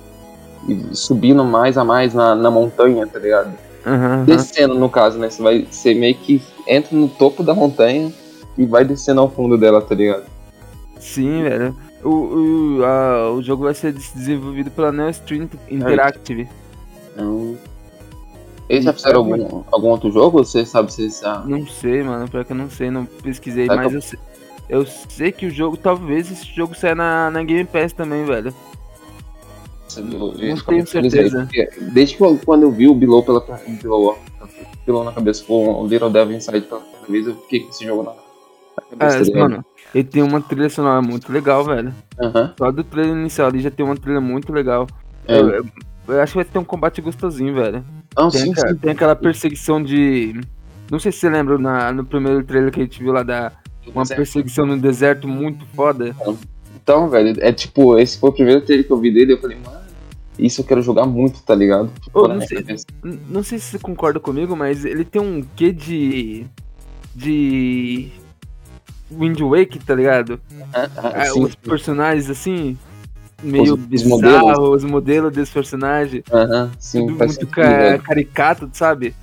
e 0.68 0.96
subindo 0.96 1.44
mais 1.44 1.78
a 1.78 1.84
mais 1.84 2.14
na, 2.14 2.36
na 2.36 2.50
montanha, 2.52 3.06
tá 3.08 3.20
ligado? 3.20 3.52
Aham. 3.86 4.24
Descendo, 4.26 4.76
no 4.76 4.90
caso, 4.90 5.18
né? 5.18 5.30
Você 5.30 5.42
vai 5.42 5.68
você 5.70 5.94
meio 5.94 6.16
que 6.16 6.42
entra 6.68 6.96
no 6.98 7.08
topo 7.08 7.42
da 7.44 7.54
montanha 7.54 8.12
e 8.58 8.66
vai 8.66 8.84
descendo 8.84 9.22
ao 9.22 9.30
fundo 9.30 9.58
dela, 9.58 9.82
tá 9.82 9.96
ligado? 9.96 10.24
Sim, 11.00 11.44
velho. 11.44 11.76
O, 12.04 12.10
o, 12.80 12.84
a- 12.86 13.32
o 13.32 13.42
jogo 13.42 13.64
vai 13.64 13.74
ser 13.74 13.94
des- 13.94 14.12
desenvolvido 14.14 14.70
pela 14.72 14.92
Neo 14.92 15.10
Stream 15.10 15.50
Interactive. 15.70 16.48
Então. 17.14 17.56
Eles 18.70 18.84
já 18.84 18.94
fizeram 18.94 19.20
algum, 19.20 19.64
algum 19.72 19.88
outro 19.90 20.12
jogo? 20.12 20.44
Você 20.44 20.66
sabe 20.66 20.92
se 20.92 21.04
eles 21.04 21.20
já. 21.20 21.40
Não 21.40 21.66
sei, 21.68 22.04
mano. 22.04 22.28
Pior 22.30 22.44
que 22.44 22.52
eu 22.52 22.58
não 22.58 22.70
sei, 22.70 22.92
não 22.92 23.06
pesquisei, 23.06 23.66
Será 23.66 23.76
mas 23.78 23.90
que 23.92 23.96
eu 23.98 24.02
sei, 24.02 24.20
eu 24.70 24.86
sei 24.86 25.32
que 25.32 25.46
o 25.46 25.50
jogo, 25.50 25.78
talvez 25.78 26.30
esse 26.32 26.46
jogo 26.54 26.76
saia 26.76 26.94
na, 26.96 27.32
na 27.32 27.44
Game 27.44 27.64
Pass 27.66 27.94
também, 27.94 28.26
velho. 28.26 28.54
Não 29.98 30.58
tenho 30.60 30.86
certeza. 30.86 31.48
Desde 31.94 32.18
que 32.18 32.24
eu, 32.24 32.38
quando 32.46 32.64
eu 32.64 32.72
vi 32.72 32.88
o 32.88 32.94
Below 32.94 33.24
pela 33.24 33.40
Below, 33.82 34.18
Below 34.86 35.04
na 35.04 35.12
cabeça 35.12 35.44
com 35.46 35.82
o 35.82 35.88
Little 35.88 36.10
Devil 36.10 36.36
Inside 36.38 36.62
pela 36.62 36.82
primeira 36.82 37.08
vez, 37.12 37.28
eu 37.28 37.36
fiquei 37.44 37.62
com 37.62 37.70
esse 37.70 37.86
jogo 37.86 38.04
na. 38.04 38.12
É, 38.12 39.08
tá 39.10 39.20
ligado? 39.20 39.40
mano, 39.50 39.66
ele 39.96 40.04
tem 40.04 40.22
uma 40.22 40.42
trilha 40.42 40.70
sonora 40.70 41.02
muito 41.02 41.32
legal, 41.32 41.64
velho. 41.64 41.94
Aham. 42.20 42.54
Só 42.58 42.72
do 42.72 42.84
trailer 42.84 43.16
inicial 43.16 43.48
ali 43.48 43.60
já 43.62 43.72
tem 43.72 43.86
uma 43.86 43.96
trilha 43.96 44.22
muito 44.22 44.52
legal. 44.52 44.86
É. 45.28 45.40
Eu, 45.40 45.50
eu- 45.50 45.66
eu 46.10 46.22
acho 46.22 46.34
que 46.34 46.38
vai 46.38 46.46
ter 46.46 46.60
um 46.60 46.64
combate 46.64 47.02
gostosinho, 47.02 47.54
velho. 47.54 47.84
Não, 48.18 48.30
Tem, 48.30 48.42
sim, 48.42 48.52
aquela, 48.52 48.70
sim. 48.70 48.76
tem 48.76 48.92
aquela 48.92 49.16
perseguição 49.16 49.82
de, 49.82 50.42
Não 50.90 51.00
sei 51.00 51.12
se 51.12 51.20
você 51.20 51.30
lembra 51.30 51.58
na, 51.58 51.92
no 51.92 52.04
primeiro 52.04 52.44
trailer 52.44 52.72
que 52.72 52.80
a 52.80 52.84
gente 52.84 53.00
viu 53.00 53.14
lá 53.14 53.22
da 53.22 53.52
uma 53.94 54.06
perseguição 54.06 54.66
no 54.66 54.78
deserto 54.78 55.28
muito 55.28 55.66
foda. 55.68 56.16
Então, 56.76 57.10
velho, 57.10 57.38
é 57.40 57.54
tipo, 57.54 57.98
esse 57.98 58.18
foi 58.18 58.30
o 58.30 58.34
primeiro 58.34 58.62
trailer 58.62 58.86
que 58.86 58.92
eu 58.92 58.98
vi 58.98 59.12
dele, 59.14 59.34
eu 59.34 59.38
falei, 59.40 59.58
mano, 59.64 59.78
isso 60.38 60.62
eu 60.62 60.66
quero 60.66 60.82
jogar 60.82 61.06
muito, 61.06 61.42
tá 61.42 61.56
ligado? 61.56 61.90
Tipo, 62.02 62.20
Ô, 62.20 62.28
não, 62.28 62.42
sei, 62.42 62.64
não 63.30 63.44
sei 63.44 63.60
se 63.60 63.66
você 63.66 63.80
concorda 63.80 64.20
comigo, 64.20 64.56
mas 64.56 64.86
ele 64.86 65.04
tem 65.04 65.22
um 65.22 65.44
quê 65.56 65.72
de. 65.72 66.46
de. 67.16 68.10
Wind 69.10 69.40
Wake, 69.40 69.80
tá 69.80 69.96
ligado? 69.96 70.40
Ah, 70.74 70.90
ah, 70.98 71.12
Ah, 71.16 71.26
sim, 71.28 71.44
os 71.44 71.56
personagens 71.56 72.30
assim. 72.30 72.78
Meio 73.44 73.64
Os- 73.64 73.72
os 73.72 73.86
bizarros, 73.86 74.22
modelos. 74.22 74.84
os 74.84 74.90
modelos 74.90 75.32
desses 75.34 75.54
personagens. 75.54 76.24
aham, 76.32 76.72
sim, 76.80 77.06
Tudo 77.08 77.18
muito 77.26 77.48
ca- 77.48 77.70
velho. 77.70 78.02
caricato, 78.04 78.70
sabe? 78.74 79.14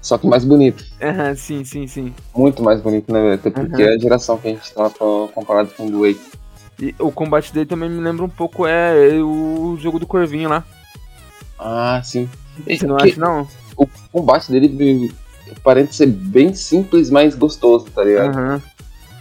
Só 0.00 0.16
que 0.18 0.26
mais 0.26 0.44
bonito. 0.44 0.84
Aham, 1.02 1.34
sim, 1.34 1.64
sim, 1.64 1.86
sim. 1.86 2.14
Muito 2.36 2.62
mais 2.62 2.80
bonito, 2.80 3.12
né, 3.12 3.20
velho? 3.20 3.34
Até 3.34 3.50
porque 3.50 3.82
Aham. 3.82 3.90
é 3.92 3.94
a 3.94 3.98
geração 3.98 4.38
que 4.38 4.48
a 4.48 4.50
gente 4.52 4.72
tá 4.72 4.90
comparado 5.34 5.70
com 5.76 5.86
o 5.86 6.00
Wake. 6.06 6.20
E 6.80 6.94
o 6.98 7.10
combate 7.10 7.52
dele 7.54 7.66
também 7.66 7.88
me 7.88 8.00
lembra 8.00 8.24
um 8.24 8.28
pouco 8.28 8.66
é 8.66 9.08
o 9.22 9.76
jogo 9.80 9.98
do 9.98 10.06
Corvinho 10.06 10.48
lá. 10.50 10.62
Ah, 11.58 12.00
sim. 12.04 12.28
Você 12.66 12.86
não 12.86 12.96
que- 12.98 13.10
acha, 13.10 13.20
não? 13.20 13.48
O 13.76 13.88
combate 14.12 14.52
dele 14.52 15.12
parece 15.62 15.94
ser 15.94 16.06
bem 16.06 16.54
simples, 16.54 17.10
mas 17.10 17.34
gostoso, 17.34 17.86
tá 17.94 18.04
ligado? 18.04 18.36
Aham. 18.36 18.62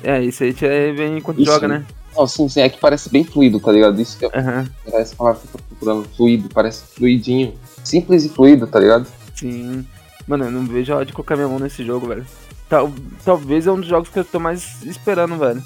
É, 0.04 0.22
isso 0.22 0.44
aí 0.44 0.54
é 0.62 0.92
bem 0.92 1.18
enquanto 1.18 1.42
Isso. 1.42 1.52
joga, 1.52 1.68
né? 1.68 1.86
Não, 2.16 2.28
sim, 2.28 2.48
sim, 2.48 2.62
é 2.62 2.70
que 2.70 2.80
parece 2.80 3.10
bem 3.10 3.24
fluido, 3.24 3.60
tá 3.60 3.72
ligado? 3.72 4.00
Isso 4.00 4.18
que 4.18 4.26
Aham, 4.26 4.68
é 4.88 5.02
essa 5.02 5.16
palavra 5.16 5.42
que 5.42 5.48
eu 5.48 5.52
tô 5.52 5.60
procurando, 5.70 6.08
fluido, 6.16 6.50
parece 6.54 6.84
fluidinho. 6.96 7.54
Simples 7.84 8.24
e 8.26 8.30
fluido, 8.30 8.68
tá 8.68 8.80
ligado? 8.80 9.08
sim. 9.36 9.86
Mano, 10.26 10.46
eu 10.46 10.52
não 10.52 10.66
vejo 10.66 10.94
a 10.94 10.98
hora 10.98 11.06
de 11.06 11.12
colocar 11.12 11.36
minha 11.36 11.48
mão 11.48 11.60
nesse 11.60 11.84
jogo, 11.84 12.08
velho. 12.08 12.26
Tal, 12.70 12.92
talvez 13.26 13.68
é 13.68 13.72
um 13.72 13.80
dos 13.80 13.90
jogos 13.90 14.10
que 14.10 14.18
eu 14.18 14.24
tô 14.24 14.40
mais 14.40 14.82
esperando, 14.84 15.38
velho. 15.38 15.62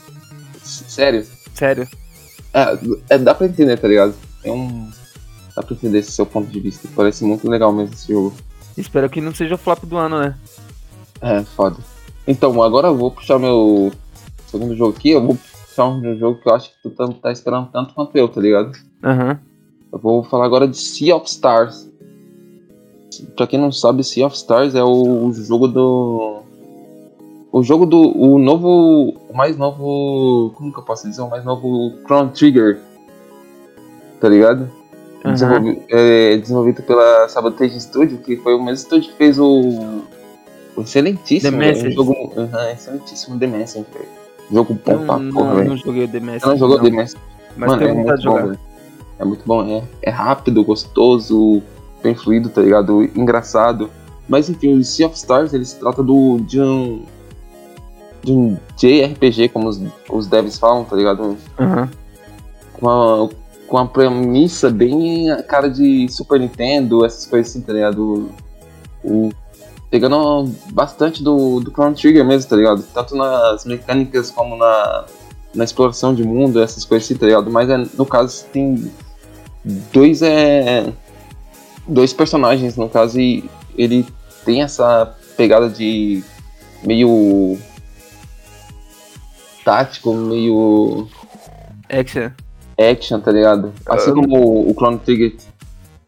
Sério. 0.63 1.25
Sério. 1.53 1.87
É, 2.53 2.77
é, 3.11 3.17
dá 3.19 3.35
pra 3.35 3.45
entender, 3.45 3.77
tá 3.77 3.87
ligado? 3.87 4.15
É 4.43 4.51
um. 4.51 4.89
Dá 5.55 5.61
pra 5.61 5.75
entender 5.75 5.99
esse 5.99 6.11
seu 6.11 6.25
ponto 6.25 6.49
de 6.49 6.59
vista. 6.59 6.87
Parece 6.95 7.23
muito 7.23 7.47
legal 7.47 7.71
mesmo 7.71 7.93
esse 7.93 8.11
jogo. 8.11 8.33
Espero 8.75 9.09
que 9.09 9.21
não 9.21 9.33
seja 9.33 9.55
o 9.55 9.57
flop 9.57 9.83
do 9.83 9.97
ano, 9.97 10.19
né? 10.19 10.35
É, 11.21 11.43
foda. 11.43 11.77
Então, 12.27 12.61
agora 12.61 12.87
eu 12.87 12.97
vou 12.97 13.11
puxar 13.11 13.39
meu 13.39 13.91
segundo 14.47 14.75
jogo 14.75 14.95
aqui. 14.97 15.11
Eu 15.11 15.25
vou 15.25 15.37
puxar 15.77 15.87
um 15.87 16.17
jogo 16.17 16.39
que 16.41 16.49
eu 16.49 16.55
acho 16.55 16.69
que 16.71 16.77
tu 16.83 16.89
tá, 16.89 17.07
tá 17.07 17.31
esperando 17.31 17.69
tanto 17.71 17.93
quanto 17.93 18.15
eu, 18.15 18.27
tá 18.27 18.41
ligado? 18.41 18.71
Aham. 19.03 19.39
Eu 19.93 19.99
vou 19.99 20.23
falar 20.23 20.45
agora 20.45 20.67
de 20.67 20.77
Sea 20.77 21.15
of 21.15 21.27
Stars. 21.27 21.89
Pra 23.35 23.47
quem 23.47 23.59
não 23.59 23.71
sabe, 23.71 24.03
Sea 24.03 24.25
of 24.25 24.35
Stars 24.35 24.75
é 24.75 24.83
o, 24.83 25.25
o 25.27 25.33
jogo 25.33 25.67
do. 25.67 26.41
O 27.51 27.63
jogo 27.63 27.85
do. 27.85 28.01
O 28.17 28.37
novo. 28.37 29.15
O 29.29 29.33
mais 29.33 29.55
novo. 29.57 30.51
Como 30.55 30.73
que 30.73 30.79
eu 30.79 30.83
posso 30.83 31.07
dizer? 31.07 31.21
O 31.21 31.29
mais 31.29 31.45
novo 31.45 31.93
Chrono 32.05 32.31
Trigger. 32.31 32.79
Tá 34.19 34.27
ligado? 34.27 34.69
Aham. 35.23 35.33
Desenvolvi- 35.33 35.81
é, 35.89 36.37
desenvolvido 36.37 36.83
pela 36.83 37.29
Sabotage 37.29 37.79
Studio, 37.79 38.17
que 38.19 38.35
foi 38.37 38.53
o 38.53 38.57
mesmo 38.59 38.71
estúdio 38.71 39.09
que 39.11 39.17
fez 39.17 39.39
o. 39.39 40.01
O 40.75 40.81
excelentíssimo. 40.81 41.51
The 41.51 41.57
Message. 41.57 41.87
Um 41.87 41.91
jogo, 41.93 42.13
uhum, 42.35 42.69
excelentíssimo 42.71 43.39
The 43.39 43.47
velho. 43.47 44.16
Jogo 44.51 44.73
bom 44.85 44.91
Eu 44.93 44.99
pra 44.99 45.17
não, 45.19 45.33
porra, 45.33 45.47
não, 45.49 45.55
velho. 45.55 45.77
joguei 45.77 46.05
o 46.05 46.21
Mask. 46.21 46.39
Você 46.39 46.47
não 46.47 46.57
jogou 46.57 46.79
The 46.79 46.89
Message? 46.89 47.21
Mas 47.55 47.71
Mano, 47.71 47.83
é 47.83 47.93
muito 47.93 48.23
bom, 48.23 48.35
velho. 48.35 48.59
É 49.19 49.25
muito 49.25 49.43
bom, 49.45 49.63
é, 49.65 49.83
é 50.03 50.09
rápido, 50.11 50.63
gostoso, 50.63 51.61
bem 52.03 52.13
fluido, 52.13 52.49
tá 52.49 52.61
ligado? 52.61 53.03
Engraçado. 53.15 53.89
Mas 54.29 54.49
enfim, 54.49 54.77
o 54.77 54.83
Sea 54.83 55.07
of 55.07 55.15
Stars, 55.15 55.53
ele 55.53 55.65
se 55.65 55.77
trata 55.79 56.03
do, 56.03 56.37
de 56.39 56.61
um. 56.61 57.03
de 58.23 58.31
um 58.31 58.57
JRPG, 58.77 59.49
como 59.49 59.67
os, 59.67 59.81
os 60.09 60.27
devs 60.27 60.59
falam, 60.59 60.83
tá 60.83 60.95
ligado? 60.95 61.35
Aham. 61.59 61.89
Com 62.73 62.89
a, 62.89 63.29
com 63.67 63.77
a 63.77 63.85
premissa 63.85 64.69
bem 64.69 65.31
a 65.31 65.41
cara 65.41 65.67
de 65.69 66.07
Super 66.09 66.39
Nintendo, 66.39 67.03
essas 67.03 67.25
coisas 67.25 67.49
assim, 67.51 67.61
tá 67.61 67.73
ligado? 67.73 68.29
O, 69.03 69.29
pegando 69.89 70.51
bastante 70.71 71.23
do, 71.23 71.59
do 71.59 71.71
Chrono 71.71 71.95
Trigger 71.95 72.25
mesmo, 72.25 72.49
tá 72.49 72.55
ligado? 72.55 72.83
Tanto 72.93 73.15
nas 73.15 73.65
mecânicas 73.65 74.29
como 74.31 74.55
na, 74.57 75.05
na 75.55 75.63
exploração 75.63 76.13
de 76.13 76.23
mundo, 76.23 76.61
essas 76.61 76.83
coisas 76.83 77.07
assim, 77.07 77.17
tá 77.17 77.25
ligado? 77.25 77.49
Mas 77.49 77.69
é, 77.69 77.77
no 77.77 78.05
caso 78.05 78.45
tem 78.51 78.91
dois 79.93 80.21
é 80.21 80.91
dois 81.87 82.11
personagens 82.13 82.75
no 82.75 82.89
caso 82.89 83.19
e 83.19 83.49
ele 83.77 84.05
tem 84.43 84.61
essa 84.61 85.15
pegada 85.37 85.69
de 85.69 86.21
meio 86.83 87.57
tático, 89.63 90.13
meio 90.13 91.07
Action. 91.89 92.29
action, 92.77 93.19
tá 93.19 93.31
ligado? 93.31 93.73
Assim 93.85 94.11
Ah. 94.11 94.13
como 94.13 94.69
o 94.69 94.73
Chrono 94.73 94.99
Trigger 94.99 95.35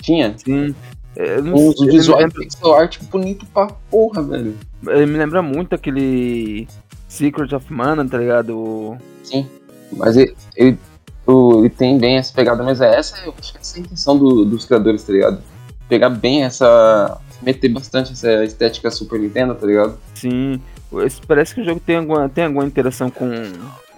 tinha, 0.02 0.34
Sim. 0.38 0.76
Eu 1.15 1.43
não 1.43 1.54
me 1.56 1.91
visual 1.91 2.19
lembra, 2.19 2.39
pixel 2.39 2.74
art 2.74 2.98
bonito 3.12 3.45
pra 3.48 3.67
porra, 3.91 4.22
velho. 4.24 4.56
ele 4.88 5.06
me 5.06 5.17
lembra 5.17 5.41
muito 5.41 5.74
aquele 5.76 6.67
Secret 7.08 7.54
of 7.54 7.72
Mana, 7.74 8.08
tá 8.08 8.17
ligado? 8.17 8.58
O- 8.58 8.98
Sim. 9.24 9.48
Mas 9.91 10.15
ele, 10.15 10.36
ele, 10.56 10.78
o- 11.26 11.60
ele 11.60 11.69
tem 11.69 11.98
bem 11.98 12.17
essa 12.17 12.32
pegada, 12.34 12.63
mas 12.63 12.80
é 12.80 12.95
essa, 12.95 13.17
eu 13.26 13.34
acho 13.38 13.52
que 13.54 13.60
essa 13.60 13.78
é 13.78 13.82
a 13.82 13.84
intenção 13.86 14.17
do- 14.17 14.45
dos 14.45 14.65
criadores, 14.65 15.04
tá 15.04 15.12
ligado? 15.12 15.41
Pegar 15.88 16.10
bem 16.10 16.43
essa. 16.43 17.19
meter 17.41 17.69
bastante 17.69 18.12
essa 18.12 18.43
estética 18.43 18.91
Super 18.91 19.17
Nintendo, 19.19 19.56
tá 19.56 19.65
ligado? 19.65 19.98
Sim. 20.13 20.62
Esse- 21.06 21.22
Parece 21.28 21.56
que 21.56 21.62
o 21.62 21.65
jogo 21.65 21.80
tem 21.80 21.95
alguma, 21.98 22.28
tem 22.30 22.43
alguma 22.45 22.65
interação 22.65 23.10
com, 23.10 23.30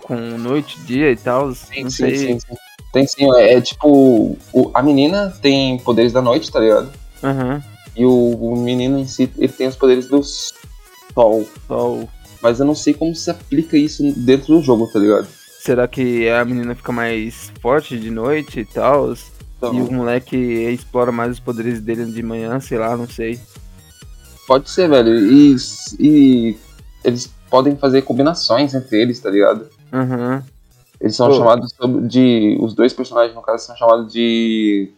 com 0.03 0.15
noite, 0.37 0.79
dia 0.81 1.11
e 1.11 1.15
tal. 1.17 1.47
Não 1.47 1.55
sei. 1.55 1.89
sim, 1.89 2.39
sim. 2.39 2.55
Tem 2.93 3.07
sim, 3.07 3.33
é, 3.35 3.53
é 3.55 3.61
tipo. 3.61 4.37
o- 4.53 4.71
a 4.73 4.81
menina 4.83 5.33
tem 5.41 5.77
poderes 5.79 6.11
da 6.13 6.21
noite, 6.21 6.51
tá 6.51 6.59
ligado? 6.59 6.91
Aham. 7.23 7.61
E 7.95 8.05
o, 8.05 8.11
o 8.11 8.55
menino 8.57 8.97
em 8.97 9.07
si, 9.07 9.29
ele 9.37 9.51
tem 9.51 9.67
os 9.67 9.75
poderes 9.75 10.07
do 10.07 10.21
sol. 10.23 11.47
Sol. 11.67 12.09
Mas 12.41 12.59
eu 12.59 12.65
não 12.65 12.75
sei 12.75 12.93
como 12.93 13.15
se 13.15 13.29
aplica 13.29 13.77
isso 13.77 14.03
dentro 14.17 14.55
do 14.55 14.61
jogo, 14.61 14.87
tá 14.87 14.97
ligado? 14.97 15.27
Será 15.59 15.87
que 15.87 16.27
a 16.27 16.43
menina 16.43 16.73
fica 16.73 16.91
mais 16.91 17.51
forte 17.61 17.99
de 17.99 18.09
noite 18.09 18.61
e 18.61 18.65
tal? 18.65 19.13
Então, 19.57 19.75
E 19.75 19.81
o 19.81 19.91
moleque 19.91 20.35
explora 20.35 21.11
mais 21.11 21.33
os 21.33 21.39
poderes 21.39 21.79
dele 21.79 22.05
de 22.05 22.23
manhã, 22.23 22.59
sei 22.59 22.79
lá, 22.79 22.97
não 22.97 23.07
sei. 23.07 23.39
Pode 24.47 24.69
ser, 24.71 24.89
velho. 24.89 25.13
E, 25.19 25.55
e 25.99 26.57
eles 27.03 27.31
podem 27.47 27.75
fazer 27.75 28.01
combinações 28.01 28.73
entre 28.73 28.99
eles, 28.99 29.19
tá 29.19 29.29
ligado? 29.29 29.67
Aham. 29.93 30.43
Eles 30.99 31.15
são 31.15 31.27
Pô. 31.29 31.35
chamados 31.35 31.73
de. 32.07 32.57
Os 32.59 32.73
dois 32.73 32.93
personagens, 32.93 33.35
no 33.35 33.41
caso, 33.41 33.65
são 33.65 33.75
chamados 33.75 34.11
de. 34.11 34.91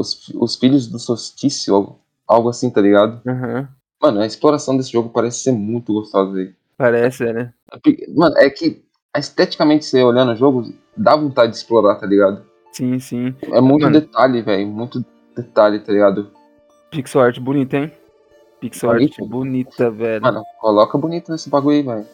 Os, 0.00 0.28
os 0.34 0.56
filhos 0.56 0.86
do 0.86 0.98
solstício, 0.98 1.74
algo, 1.74 2.00
algo 2.26 2.48
assim, 2.48 2.70
tá 2.70 2.80
ligado? 2.80 3.20
Aham. 3.28 3.68
Mano, 4.02 4.20
a 4.20 4.26
exploração 4.26 4.74
desse 4.74 4.90
jogo 4.90 5.10
parece 5.10 5.42
ser 5.42 5.52
muito 5.52 5.92
gostosa, 5.92 6.32
velho. 6.32 6.54
Parece, 6.78 7.30
né? 7.30 7.52
Mano, 8.16 8.34
é 8.38 8.48
que 8.48 8.82
esteticamente 9.14 9.84
você 9.84 10.02
olhando 10.02 10.32
o 10.32 10.36
jogo, 10.36 10.72
dá 10.96 11.14
vontade 11.14 11.52
de 11.52 11.58
explorar, 11.58 11.96
tá 11.96 12.06
ligado? 12.06 12.42
Sim, 12.72 12.98
sim. 12.98 13.34
É 13.42 13.60
muito 13.60 13.82
Mano. 13.82 14.00
detalhe, 14.00 14.40
velho. 14.40 14.66
Muito 14.68 15.04
detalhe, 15.36 15.80
tá 15.80 15.92
ligado? 15.92 16.30
Pixel 16.90 17.20
art 17.20 17.38
bonita, 17.38 17.76
hein? 17.76 17.92
Pixel 18.58 18.90
art 18.90 18.98
Bonito. 19.00 19.26
bonita, 19.26 19.90
velho. 19.90 20.22
Mano, 20.22 20.42
coloca 20.60 20.96
bonito 20.96 21.30
nesse 21.30 21.50
bagulho 21.50 21.76
aí, 21.76 21.82
velho. 21.82 22.06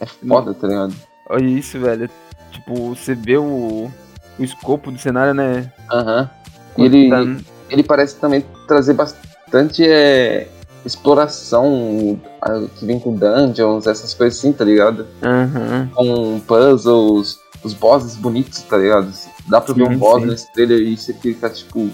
É 0.00 0.04
foda, 0.04 0.52
tá 0.52 0.66
ligado? 0.66 0.94
Olha 1.30 1.46
isso, 1.46 1.80
velho. 1.80 2.10
Tipo, 2.52 2.94
você 2.94 3.14
vê 3.14 3.38
o, 3.38 3.90
o 4.38 4.44
escopo 4.44 4.90
do 4.90 4.98
cenário, 4.98 5.32
né? 5.32 5.72
Aham. 5.90 6.30
E 6.78 6.84
ele, 6.84 7.08
tá- 7.10 7.44
ele 7.70 7.82
parece 7.82 8.16
também 8.16 8.44
trazer 8.66 8.94
bastante 8.94 9.84
é, 9.86 10.48
exploração 10.84 12.20
ah, 12.40 12.62
que 12.76 12.84
vem 12.84 12.98
com 12.98 13.14
dungeons, 13.14 13.86
essas 13.86 14.14
coisas 14.14 14.38
assim, 14.38 14.52
tá 14.52 14.64
ligado? 14.64 15.06
Aham. 15.22 15.90
Com 15.94 16.40
puzzles, 16.40 17.38
os 17.62 17.74
bosses 17.74 18.16
bonitos, 18.16 18.62
tá 18.62 18.76
ligado? 18.76 19.12
Dá 19.48 19.60
pra 19.60 19.74
ver 19.74 19.86
Sim, 19.86 19.94
um 19.94 19.98
boss 19.98 20.22
sim. 20.22 20.28
nesse 20.28 20.52
trailer 20.52 20.80
e 20.80 20.96
você 20.96 21.12
fica 21.14 21.48
tipo, 21.50 21.88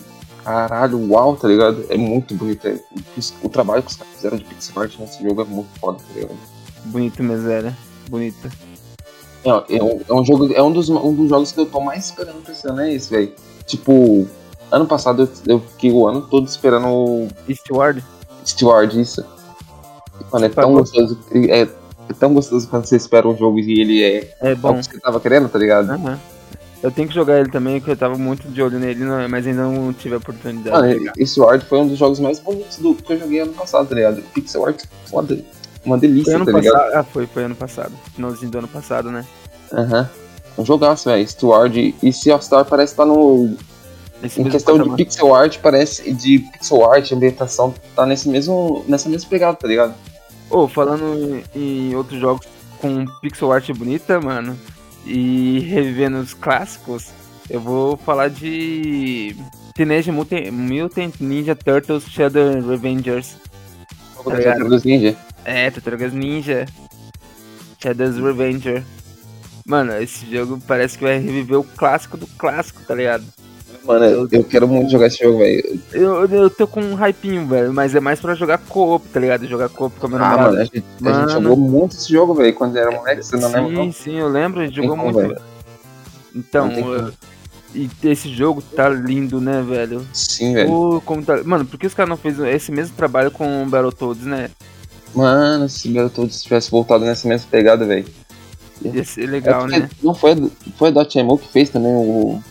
caralho, 0.45 0.99
uau, 1.11 1.37
tá 1.37 1.49
ligado? 1.49 1.85
É 1.89 1.97
muito 1.97 2.35
bonito. 2.35 2.67
é- 2.67 2.79
o 3.43 3.49
trabalho 3.49 3.83
que 3.83 3.91
os 3.91 3.97
caras 3.97 4.13
fizeram 4.15 4.37
de 4.37 4.45
pixel 4.45 4.83
art 4.83 4.93
nesse 4.99 5.23
jogo 5.23 5.43
é 5.43 5.45
muito 5.45 5.69
foda, 5.79 5.99
tá 5.99 6.15
ligado? 6.15 6.37
Bonito 6.87 7.23
mesmo, 7.23 7.47
velho. 7.47 7.75
Bonita. 8.11 8.51
É, 9.45 9.77
é 9.77 9.83
um, 9.83 10.01
é 10.09 10.13
um 10.15 10.25
jogo, 10.25 10.53
é 10.53 10.63
um 10.63 10.73
dos, 10.73 10.89
um 10.89 11.15
dos 11.15 11.29
jogos 11.29 11.53
que 11.53 11.61
eu 11.61 11.67
tô 11.67 11.81
mais 11.81 12.07
esperando 12.07 12.43
pra 12.43 12.53
esse 12.53 12.67
ano, 12.69 12.81
é 12.81 12.93
esse, 12.93 13.11
velho. 13.11 13.33
Tipo, 13.67 14.27
ano 14.75 14.87
passado 14.87 15.29
eu, 15.47 15.61
fiquei 15.61 15.91
o 15.93 16.07
ano 16.07 16.23
todo 16.23 16.47
esperando 16.47 16.87
o 16.89 17.29
Eastward? 17.49 18.05
Steward, 18.47 19.01
isso. 19.01 19.25
Mano, 20.33 20.45
é 20.45 20.49
Você 20.49 20.55
tão 20.55 20.65
pagou? 20.65 20.79
gostoso. 20.81 21.19
É, 21.33 21.61
é 21.63 21.69
tão 22.19 22.35
gostoso 22.35 22.69
quando 22.69 22.85
você 22.87 22.97
espera 22.97 23.27
um 23.29 23.37
jogo 23.37 23.59
e 23.59 23.81
ele 23.81 24.03
é, 24.03 24.35
É 24.41 24.51
é 24.51 24.53
o 24.53 24.57
bom. 24.57 24.79
que 24.79 24.85
você 24.85 25.01
tava 25.01 25.19
querendo, 25.21 25.49
tá 25.49 25.59
ligado? 25.59 25.91
Aham. 25.91 26.19
Eu 26.83 26.91
tenho 26.91 27.09
que 27.09 27.15
jogar 27.15 27.41
ele 27.41 27.49
também, 27.51 27.81
que 27.81 27.91
eu 27.91 27.97
tava 27.97 28.19
muito 28.19 28.47
de 28.47 28.61
olho 28.61 28.79
nele, 28.79 29.03
mas 29.31 29.47
ainda 29.47 29.63
não 29.63 29.91
tive 29.95 30.17
a 30.17 30.19
oportunidade 30.19 30.77
Mano, 30.77 31.13
esse 31.17 31.41
Ward 31.41 31.65
foi 31.65 31.79
um 31.79 31.89
dos 31.89 31.97
jogos 31.97 32.21
mais 32.21 32.39
bonitos 32.39 32.77
do 32.77 32.95
que 32.95 33.11
eu 33.15 33.21
joguei 33.21 33.41
ano 33.41 33.55
passado, 33.55 33.89
tá 33.89 33.95
ligado? 33.95 34.21
Pixel 34.35 34.67
art 34.67 34.83
foda. 35.07 35.39
uma 35.83 35.97
delícia, 35.97 36.25
Foi 36.33 36.35
ano 36.35 36.45
tá 36.45 36.53
passado. 36.53 36.73
ligado? 36.75 36.95
Ah, 36.95 37.03
foi, 37.05 37.27
foi 37.27 37.45
ano 37.45 37.55
passado. 37.55 37.93
Finalzinho 38.15 38.51
do 38.51 38.59
ano 38.59 38.69
passado, 38.69 39.11
né? 39.11 39.25
Aham. 39.73 40.11
Um 40.59 40.65
jogaço, 40.67 41.09
velho. 41.09 41.27
Steward 41.27 41.95
e 42.03 42.13
Sea 42.13 42.37
of 42.37 42.45
Star 42.45 42.67
parece 42.67 42.93
estar 42.93 43.07
no. 43.07 43.57
Esse 44.25 44.41
Em 44.41 44.49
questão 44.49 44.75
de 44.75 44.81
patamar. 44.81 44.97
pixel 44.97 45.35
art, 45.35 45.59
parece. 45.61 46.13
De 46.13 46.39
pixel 46.39 46.91
art, 46.91 47.13
ambientação, 47.13 47.75
tá 47.95 48.07
nesse 48.07 48.29
mesmo. 48.29 48.85
nessa 48.89 49.09
mesma 49.09 49.29
pegada, 49.29 49.57
tá 49.57 49.69
ligado? 49.69 49.95
Ô, 50.51 50.67
falando 50.69 51.43
em, 51.55 51.91
em 51.91 51.95
outros 51.95 52.19
jogos 52.21 52.47
com 52.81 53.05
pixel 53.21 53.53
art 53.53 53.71
bonita, 53.73 54.21
mano, 54.21 54.59
e 55.07 55.61
revivendo 55.61 56.19
os 56.19 56.35
clássicos, 56.35 57.09
eu 57.51 57.61
vou 57.61 57.97
falar 57.97 58.29
de 58.29 59.37
Teenage 59.75 60.11
Mutant, 60.13 60.51
Mutant 60.51 61.15
Ninja 61.21 61.55
Turtles 61.55 62.05
Shadow 62.05 62.61
Revengers. 62.67 63.37
Tá? 64.23 64.31
Tartarugas 64.31 64.85
Ninja. 64.85 65.17
É, 65.45 65.71
Tartarugas 65.71 66.13
Ninja. 66.13 66.67
Shadow's 67.83 68.17
Revenger. 68.17 68.83
Mano, 69.67 69.93
esse 70.01 70.25
jogo 70.31 70.59
parece 70.67 70.97
que 70.97 71.05
vai 71.05 71.19
reviver 71.19 71.59
o 71.59 71.65
clássico 71.65 72.17
do 72.17 72.27
clássico, 72.27 72.83
tá 72.87 72.95
ligado? 72.95 73.25
Mano, 73.85 74.05
eu, 74.07 74.29
eu 74.33 74.45
quero 74.45 74.67
muito 74.67 74.91
jogar 74.91 75.09
esse 75.09 75.19
jogo, 75.23 75.39
velho. 75.39 75.81
Eu, 75.93 76.27
eu 76.27 76.49
tô 76.51 76.67
com 76.67 76.81
um 76.81 76.95
hypinho, 76.95 77.47
velho, 77.47 77.73
mas 77.73 77.95
é 77.95 78.01
mais 78.01 78.19
pra 78.19 78.35
jogar 78.35 78.57
co-op, 78.59 79.07
tá 79.09 79.21
ligado? 79.21 79.47
Jogar 79.47 79.69
co-op 79.69 79.99
com 80.01 80.07
a 80.07 80.09
minha 80.09 80.21
Ah, 80.23 80.29
namorada. 80.31 80.51
mano, 80.53 80.61
a 80.63 80.65
gente, 80.65 80.79
a 80.79 81.05
Mano. 81.05 81.21
gente 81.31 81.33
jogou 81.43 81.57
muito 81.57 81.97
esse 81.97 82.11
jogo, 82.13 82.35
velho, 82.35 82.55
quando 82.55 82.77
era 82.77 82.91
moleque, 82.91 83.23
você 83.23 83.37
não 83.37 83.49
sim, 83.51 83.55
lembra? 83.57 83.73
não? 83.85 83.93
sim, 83.93 84.19
eu 84.19 84.29
lembro, 84.29 84.61
a 84.61 84.65
gente 84.67 84.77
jogou 84.77 84.91
como, 84.97 85.03
muito, 85.05 85.19
velho. 85.19 85.41
Então, 86.35 86.67
Não 86.67 86.75
tem 86.75 86.83
como. 86.83 87.09
uh, 87.09 87.13
e 87.75 87.91
esse 88.05 88.29
jogo 88.33 88.63
tá 88.63 88.89
lindo, 88.89 89.41
né, 89.41 89.61
velho? 89.61 90.07
Sim, 90.13 90.55
velho. 90.55 90.69
Pô, 90.71 91.03
como 91.05 91.23
tá... 91.23 91.43
Mano, 91.45 91.67
por 91.67 91.79
que 91.79 91.87
os 91.87 91.93
caras 91.95 92.09
não 92.09 92.17
fez 92.17 92.39
esse 92.39 92.73
mesmo 92.73 92.97
trabalho 92.97 93.31
com 93.31 93.63
o 93.63 93.67
Battletoads, 93.67 94.25
né? 94.25 94.49
Mano, 95.15 95.69
se 95.69 95.89
o 95.89 95.93
Battletoads 95.93 96.43
tivesse 96.43 96.71
voltado 96.71 97.05
nessa 97.05 97.29
mesma 97.29 97.47
pegada, 97.51 97.85
velho. 97.85 98.07
Ia 98.83 99.05
ser 99.05 99.25
É 99.25 99.27
legal, 99.27 99.63
porque 99.63 99.79
né? 99.79 99.91
Não 100.03 100.15
foi, 100.15 100.51
foi 100.77 100.89
a 100.89 100.93
Dotemu 100.93 101.39
que 101.39 101.49
fez 101.49 101.69
também 101.71 101.93
o. 101.93 102.43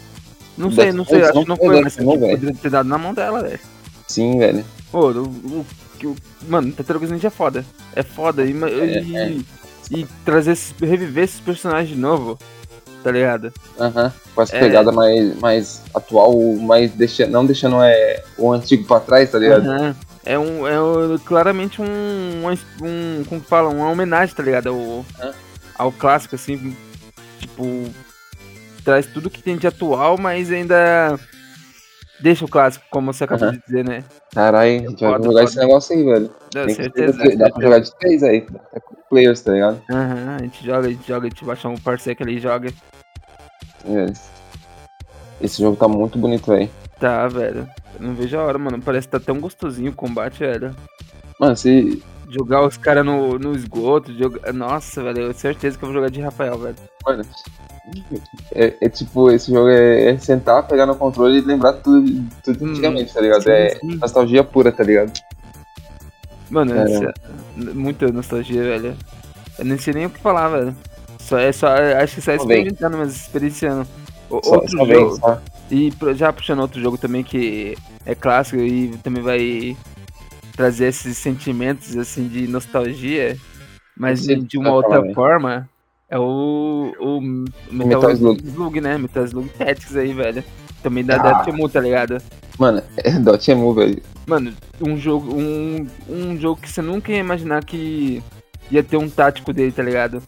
Não 0.58 0.72
sei, 0.72 0.92
não 0.92 1.06
sei, 1.06 1.24
acho 1.24 1.34
não 1.34 1.44
que 1.44 1.50
não 1.50 1.58
foi 1.58 1.84
Dotemu, 1.84 2.20
velho. 2.20 2.38
poderia 2.38 2.56
ter 2.62 2.70
dado 2.70 2.88
na 2.90 2.98
mão 2.98 3.14
dela, 3.14 3.42
velho. 3.42 3.60
Sim, 4.08 4.38
velho. 4.38 4.64
Pô, 4.92 5.10
o, 5.12 5.24
o, 5.24 5.66
o- 6.06 6.16
mano, 6.48 6.72
Tartarugas 6.72 7.10
Ninja 7.10 7.28
é 7.28 7.32
foda. 7.32 7.66
É 7.96 8.04
foda. 8.04 8.46
E, 8.46 8.54
ma- 8.54 8.70
e, 8.70 9.16
é. 9.18 9.38
e 9.92 10.06
trazer, 10.24 10.58
reviver 10.82 11.24
esses 11.24 11.40
personagens 11.40 11.90
de 11.90 12.00
novo, 12.00 12.38
tá 13.04 13.10
ligado? 13.12 13.52
Aham. 13.80 14.14
Com 14.36 14.42
essa 14.44 14.56
É. 14.56 14.60
pegada 14.60 14.92
mais, 14.92 15.40
mais 15.40 15.82
atual, 15.94 16.34
mais 16.58 16.92
deixa, 16.92 17.26
não 17.26 17.46
deixando 17.46 17.82
é, 17.82 18.24
o 18.38 18.52
antigo 18.54 18.86
pra 18.86 19.00
trás, 19.00 19.32
tá 19.32 19.40
ligado? 19.40 19.96
É 20.26 20.38
um, 20.38 20.68
é 20.68 20.80
um- 20.82 21.18
claramente 21.26 21.82
um, 21.82 21.86
um, 22.82 23.24
como 23.26 23.42
que 23.42 23.48
fala, 23.48 23.70
uma 23.70 23.90
homenagem, 23.90 24.36
tá 24.36 24.44
ligado? 24.44 24.70
Ao, 24.70 25.06
ao 25.78 25.92
clássico, 25.92 26.36
assim, 26.36 26.76
tipo, 27.40 27.86
traz 28.84 29.06
tudo 29.08 29.30
que 29.30 29.42
tem 29.42 29.58
de 29.58 29.68
atual, 29.68 30.18
mas 30.18 30.52
ainda 30.52 31.18
deixa 32.20 32.46
o 32.46 32.48
clássico, 32.48 32.86
como 32.90 33.12
você 33.14 33.24
acabou 33.24 33.48
Aham. 33.48 33.58
de 33.58 33.64
dizer, 33.66 33.84
né? 33.88 34.04
Caralho, 34.34 34.86
a 34.86 34.90
gente 34.90 35.02
vai 35.04 35.24
jogar 35.24 35.44
esse 35.44 35.58
negócio 35.58 35.96
aí, 35.96 36.04
velho. 36.04 36.32
Dá 36.54 36.66
Tem 36.66 36.76
que 36.76 36.82
certeza. 36.84 37.22
ser- 37.22 37.38
dá 37.38 37.50
pra 37.50 37.62
jogar 37.64 37.80
de 37.80 37.96
três 37.98 38.24
aí. 38.24 38.42
Pra 38.42 38.80
com 38.82 38.96
players, 39.10 39.42
tá 39.42 39.52
ligado? 39.54 39.82
Aham, 39.90 40.36
a 40.40 40.42
gente 40.44 40.66
joga, 40.66 40.88
a 40.88 40.92
gente 40.92 41.08
joga, 41.08 41.28
a 41.28 41.30
gente 41.30 41.46
baixa 41.46 41.68
um 41.70 41.78
parceiro 41.78 42.18
que 42.18 42.24
ali 42.24 42.38
e 42.38 42.40
joga. 42.40 42.70
Sim, 43.86 43.94
velho. 43.96 44.14
Esse 45.42 45.62
jogo 45.62 45.76
tá 45.76 45.88
muito 45.88 46.18
bonito, 46.18 46.46
velho. 46.52 46.70
Tá, 47.00 47.28
velho. 47.28 47.68
Eu 48.00 48.08
não 48.08 48.16
vejo 48.16 48.38
a 48.38 48.44
hora, 48.44 48.58
mano. 48.58 48.82
Parece 48.82 49.08
que 49.08 49.12
tá 49.12 49.20
tão 49.20 49.40
gostosinho 49.40 49.92
o 49.92 49.96
combate, 49.96 50.40
velho. 50.40 50.74
Mano, 51.40 51.56
se. 51.58 52.02
Jogar 52.34 52.66
os 52.66 52.78
caras 52.78 53.06
no, 53.06 53.38
no 53.38 53.54
esgoto, 53.56 54.12
jogar... 54.14 54.52
Nossa, 54.54 55.04
velho, 55.04 55.20
eu 55.20 55.28
tenho 55.28 55.36
certeza 55.36 55.78
que 55.78 55.84
eu 55.84 55.88
vou 55.88 55.96
jogar 55.96 56.10
de 56.10 56.20
Rafael, 56.22 56.58
velho. 56.58 56.76
Mano. 57.06 57.24
É, 58.56 58.74
é 58.82 58.90
tipo, 58.90 59.30
esse 59.30 59.52
jogo 59.52 59.68
é, 59.70 60.12
é 60.12 60.18
sentar, 60.18 60.66
pegar 60.68 60.86
no 60.86 60.96
controle 60.96 61.38
e 61.38 61.42
lembrar 61.42 61.74
tudo, 61.74 62.24
tudo 62.44 62.66
Hum, 62.66 62.70
antigamente, 62.72 63.14
tá 63.14 63.22
ligado? 63.22 63.44
sim, 63.44 63.50
é 63.52 63.70
sim. 63.76 63.96
nostalgia 63.98 64.44
pura, 64.44 64.72
tá 64.72 64.84
ligado? 64.84 65.12
Mano, 66.50 66.74
É. 66.76 66.84
essa- 66.84 67.14
muita 67.56 68.08
nostalgia, 68.12 68.64
velho. 68.64 68.96
Eu 69.60 69.66
nem 69.66 69.78
sei 69.78 69.94
nem 69.94 70.06
o 70.06 70.10
que 70.10 70.20
falar, 70.20 70.48
velho. 70.50 70.76
Só 71.20 71.38
é 71.38 71.52
só. 71.52 71.68
Acho 72.02 72.16
que 72.16 72.22
só 72.22 72.32
é 72.32 72.36
experimentando, 72.38 72.98
mas 72.98 73.16
experienciando. 73.16 73.88
O- 74.30 74.42
Só, 74.44 74.56
outro 74.56 74.70
só 74.78 74.86
jogo. 74.86 75.16
só. 75.18 75.42
E 75.72 75.92
já 76.16 76.32
puxando 76.34 76.60
outro 76.60 76.82
jogo 76.82 76.98
também 76.98 77.24
que 77.24 77.78
é 78.06 78.14
clássico 78.16 78.62
e 78.62 78.98
também 79.04 79.22
vai 79.24 79.78
trazer 80.56 80.88
esses 80.88 81.18
sentimentos 81.18 81.96
assim 81.98 82.28
de 82.28 82.48
nostalgia, 82.48 83.38
mas 83.98 84.24
de, 84.24 84.36
de 84.36 84.58
uma 84.58 84.72
outra 84.72 85.04
forma. 85.14 85.70
É 86.10 86.20
o, 86.20 86.94
o 87.00 87.20
Metal, 87.72 87.88
Metal 88.02 88.12
Slug. 88.12 88.44
Slug, 88.46 88.82
né? 88.82 88.98
Metal 88.98 89.26
Slug 89.26 89.50
Tactics 89.50 89.96
aí, 89.96 90.14
velho. 90.14 90.44
Também 90.84 91.04
da 91.04 91.16
Ah. 91.16 91.18
da 91.18 91.40
Temu, 91.44 91.68
tá 91.68 91.80
ligado? 91.80 92.18
Mano, 92.60 92.84
é 92.98 93.12
Dotemu, 93.20 93.74
velho. 93.74 94.02
Mano, 94.28 94.54
um 94.80 94.96
jogo, 94.96 95.34
um, 95.36 95.88
um 96.08 96.38
jogo 96.40 96.62
que 96.62 96.70
você 96.70 96.82
nunca 96.82 97.12
ia 97.12 97.18
imaginar 97.18 97.64
que 97.66 98.22
ia 98.70 98.84
ter 98.84 98.98
um 98.98 99.10
tático 99.10 99.52
dele, 99.52 99.72
tá 99.72 99.82
ligado? 99.82 100.22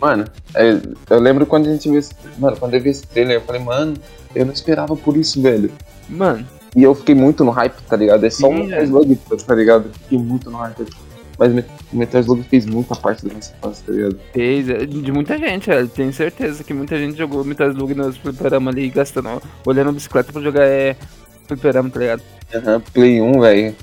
Mano, 0.00 0.24
é, 0.54 0.78
eu 1.10 1.18
lembro 1.18 1.46
quando 1.46 1.68
a 1.68 1.72
gente 1.72 1.88
viu 1.88 1.98
esse. 1.98 2.12
Mano, 2.38 2.56
quando 2.56 2.74
eu 2.74 2.80
vi 2.80 2.90
esse 2.90 3.06
trailer, 3.06 3.36
eu 3.36 3.40
falei, 3.40 3.62
mano, 3.62 3.94
eu 4.34 4.44
não 4.44 4.52
esperava 4.52 4.94
por 4.94 5.16
isso, 5.16 5.40
velho. 5.40 5.72
Mano, 6.08 6.46
E 6.76 6.82
eu 6.82 6.94
fiquei 6.94 7.14
muito 7.14 7.44
no 7.44 7.50
hype, 7.50 7.74
tá 7.88 7.96
ligado? 7.96 8.24
É 8.24 8.30
só 8.30 8.48
um 8.48 8.54
Metal 8.64 8.68
velho. 8.68 8.84
Slug, 8.84 9.16
tá 9.46 9.54
ligado? 9.54 9.90
Fiquei 10.02 10.18
muito 10.18 10.50
no 10.50 10.58
hype. 10.58 10.86
Mas 11.38 11.52
o 11.52 11.96
Metal 11.96 12.20
Slug 12.20 12.42
fez 12.44 12.66
muita 12.66 12.96
parte 12.96 13.24
da 13.26 13.32
nossa 13.32 13.54
infância, 13.56 13.84
tá 13.86 13.92
ligado? 13.92 14.18
fez 14.32 14.68
é, 14.68 14.84
de 14.86 15.12
muita 15.12 15.38
gente, 15.38 15.66
velho. 15.68 15.88
Tenho 15.88 16.12
certeza 16.12 16.64
que 16.64 16.74
muita 16.74 16.98
gente 16.98 17.16
jogou 17.16 17.44
Metal 17.44 17.70
Slug 17.70 17.94
nos 17.94 18.16
fliperama 18.16 18.70
ali, 18.70 18.88
gastando, 18.90 19.40
olhando 19.64 19.90
a 19.90 19.92
bicicleta 19.92 20.32
pra 20.32 20.42
jogar 20.42 20.64
é, 20.64 20.96
fliperama, 21.46 21.88
tá 21.90 22.00
ligado? 22.00 22.22
Aham, 22.54 22.80
Play 22.92 23.20
1, 23.20 23.40
velho. 23.40 23.74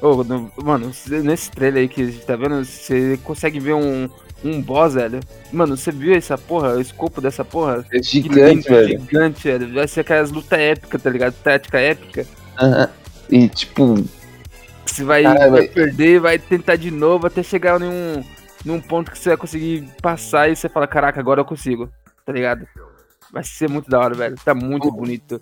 Ô, 0.00 0.24
no- 0.24 0.50
mano, 0.64 0.90
nesse 1.22 1.50
trailer 1.50 1.82
aí 1.82 1.88
que 1.88 2.00
a 2.02 2.06
gente 2.06 2.24
tá 2.24 2.34
vendo, 2.34 2.64
você 2.64 3.18
consegue 3.22 3.60
ver 3.60 3.74
um, 3.74 4.08
um 4.44 4.60
boss, 4.60 4.94
velho. 4.94 5.20
Mano, 5.52 5.76
você 5.76 5.90
viu 5.90 6.14
essa 6.14 6.38
porra, 6.38 6.74
o 6.74 6.80
escopo 6.80 7.20
dessa 7.20 7.44
porra? 7.44 7.84
É 7.92 8.02
gigante, 8.02 8.54
lindo, 8.54 8.62
velho. 8.68 9.00
Gigante, 9.00 9.42
velho. 9.42 9.74
Vai 9.74 9.88
ser 9.88 10.00
aquelas 10.00 10.30
lutas 10.30 10.58
épicas, 10.58 11.02
tá 11.02 11.10
ligado? 11.10 11.34
Tática 11.34 11.78
épica. 11.78 12.26
Aham. 12.58 12.88
E 13.30 13.48
tipo, 13.48 13.94
Você 14.84 15.04
vai, 15.04 15.22
Caralho, 15.22 15.52
vai 15.52 15.68
perder, 15.68 16.20
vai 16.20 16.38
tentar 16.38 16.76
de 16.76 16.90
novo 16.90 17.26
até 17.26 17.42
chegar 17.42 17.78
num, 17.78 18.24
num 18.64 18.80
ponto 18.80 19.10
que 19.10 19.18
você 19.18 19.30
vai 19.30 19.38
conseguir 19.38 19.88
passar 20.02 20.50
e 20.50 20.56
você 20.56 20.68
fala, 20.68 20.86
caraca, 20.86 21.20
agora 21.20 21.40
eu 21.40 21.44
consigo, 21.44 21.88
tá 22.26 22.32
ligado? 22.32 22.66
Vai 23.32 23.44
ser 23.44 23.68
muito 23.68 23.88
da 23.88 24.00
hora, 24.00 24.14
velho. 24.14 24.36
Tá 24.44 24.54
muito 24.54 24.90
bonito. 24.90 25.40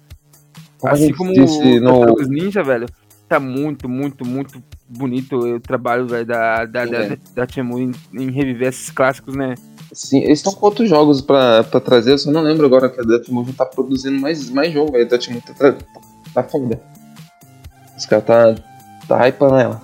como 0.78 0.92
assim 0.92 1.12
como 1.14 1.32
disse 1.32 1.78
o 1.78 1.80
no. 1.80 2.14
Ninja, 2.28 2.62
velho, 2.62 2.86
tá 3.26 3.40
muito, 3.40 3.88
muito, 3.88 4.26
muito 4.26 4.62
bonito 4.88 5.36
o 5.38 5.60
trabalho, 5.60 6.06
velho, 6.06 6.24
da, 6.26 6.64
da, 6.64 6.84
Sim, 6.86 6.90
da, 6.92 6.98
velho. 7.00 7.20
da 7.34 7.46
Temu 7.46 7.78
em, 7.78 7.92
em 8.14 8.30
reviver 8.30 8.68
esses 8.68 8.90
clássicos, 8.90 9.34
né? 9.36 9.54
Sim, 9.92 10.18
eles 10.22 10.38
estão 10.38 10.52
com 10.52 10.66
outros 10.66 10.88
jogos 10.88 11.20
pra, 11.20 11.64
pra 11.64 11.80
trazer, 11.80 12.12
eu 12.12 12.18
só 12.18 12.30
não 12.30 12.42
lembro 12.42 12.66
agora 12.66 12.88
que 12.88 13.00
a 13.00 13.02
Dutchmoon 13.04 13.44
já 13.46 13.52
tá 13.52 13.66
produzindo 13.66 14.18
mais, 14.20 14.48
mais 14.50 14.72
jogo, 14.72 14.92
velho. 14.92 15.06
A 15.06 15.08
Dutchmoon 15.08 15.40
tá, 15.40 15.52
tra- 15.54 15.78
tá 16.34 16.42
foda. 16.42 16.80
Os 17.96 18.04
caras 18.06 18.24
tá, 18.26 18.54
tá 19.08 19.26
hypando 19.28 19.56
ela. 19.56 19.82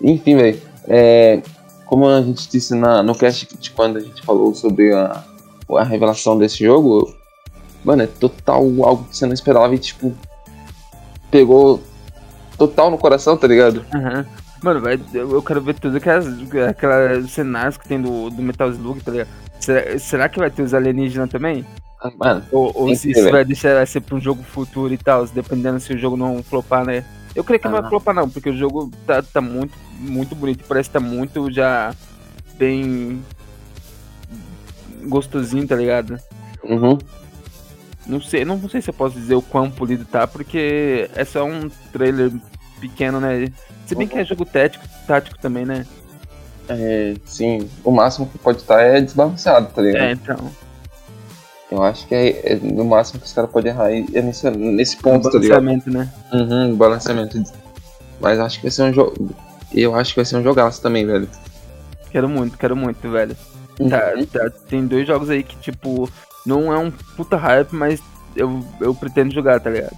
Enfim, 0.00 0.36
velho. 0.36 0.60
É, 0.88 1.42
como 1.86 2.06
a 2.08 2.20
gente 2.22 2.48
disse 2.48 2.74
na, 2.74 3.02
no 3.02 3.14
cast 3.14 3.48
de 3.56 3.70
quando 3.70 3.98
a 3.98 4.00
gente 4.00 4.22
falou 4.22 4.54
sobre 4.54 4.92
a, 4.94 5.24
a 5.76 5.84
revelação 5.84 6.38
desse 6.38 6.64
jogo, 6.64 7.12
mano, 7.84 8.02
é 8.02 8.06
total 8.06 8.62
algo 8.84 9.04
que 9.04 9.16
você 9.16 9.26
não 9.26 9.34
esperava 9.34 9.74
e, 9.74 9.78
tipo, 9.78 10.12
pegou 11.30 11.80
total 12.66 12.90
no 12.90 12.98
coração, 12.98 13.36
tá 13.36 13.46
ligado? 13.46 13.84
Aham. 13.94 14.24
Mano, 14.62 14.80
eu 15.12 15.42
quero 15.42 15.60
ver 15.60 15.74
tudo 15.74 15.96
aquelas, 15.96 16.24
aquelas 16.68 17.30
cenários 17.32 17.76
que 17.76 17.88
tem 17.88 18.00
do, 18.00 18.30
do 18.30 18.40
Metal 18.42 18.70
Slug, 18.70 19.00
tá 19.02 19.10
ligado? 19.10 19.28
Será, 19.58 19.98
será 19.98 20.28
que 20.28 20.38
vai 20.38 20.50
ter 20.50 20.62
os 20.62 20.72
alienígenas 20.72 21.28
também? 21.28 21.66
Ah, 22.00 22.10
Mano, 22.16 22.44
Ou, 22.52 22.70
ou 22.74 22.94
se 22.94 23.10
isso 23.10 23.28
vai 23.30 23.44
deixar 23.44 23.74
vai 23.74 23.86
ser 23.86 24.00
pra 24.00 24.14
um 24.16 24.20
jogo 24.20 24.42
futuro 24.44 24.92
e 24.94 24.98
tal, 24.98 25.26
dependendo 25.26 25.80
se 25.80 25.92
o 25.92 25.98
jogo 25.98 26.16
não 26.16 26.42
flopar, 26.42 26.84
né? 26.84 27.04
Eu 27.34 27.42
creio 27.42 27.60
que 27.60 27.66
não 27.68 27.76
Ah. 27.78 27.80
vai 27.80 27.90
flopar 27.90 28.14
não, 28.14 28.28
porque 28.28 28.50
o 28.50 28.56
jogo 28.56 28.90
tá, 29.06 29.20
tá 29.22 29.40
muito, 29.40 29.76
muito 29.98 30.34
bonito 30.36 30.64
parece 30.68 30.88
que 30.88 30.92
tá 30.92 31.00
muito 31.00 31.50
já 31.50 31.92
bem 32.56 33.20
gostosinho, 35.04 35.66
tá 35.66 35.74
ligado? 35.74 36.18
uhum. 36.64 36.98
Não 38.06 38.20
sei, 38.20 38.44
não 38.44 38.68
sei 38.68 38.82
se 38.82 38.90
eu 38.90 38.94
posso 38.94 39.14
dizer 39.14 39.34
o 39.34 39.42
quão 39.42 39.70
polido 39.70 40.04
tá, 40.04 40.26
porque 40.26 41.08
é 41.14 41.24
só 41.24 41.44
um 41.44 41.68
trailer 41.92 42.32
pequeno, 42.80 43.20
né? 43.20 43.52
Se 43.86 43.94
bem 43.94 44.08
que 44.08 44.18
é 44.18 44.24
jogo 44.24 44.44
tático, 44.44 44.84
tático 45.06 45.38
também, 45.38 45.64
né? 45.64 45.86
É, 46.68 47.14
sim, 47.24 47.68
o 47.84 47.90
máximo 47.90 48.26
que 48.28 48.38
pode 48.38 48.58
estar 48.58 48.80
é 48.80 49.00
desbalanceado, 49.00 49.68
tá 49.72 49.82
ligado? 49.82 50.02
É, 50.02 50.12
então. 50.12 50.50
Eu 51.70 51.82
acho 51.82 52.06
que 52.06 52.14
é, 52.14 52.52
é 52.52 52.56
no 52.56 52.84
máximo 52.84 53.20
que 53.20 53.26
os 53.26 53.32
caras 53.32 53.50
podem 53.50 53.72
errar 53.72 53.90
é 53.90 54.22
nesse, 54.22 54.50
nesse 54.50 54.96
ponto, 54.96 55.30
tá 55.30 55.38
ligado? 55.38 55.64
Balanceamento, 55.64 55.90
né? 55.90 56.12
Uhum, 56.32 56.76
balanceamento. 56.76 57.42
Mas 58.20 58.38
acho 58.38 58.58
que 58.58 58.64
vai 58.64 58.70
ser 58.70 58.82
um 58.82 58.92
jogo. 58.92 59.30
Eu 59.72 59.94
acho 59.94 60.12
que 60.12 60.16
vai 60.16 60.24
ser 60.24 60.36
um 60.36 60.42
jogaço 60.42 60.82
também, 60.82 61.06
velho. 61.06 61.28
Quero 62.10 62.28
muito, 62.28 62.58
quero 62.58 62.76
muito, 62.76 63.10
velho. 63.10 63.34
Uhum. 63.80 63.88
Tá, 63.88 64.12
tá, 64.30 64.50
tem 64.68 64.86
dois 64.86 65.06
jogos 65.06 65.30
aí 65.30 65.42
que, 65.42 65.56
tipo, 65.56 66.08
não 66.46 66.72
é 66.72 66.78
um 66.78 66.90
puta 66.90 67.36
hype, 67.36 67.72
mas 67.72 68.02
eu, 68.36 68.64
eu 68.80 68.94
pretendo 68.94 69.32
jogar, 69.32 69.60
tá 69.60 69.70
ligado? 69.70 69.96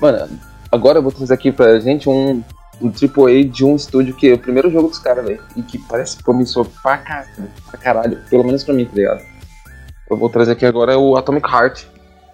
Mano, 0.00 0.38
agora 0.70 0.98
eu 0.98 1.02
vou 1.02 1.12
trazer 1.12 1.34
aqui 1.34 1.52
pra 1.52 1.78
gente 1.80 2.08
um, 2.08 2.42
um 2.80 2.88
AAA 2.88 3.44
de 3.44 3.64
um 3.64 3.76
estúdio 3.76 4.14
que 4.14 4.28
é 4.28 4.34
o 4.34 4.38
primeiro 4.38 4.70
jogo 4.70 4.88
dos 4.88 4.98
caras, 4.98 5.24
velho. 5.24 5.40
E 5.56 5.62
que 5.62 5.78
parece 5.78 6.22
promissor 6.22 6.66
pra 6.82 6.98
caralho, 6.98 7.50
pra 7.70 7.78
caralho. 7.78 8.18
Pelo 8.28 8.44
menos 8.44 8.64
pra 8.64 8.74
mim, 8.74 8.84
tá 8.84 8.94
ligado? 8.94 9.22
Eu 10.10 10.16
vou 10.16 10.28
trazer 10.28 10.52
aqui 10.52 10.66
agora 10.66 10.98
o 10.98 11.16
Atomic 11.16 11.48
Heart. 11.48 11.84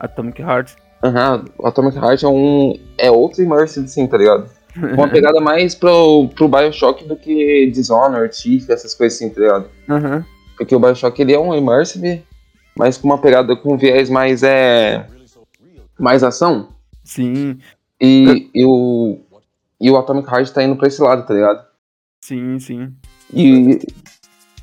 Atomic 0.00 0.40
Heart. 0.40 0.72
Aham, 1.02 1.44
o 1.56 1.66
Atomic 1.66 1.96
Heart 1.96 2.22
é 2.24 2.28
um. 2.28 2.74
É 2.98 3.10
outro 3.10 3.42
Immersive, 3.42 3.86
sim, 3.88 4.06
tá 4.06 4.16
ligado? 4.16 4.48
Uma 4.76 5.08
pegada 5.08 5.40
mais 5.40 5.74
pro, 5.74 6.28
pro 6.34 6.48
Bioshock 6.48 7.04
do 7.04 7.16
que 7.16 7.70
Dishonored, 7.70 8.34
Thief, 8.36 8.68
essas 8.68 8.94
coisas 8.94 9.16
assim, 9.16 9.30
tá 9.30 9.40
ligado? 9.40 9.66
Aham. 9.88 10.24
Porque 10.56 10.74
o 10.74 10.80
Bioshock 10.80 11.20
ele 11.20 11.32
é 11.32 11.38
um 11.38 11.54
Immersive, 11.54 12.24
mas 12.78 12.96
com 12.96 13.08
uma 13.08 13.18
pegada 13.18 13.56
com 13.56 13.76
viés 13.76 14.08
mais 14.08 14.44
é. 14.44 15.04
mais 15.98 16.22
ação. 16.22 16.68
Sim, 17.02 17.58
E, 18.00 18.48
e 18.54 18.64
o. 18.64 19.18
E 19.80 19.90
o 19.90 19.96
Atomic 19.96 20.28
Heart 20.28 20.50
tá 20.50 20.62
indo 20.62 20.76
pra 20.76 20.88
esse 20.88 21.00
lado, 21.02 21.26
tá 21.26 21.34
ligado? 21.34 21.66
sim, 22.20 22.58
sim. 22.60 22.94
E. 23.32 23.80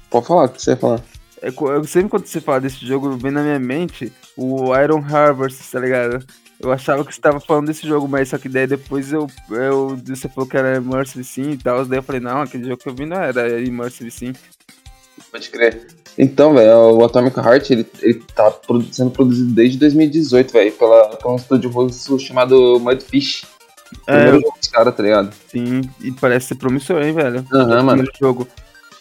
Pode 0.10 0.28
falar, 0.28 0.46
o 0.46 0.50
que 0.50 0.62
você 0.62 0.72
ia 0.72 0.78
falar? 0.78 1.02
É, 1.42 1.50
eu, 1.50 1.84
sempre 1.84 2.10
quando 2.10 2.26
você 2.26 2.40
fala 2.40 2.62
desse 2.62 2.86
jogo, 2.86 3.18
vem 3.18 3.32
na 3.32 3.44
minha 3.44 3.60
mente 3.60 4.12
o 4.38 4.76
Iron 4.78 5.04
Harvest, 5.04 5.72
tá 5.72 5.80
ligado? 5.80 6.26
Eu 6.60 6.72
achava 6.72 7.04
que 7.04 7.14
você 7.14 7.20
tava 7.20 7.40
falando 7.40 7.68
desse 7.68 7.86
jogo, 7.86 8.08
mas 8.08 8.30
só 8.30 8.38
que 8.38 8.48
daí 8.48 8.66
depois 8.66 9.12
eu, 9.12 9.28
eu 9.50 9.98
você 9.98 10.30
falou 10.30 10.50
que 10.50 10.56
era 10.56 10.78
Immersive 10.78 11.24
sim 11.24 11.52
e 11.52 11.58
tal, 11.58 11.86
daí 11.86 12.00
eu 12.00 12.04
falei, 12.04 12.22
não, 12.22 12.42
aquele 12.42 12.64
jogo 12.64 12.78
que 12.78 12.88
eu 12.88 12.96
vi 12.96 13.06
não 13.06 13.18
era 13.18 13.62
Immersive 13.62 14.10
sim. 14.10 14.34
Pode 15.32 15.50
crer. 15.50 16.05
Então, 16.18 16.54
velho, 16.54 16.96
o 16.96 17.04
Atomic 17.04 17.38
Heart 17.38 17.70
ele, 17.72 17.86
ele 18.02 18.24
tá 18.34 18.50
produ- 18.52 18.88
sendo 18.94 19.12
produzido 19.12 19.52
desde 19.54 19.78
2018, 19.78 20.52
velho, 20.54 20.72
pela, 20.74 21.08
por 21.18 21.32
um 21.32 21.36
estúdio 21.36 21.70
russo 21.70 22.18
chamado 22.20 22.80
Mudfish. 22.80 23.44
É, 24.08 24.14
Primeiro 24.14 24.40
jogo 24.42 24.58
dos 24.60 24.68
caras, 24.70 24.96
tá 24.96 25.04
ligado? 25.04 25.30
sim, 25.52 25.82
e 26.02 26.12
parece 26.12 26.48
ser 26.48 26.56
promissor, 26.56 27.02
hein, 27.02 27.14
velho? 27.14 27.46
Aham, 27.54 27.66
O 27.66 27.68
mano. 27.84 27.88
primeiro 28.04 28.12
jogo. 28.20 28.48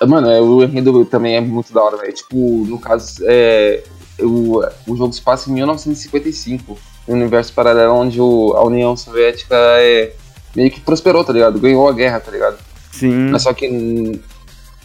Mano, 0.07 0.29
é, 0.31 0.41
o 0.41 0.63
enredo 0.63 1.05
também 1.07 1.37
é 1.37 1.41
muito 1.41 1.73
da 1.73 1.83
hora, 1.83 1.97
velho. 1.97 2.13
Tipo, 2.13 2.37
no 2.67 2.79
caso, 2.79 3.23
é, 3.27 3.83
o, 4.21 4.61
o 4.87 4.97
jogo 4.97 5.13
se 5.13 5.23
passa 5.23 5.49
em 5.49 5.55
1955, 5.55 6.77
um 7.09 7.13
universo 7.15 7.53
paralelo 7.53 7.95
onde 7.95 8.21
o- 8.21 8.53
a 8.57 8.65
União 8.65 8.97
Soviética 8.97 9.55
é, 9.57 10.13
meio 10.55 10.71
que 10.71 10.81
prosperou, 10.81 11.25
tá 11.25 11.33
ligado? 11.33 11.59
Ganhou 11.61 11.89
a 11.89 11.93
guerra, 11.93 12.19
tá 12.21 12.31
ligado? 12.31 12.59
Sim, 12.93 13.31
Mas 13.31 13.43
só 13.43 13.53
que 13.55 14.21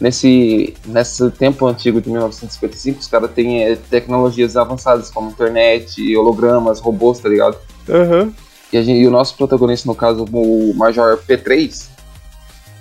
nesse, 0.00 0.74
nesse 0.86 1.30
tempo 1.32 1.66
antigo 1.66 2.00
de 2.00 2.08
1955, 2.10 3.00
os 3.00 3.06
caras 3.06 3.30
têm 3.32 3.62
é, 3.64 3.76
tecnologias 3.76 4.56
avançadas 4.56 5.10
como 5.10 5.30
internet, 5.30 6.16
hologramas, 6.16 6.80
robôs, 6.80 7.18
tá 7.18 7.28
ligado? 7.28 7.56
aham. 7.88 8.32
E, 8.72 8.78
a 8.78 8.82
gente- 8.82 9.00
e 9.00 9.06
o 9.06 9.10
nosso 9.10 9.36
protagonista, 9.36 9.88
no 9.88 9.96
caso, 9.96 10.24
o 10.32 10.72
Major 10.76 11.18
P3, 11.28 11.88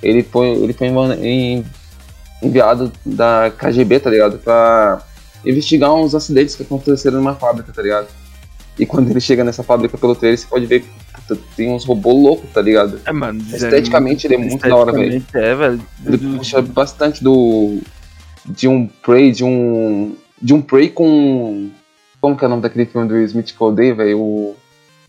ele 0.03 0.21
foi, 0.21 0.47
ele 0.49 0.71
foi 0.71 0.87
em- 0.87 1.65
enviado 2.43 2.91
da 3.05 3.51
KGB, 3.57 3.99
tá 3.99 4.09
ligado? 4.11 4.37
Pra 4.37 5.01
investigar 5.43 5.91
uns 5.93 6.13
acidentes 6.13 6.53
que 6.55 6.61
aconteceram 6.63 7.17
numa 7.17 7.33
fábrica, 7.35 7.71
tá 7.73 7.81
ligado? 7.81 8.07
E 8.77 8.85
quando 8.85 9.09
ele 9.09 9.19
chega 9.19 9.43
nessa 9.43 9.63
fábrica 9.63 9.97
pelo 9.97 10.15
trailer, 10.15 10.37
você 10.37 10.47
pode 10.47 10.65
ver 10.65 10.81
que 10.81 11.35
tem 11.55 11.69
uns 11.71 11.85
robôs 11.85 12.15
loucos, 12.15 12.49
tá 12.51 12.61
ligado? 12.61 12.99
É, 13.05 13.11
mano. 13.11 13.41
Esteticamente 13.53 14.25
ele 14.25 14.35
é 14.35 14.37
muito 14.37 14.67
da 14.67 14.75
hora, 14.75 14.91
velho. 14.91 15.23
É, 15.33 15.55
velho. 15.55 15.81
Ele 16.05 16.17
puxa 16.17 16.61
bastante 16.61 17.23
do. 17.23 17.79
De 18.45 18.67
um 18.67 18.87
Prey, 18.87 19.31
de 19.31 19.43
um. 19.43 20.15
De 20.41 20.53
um 20.53 20.61
Prey 20.61 20.89
com. 20.89 21.69
Como 22.21 22.35
que 22.37 22.43
é 22.43 22.47
o 22.47 22.49
nome 22.49 22.61
daquele 22.61 22.85
filme 22.85 23.07
do 23.07 23.17
Smith 23.21 23.53
que 23.55 23.61
eu 23.61 23.67
odeio, 23.67 23.95
velho? 23.95 24.19
O. 24.19 24.55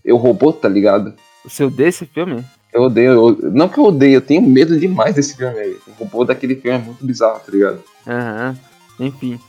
Eu 0.03 0.17
Robô, 0.17 0.51
tá 0.51 0.67
ligado? 0.67 1.13
O 1.45 1.49
seu 1.49 1.69
desse 1.69 2.05
filme? 2.05 2.43
Eu 2.73 2.83
odeio. 2.83 3.11
eu- 3.11 3.51
não 3.51 3.67
que 3.67 3.77
eu 3.77 3.85
odeio, 3.85 4.15
eu 4.15 4.21
tenho 4.21 4.41
medo 4.41 4.79
demais 4.79 5.15
desse 5.15 5.35
filme, 5.35 5.53
velho. 5.53 5.77
O 5.87 5.91
robô 6.03 6.23
daquele 6.23 6.55
filme 6.55 6.77
é 6.77 6.81
muito 6.81 7.05
bizarro, 7.05 7.39
tá 7.39 7.51
ligado? 7.51 7.79
Aham. 8.07 8.57
Enfim. 8.99 9.39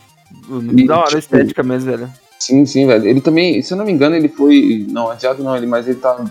E, 0.77 0.87
da 0.87 0.97
hora 0.97 1.05
a 1.05 1.07
tipo, 1.09 1.19
estética 1.19 1.63
mesmo, 1.63 1.91
velho. 1.91 2.11
Sim, 2.45 2.67
sim, 2.67 2.87
velho. 2.89 3.07
Ele 3.07 3.21
também, 3.21 3.63
se 3.63 3.73
eu 3.73 3.77
não 3.79 3.85
me 3.85 3.93
engano, 3.93 4.17
ele 4.17 4.29
foi. 4.29 4.85
Não, 4.91 5.09
adiado 5.11 5.45
não, 5.45 5.57
ele, 5.57 5.67
mas 5.67 5.87
ele 5.87 5.99
tá. 6.01 6.25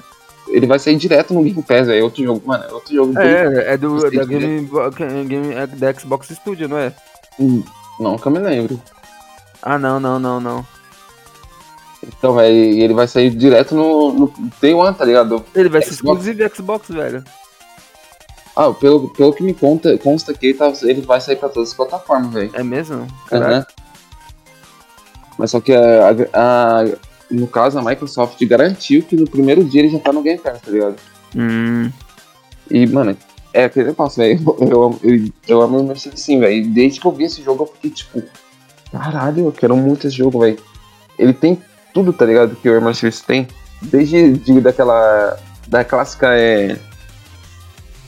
Ele 0.50 0.68
vai 0.68 0.78
sair 0.78 0.98
direto 0.98 1.34
no 1.34 1.42
Game 1.42 1.64
Pass, 1.64 1.88
velho. 1.88 2.02
É 2.02 2.04
outro 2.04 2.22
jogo, 2.22 2.42
mano. 2.46 2.66
É 2.66 2.74
outro 2.74 2.94
jogo. 2.94 3.14
bem- 3.14 3.24
É, 3.26 3.74
é 3.74 3.78
do 3.78 3.92
Gostei 3.92 4.20
da 4.20 4.26
de. 4.26 4.30
Game, 4.38 4.70
Game, 5.28 5.54
é 5.54 5.66
da 5.68 5.94
Xbox 5.94 6.28
Studio, 6.30 6.68
não 6.68 6.78
é? 6.78 6.92
Hum, 7.40 7.64
Não, 7.98 8.18
que 8.18 8.28
eu 8.28 8.32
me 8.32 8.40
lembro. 8.40 8.82
Ah, 9.62 9.78
não, 9.78 10.00
não, 10.02 10.20
não, 10.20 10.42
não. 10.42 10.66
Então, 12.06 12.34
velho, 12.34 12.56
ele 12.56 12.94
vai 12.94 13.08
sair 13.08 13.30
direto 13.30 13.74
no, 13.76 14.12
no 14.12 14.34
Day 14.60 14.74
One, 14.74 14.94
tá 14.94 15.06
ligado? 15.06 15.46
Ele 15.56 15.70
vai 15.70 15.82
ser 15.82 15.92
exclusivo 15.92 16.40
Xbox, 16.54 16.90
velho. 16.90 17.24
Ah, 18.56 18.74
pelo, 18.74 19.08
pelo 19.14 19.32
que 19.32 19.44
me 19.44 19.54
conta, 19.54 19.98
consta 20.00 20.34
que 20.34 20.48
ele, 20.48 20.54
tá, 20.56 20.74
ele 20.84 21.02
vai 21.02 21.22
sair 21.22 21.38
pra 21.38 21.48
todas 21.48 21.70
as 21.70 21.76
plataformas, 21.76 22.34
velho. 22.34 22.50
É 22.54 22.64
mesmo? 22.64 23.08
Caraca. 23.28 23.54
Aham. 23.56 23.66
Mas 25.42 25.50
só 25.50 25.60
que 25.60 25.74
a, 25.74 26.12
a- 26.34 26.86
no 27.32 27.48
caso 27.48 27.80
a 27.80 27.82
Microsoft 27.82 28.40
garantiu 28.46 29.02
que 29.02 29.16
no 29.16 29.28
primeiro 29.28 29.64
dia 29.64 29.82
ele 29.82 29.90
já 29.90 29.98
tá 29.98 30.14
no 30.14 30.22
Game 30.22 30.38
Pass, 30.40 30.62
tá 30.62 30.70
ligado? 30.70 30.96
Hum, 31.36 31.90
E, 32.70 32.86
mano, 32.86 33.18
é 33.52 33.64
aquele 33.64 33.88
negócio, 33.88 34.22
velho. 34.22 34.40
Eu, 34.70 34.84
amo- 34.84 35.00
eu, 35.02 35.30
eu 35.48 35.62
amo 35.64 35.80
o 35.80 35.82
Immersive 35.82 36.16
sim, 36.16 36.40
velho. 36.40 36.70
Desde 36.70 37.00
que 37.00 37.08
eu 37.08 37.12
vi 37.12 37.24
esse 37.24 37.42
jogo, 37.42 37.64
eu 37.64 37.68
fiquei 37.74 37.90
tipo, 37.90 38.22
caralho, 38.92 39.48
eu 39.48 39.52
quero 39.52 39.76
muito 39.76 40.06
esse 40.06 40.16
jogo, 40.16 40.42
velho. 40.42 40.60
Ele 41.18 41.34
tem 41.34 41.58
tudo, 41.92 42.14
tá 42.14 42.24
ligado? 42.26 42.56
Que 42.56 42.70
o 42.70 42.78
Immersive 42.78 43.12
tem. 43.26 43.48
Desde 43.82 44.34
de, 44.34 44.62
daquela. 44.62 45.40
Da 45.68 45.84
clássica 45.84 46.28
é. 46.38 46.78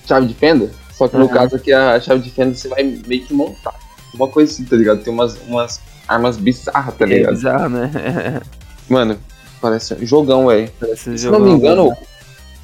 Chave 0.06 0.28
de 0.28 0.34
fenda. 0.36 0.70
Só 0.94 1.08
que 1.08 1.18
no 1.18 1.24
Uhum. 1.26 1.30
caso 1.34 1.56
aqui 1.56 1.74
a 1.74 2.00
chave 2.00 2.22
de 2.22 2.30
fenda 2.30 2.54
você 2.54 2.68
vai 2.68 2.84
meio 2.84 3.26
que 3.26 3.34
montar. 3.34 3.74
Uma 4.14 4.28
coisa 4.28 4.52
assim, 4.52 4.64
tá 4.66 4.76
ligado? 4.76 5.02
Tem 5.04 5.12
umas, 5.12 5.36
umas 5.48 5.82
armas 6.14 6.38
bizarras, 6.38 6.96
tá 6.96 7.06
é 7.06 7.08
ligado? 7.08 7.36
bizarro, 7.36 7.70
né? 7.70 8.42
Mano, 8.90 9.18
parece 9.62 9.94
um 9.94 10.06
jogão, 10.06 10.48
velho. 10.48 10.72
Se 10.96 11.30
não 11.30 11.40
me 11.40 11.52
engano, 11.52 11.96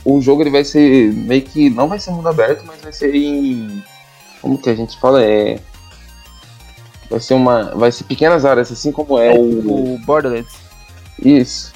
o 0.05 0.21
jogo 0.21 0.41
ele 0.41 0.49
vai 0.49 0.63
ser 0.63 1.13
meio 1.13 1.41
que. 1.41 1.69
Não 1.69 1.87
vai 1.87 1.99
ser 1.99 2.11
mundo 2.11 2.29
aberto, 2.29 2.63
mas 2.65 2.81
vai 2.81 2.91
ser 2.91 3.13
em. 3.13 3.83
Como 4.41 4.57
que 4.57 4.69
a 4.69 4.75
gente 4.75 4.99
fala? 4.99 5.23
É. 5.23 5.59
Vai 7.09 7.19
ser 7.19 7.33
uma. 7.33 7.75
Vai 7.75 7.91
ser 7.91 8.03
pequenas 8.05 8.45
áreas, 8.45 8.71
assim 8.71 8.91
como 8.91 9.19
é, 9.19 9.35
é 9.35 9.39
o. 9.39 9.49
tipo 9.49 9.73
o 9.73 9.99
Borderlands. 10.05 10.53
Isso. 11.23 11.73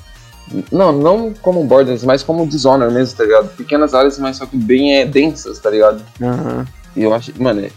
Não, 0.72 0.92
não 0.92 1.34
como 1.42 1.64
Borderlands, 1.64 2.04
mas 2.04 2.22
como 2.22 2.48
Dishonored 2.48 2.94
mesmo, 2.94 3.18
tá 3.18 3.24
ligado? 3.24 3.50
Pequenas 3.56 3.94
áreas, 3.94 4.20
mas 4.20 4.38
só 4.38 4.46
que 4.46 4.58
bem 4.58 4.98
é, 4.98 5.06
densas, 5.06 5.60
tá 5.60 5.70
ligado? 5.70 6.04
Aham. 6.22 6.68
E 6.96 7.04
eu 7.04 7.14
acho. 7.14 7.32
Mano, 7.42 7.66
é- 7.66 7.72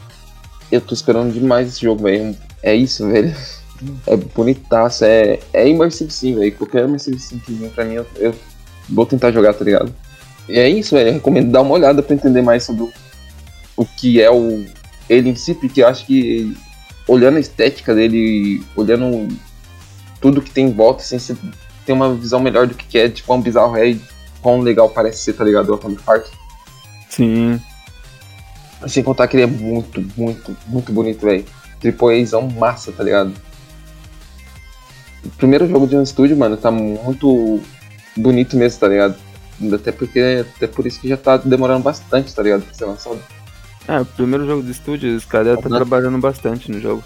eu 0.71 0.81
tô 0.81 0.95
esperando 0.95 1.33
demais 1.33 1.69
esse 1.69 1.81
jogo, 1.83 2.03
velho. 2.03 2.37
É 2.63 2.75
isso, 2.75 3.07
velho. 3.09 3.35
É 4.07 4.17
bonitaço, 4.17 5.05
é, 5.05 5.39
é 5.53 5.69
immersive 5.69 6.11
sim, 6.11 6.35
velho. 6.35 6.53
Qualquer 6.53 6.85
immersive 6.85 7.19
sim 7.19 7.39
que 7.39 7.53
vem 7.53 7.71
pra 7.71 7.85
mim, 7.85 7.95
eu, 7.95 8.07
eu 8.17 8.35
vou 8.89 9.07
tentar 9.07 9.33
jogar, 9.33 9.55
tá 9.55 9.65
ligado? 9.65 9.95
E 10.49 10.59
é 10.59 10.69
isso, 10.69 10.95
velho. 10.95 11.13
Recomendo 11.13 11.51
dar 11.51 11.63
uma 11.63 11.75
olhada 11.75 12.03
pra 12.03 12.15
entender 12.15 12.43
mais 12.43 12.65
sobre 12.65 12.85
o, 12.85 12.93
o 13.77 13.85
que 13.85 14.21
é 14.21 14.31
o 14.31 14.65
ele 15.09 15.31
em 15.31 15.37
si, 15.37 15.55
porque 15.55 15.83
eu 15.83 15.89
acho 15.89 16.07
que 16.07 16.57
olhando 17.07 17.37
a 17.37 17.41
estética 17.41 17.95
dele, 17.95 18.63
olhando 18.75 19.29
tudo 20.21 20.43
que 20.43 20.51
tem 20.51 20.67
em 20.67 20.73
volta, 20.73 21.03
assim, 21.03 21.19
você 21.19 21.37
tem 21.85 21.95
uma 21.95 22.13
visão 22.15 22.41
melhor 22.41 22.67
do 22.67 22.75
que 22.75 22.87
que 22.87 22.99
é, 22.99 23.09
de 23.09 23.23
quão 23.23 23.41
bizarro 23.41 23.77
é 23.77 23.91
e 23.91 24.01
quão 24.43 24.61
legal 24.61 24.89
parece 24.89 25.23
ser, 25.23 25.35
tá 25.35 25.45
ligado? 25.45 25.71
O 25.71 25.75
Atomic 25.75 26.03
Heart. 26.09 26.27
Sim. 27.09 27.61
Sem 28.89 29.03
contar 29.03 29.29
que 29.29 29.37
ele 29.37 29.45
é 29.45 29.47
muito, 29.47 30.05
muito, 30.17 30.57
muito 30.67 30.93
bonito, 30.93 31.25
velho. 31.25 31.45
Triple 31.81 32.23
Azão 32.23 32.49
massa, 32.51 32.93
tá 32.93 33.05
ligado? 33.05 33.33
Primeiro 35.37 35.69
jogo 35.69 35.87
de 35.87 35.97
um 35.97 36.03
estúdio, 36.03 36.37
mano, 36.37 36.57
tá 36.57 36.71
muito 36.71 37.61
bonito 38.17 38.57
mesmo, 38.57 38.81
tá 38.81 38.89
ligado? 38.89 39.17
Até 39.75 39.91
porque, 39.93 40.45
até 40.57 40.67
por 40.67 40.87
isso 40.87 41.01
que 41.01 41.09
já 41.09 41.17
tá 41.17 41.37
demorando 41.39 41.83
bastante, 41.83 42.35
tá 42.35 42.43
ligado? 42.43 42.63
Pra 42.65 42.75
ser 42.75 42.85
lançado. 42.85 43.19
É, 43.89 44.01
o 44.01 44.05
primeiro 44.05 44.47
jogo 44.47 44.63
de 44.63 44.71
estúdio, 44.73 45.17
os 45.17 45.25
caras 45.25 45.59
tá 45.61 45.69
trabalhando 45.69 46.19
bastante 46.19 46.71
no 46.71 46.81
jogo. 46.81 47.03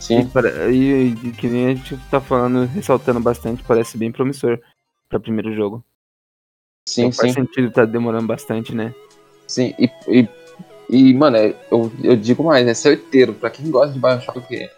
Sim, 0.04 0.30
e, 0.70 1.14
e 1.28 1.32
que 1.32 1.46
nem 1.48 1.66
a 1.66 1.74
gente 1.74 1.96
tá 2.10 2.20
falando, 2.20 2.66
ressaltando 2.66 3.20
bastante, 3.20 3.62
parece 3.62 3.96
bem 3.96 4.10
promissor 4.10 4.58
pra 5.08 5.20
primeiro 5.20 5.54
jogo. 5.54 5.84
sim, 6.88 7.02
Então 7.02 7.12
faz 7.12 7.32
sim, 7.32 7.40
sentido 7.40 7.70
tá 7.70 7.84
demorando 7.84 8.26
bastante, 8.26 8.74
né? 8.74 8.92
sim. 9.46 9.74
E, 9.78 9.88
e, 10.08 10.28
e, 10.88 11.14
mano, 11.14 11.36
é- 11.36 11.54
eu, 11.70 11.92
eu 12.02 12.16
digo 12.16 12.42
mais, 12.42 12.66
é 12.66 12.74
certeiro. 12.74 13.32
Pra 13.34 13.50
quem 13.50 13.70
gosta 13.70 13.92
de 13.92 14.00
Bioshock, 14.00 14.40
que, 14.48 14.70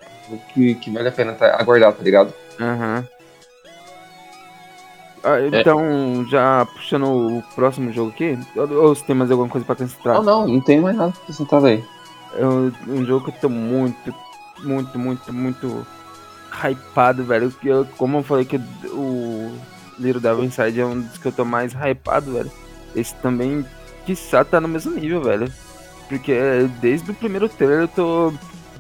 que, 0.53 0.75
que 0.77 0.91
vale 0.91 1.09
a 1.09 1.13
pena 1.13 1.33
tá, 1.33 1.57
aguardar, 1.59 1.93
tá 1.95 2.03
ligado? 2.03 2.35
Aham. 2.61 3.07
Ah, 5.23 5.41
É. 5.41 5.61
então, 5.61 6.27
já 6.29 6.67
puxando 6.67 7.05
o 7.07 7.43
próximo 7.55 7.91
jogo 7.93 8.11
aqui, 8.11 8.39
ou, 8.55 8.71
ou 8.89 8.95
você 8.95 9.03
tem 9.05 9.17
mais 9.17 9.31
alguma 9.31 9.49
coisa 9.49 9.65
pra 9.65 9.73
acrescentar? 9.73 10.17
Não, 10.17 10.23
não, 10.23 10.49
não 10.49 10.61
tem 10.61 10.81
mais 10.81 10.95
nada 10.97 11.13
pra 11.13 11.23
acrescentar, 11.23 11.61
velho. 11.63 11.85
é 12.37 12.45
um, 12.47 12.73
um 12.89 13.05
jogo 13.07 13.25
que 13.25 13.37
eu 13.37 13.41
tô 13.41 13.49
muito, 13.49 14.15
muito, 14.63 14.99
muito, 14.99 15.33
muito 15.33 15.87
hypado, 16.63 17.25
velho. 17.25 17.51
Que 17.53 17.69
eu, 17.69 17.87
como 17.97 18.19
eu 18.19 18.23
falei 18.23 18.45
que 18.45 18.57
o 18.91 19.51
Little 19.99 20.21
Devil 20.21 20.45
Inside 20.45 20.81
é 20.81 20.85
um 20.87 21.01
dos 21.01 21.17
que 21.17 21.27
eu 21.27 21.33
tô 21.33 21.45
mais 21.45 21.73
hypado, 21.73 22.33
velho. 22.33 22.51
Esse 22.95 23.15
também, 23.17 23.65
quiçá, 24.05 24.45
tá 24.45 24.61
no 24.61 24.69
mesmo 24.69 24.93
nível, 24.93 25.23
velho. 25.23 25.51
Porque 26.07 26.35
desde 26.83 27.11
o 27.11 27.15
primeiro 27.15 27.49
trailer 27.49 27.81
eu 27.81 27.89
tô 27.89 28.33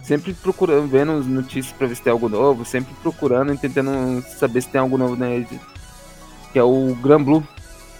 sempre 0.04 0.34
procurando, 0.34 0.86
vendo 0.86 1.24
notícias 1.24 1.74
pra 1.76 1.86
ver 1.86 1.94
se 1.96 2.02
tem 2.02 2.12
algo 2.12 2.28
novo, 2.28 2.64
sempre 2.64 2.94
procurando 3.02 3.52
e 3.52 3.58
tentando 3.58 4.22
saber 4.22 4.60
se 4.60 4.68
tem 4.68 4.80
algo 4.80 4.98
novo 4.98 5.16
nele. 5.16 5.46
Que 6.52 6.58
é 6.58 6.62
o 6.62 6.94
Grand 7.02 7.22
Blue 7.22 7.42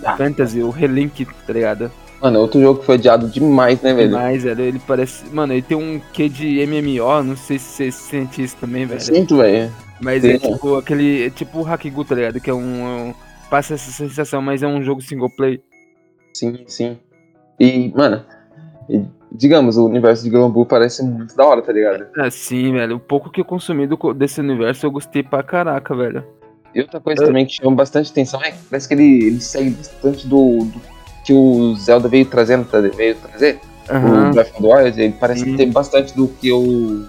ah. 0.04 0.16
Fantasy, 0.16 0.60
o 0.60 0.70
Relink, 0.70 1.24
tá 1.24 1.52
ligado? 1.52 1.90
Mano, 2.20 2.40
outro 2.40 2.60
jogo 2.60 2.80
que 2.80 2.86
foi 2.86 2.94
adiado 2.94 3.28
demais, 3.28 3.80
né, 3.82 3.92
velho? 3.92 4.08
Demais, 4.08 4.42
velho. 4.44 4.60
Ele 4.62 4.80
parece. 4.86 5.26
Mano, 5.30 5.52
ele 5.52 5.62
tem 5.62 5.76
um 5.76 6.00
quê 6.12 6.28
de 6.28 6.64
MMO, 6.66 7.22
não 7.22 7.36
sei 7.36 7.58
se 7.58 7.64
você 7.64 7.90
sente 7.90 8.42
isso 8.42 8.56
também, 8.56 8.86
velho. 8.86 9.00
sinto, 9.00 9.36
velho. 9.36 9.72
Mas 10.00 10.22
Sim. 10.22 10.30
é 10.30 10.38
tipo 10.38 10.76
aquele. 10.76 11.26
É 11.26 11.30
tipo 11.30 11.60
o 11.60 11.66
Hakigu, 11.66 12.04
tá 12.04 12.14
ligado? 12.14 12.40
Que 12.40 12.50
é 12.50 12.54
um, 12.54 13.08
um. 13.08 13.14
Passa 13.50 13.74
essa 13.74 13.90
sensação, 13.90 14.40
mas 14.40 14.62
é 14.62 14.66
um 14.66 14.82
jogo 14.82 15.02
single 15.02 15.30
play. 15.30 15.60
Sim, 16.32 16.64
sim. 16.66 16.98
E, 17.60 17.92
mano, 17.94 18.24
digamos, 19.34 19.76
o 19.76 19.86
universo 19.86 20.22
de 20.22 20.30
Glambu 20.30 20.64
parece 20.64 21.02
muito 21.02 21.36
da 21.36 21.44
hora, 21.44 21.60
tá 21.60 21.72
ligado? 21.72 22.06
É, 22.16 22.30
sim, 22.30 22.72
velho. 22.72 22.96
O 22.96 23.00
pouco 23.00 23.30
que 23.30 23.40
eu 23.40 23.44
consumi 23.44 23.86
do, 23.86 24.14
desse 24.14 24.40
universo 24.40 24.86
eu 24.86 24.90
gostei 24.92 25.24
pra 25.24 25.42
caraca, 25.42 25.94
velho. 25.94 26.24
E 26.72 26.80
outra 26.80 27.00
coisa 27.00 27.22
eu... 27.22 27.26
também 27.26 27.44
que 27.44 27.54
chama 27.54 27.74
bastante 27.74 28.10
atenção 28.12 28.40
é 28.42 28.52
que 28.52 28.58
parece 28.70 28.86
que 28.86 28.94
ele, 28.94 29.24
ele 29.24 29.40
segue 29.40 29.70
bastante 29.70 30.26
do, 30.28 30.64
do 30.64 30.80
que 31.24 31.32
o 31.32 31.74
Zelda 31.74 32.08
veio 32.08 32.24
trazendo, 32.26 32.64
tá, 32.64 32.80
veio 32.80 33.16
trazer. 33.16 33.58
Uhum. 33.90 34.30
O 34.30 34.32
Breath 34.32 34.50
of 34.52 34.62
the 34.62 34.74
Wild, 34.74 35.02
ele 35.02 35.14
parece 35.18 35.44
que 35.44 35.56
tem 35.56 35.70
bastante 35.70 36.14
do 36.16 36.28
que 36.28 36.52
o 36.52 37.06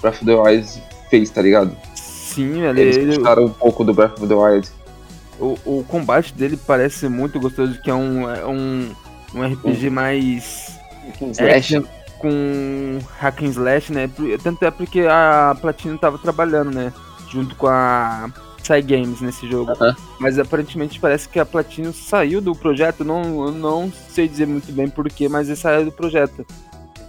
Breath 0.00 0.14
of 0.14 0.24
the 0.24 0.34
Wild 0.34 0.82
fez, 1.10 1.28
tá 1.30 1.42
ligado? 1.42 1.76
Sim, 1.94 2.60
velho. 2.60 2.78
Eles 2.78 2.96
ele... 2.96 3.18
um 3.18 3.50
pouco 3.50 3.84
do 3.84 3.92
Breath 3.92 4.18
of 4.18 4.26
the 4.26 4.34
Wild. 4.34 4.68
O, 5.40 5.58
o 5.64 5.84
combate 5.88 6.32
dele 6.34 6.56
parece 6.56 7.08
muito 7.08 7.40
gostoso, 7.40 7.80
que 7.82 7.90
é 7.90 7.94
um, 7.94 8.30
é 8.30 8.46
um, 8.46 8.90
um 9.34 9.44
RPG 9.44 9.90
mais 9.90 10.73
slash. 11.32 11.82
com 12.18 12.98
hack 13.18 13.42
and 13.42 13.50
slash, 13.50 13.92
né? 13.92 14.10
Tanto 14.42 14.64
é 14.64 14.70
porque 14.70 15.00
a 15.00 15.56
Platinum 15.60 15.96
tava 15.96 16.18
trabalhando, 16.18 16.70
né? 16.70 16.92
Junto 17.30 17.54
com 17.56 17.66
a 17.66 18.30
Psy 18.62 18.80
Games 18.82 19.20
nesse 19.20 19.48
jogo. 19.48 19.72
Uh 19.72 19.78
-huh. 19.78 19.96
Mas 20.18 20.38
aparentemente 20.38 20.98
parece 20.98 21.28
que 21.28 21.38
a 21.38 21.44
Platinum 21.44 21.92
saiu 21.92 22.40
do 22.40 22.54
projeto. 22.54 23.04
Não, 23.04 23.50
não 23.50 23.92
sei 24.08 24.26
dizer 24.26 24.46
muito 24.46 24.72
bem 24.72 24.88
porquê, 24.88 25.28
mas 25.28 25.48
ele 25.48 25.56
saiu 25.56 25.84
do 25.84 25.92
projeto. 25.92 26.46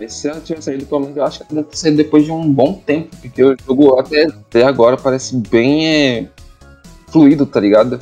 Se 0.10 0.27
ela 0.27 0.41
tinha 0.41 0.62
saído, 0.62 0.86
pelo 0.86 1.01
menos 1.01 1.15
eu 1.15 1.23
acho 1.23 1.45
que 1.45 1.55
deve 1.55 1.67
ter 1.67 1.77
saído 1.77 1.97
depois 1.97 2.25
de 2.25 2.31
um 2.31 2.51
bom 2.51 2.73
tempo, 2.86 3.15
porque 3.21 3.41
o 3.41 3.55
jogo 3.65 3.97
até, 3.97 4.25
até 4.25 4.63
agora 4.65 4.97
parece 4.97 5.38
bem 5.38 5.88
é, 5.88 6.29
fluido, 7.08 7.45
tá 7.45 7.62
ligado? 7.62 7.99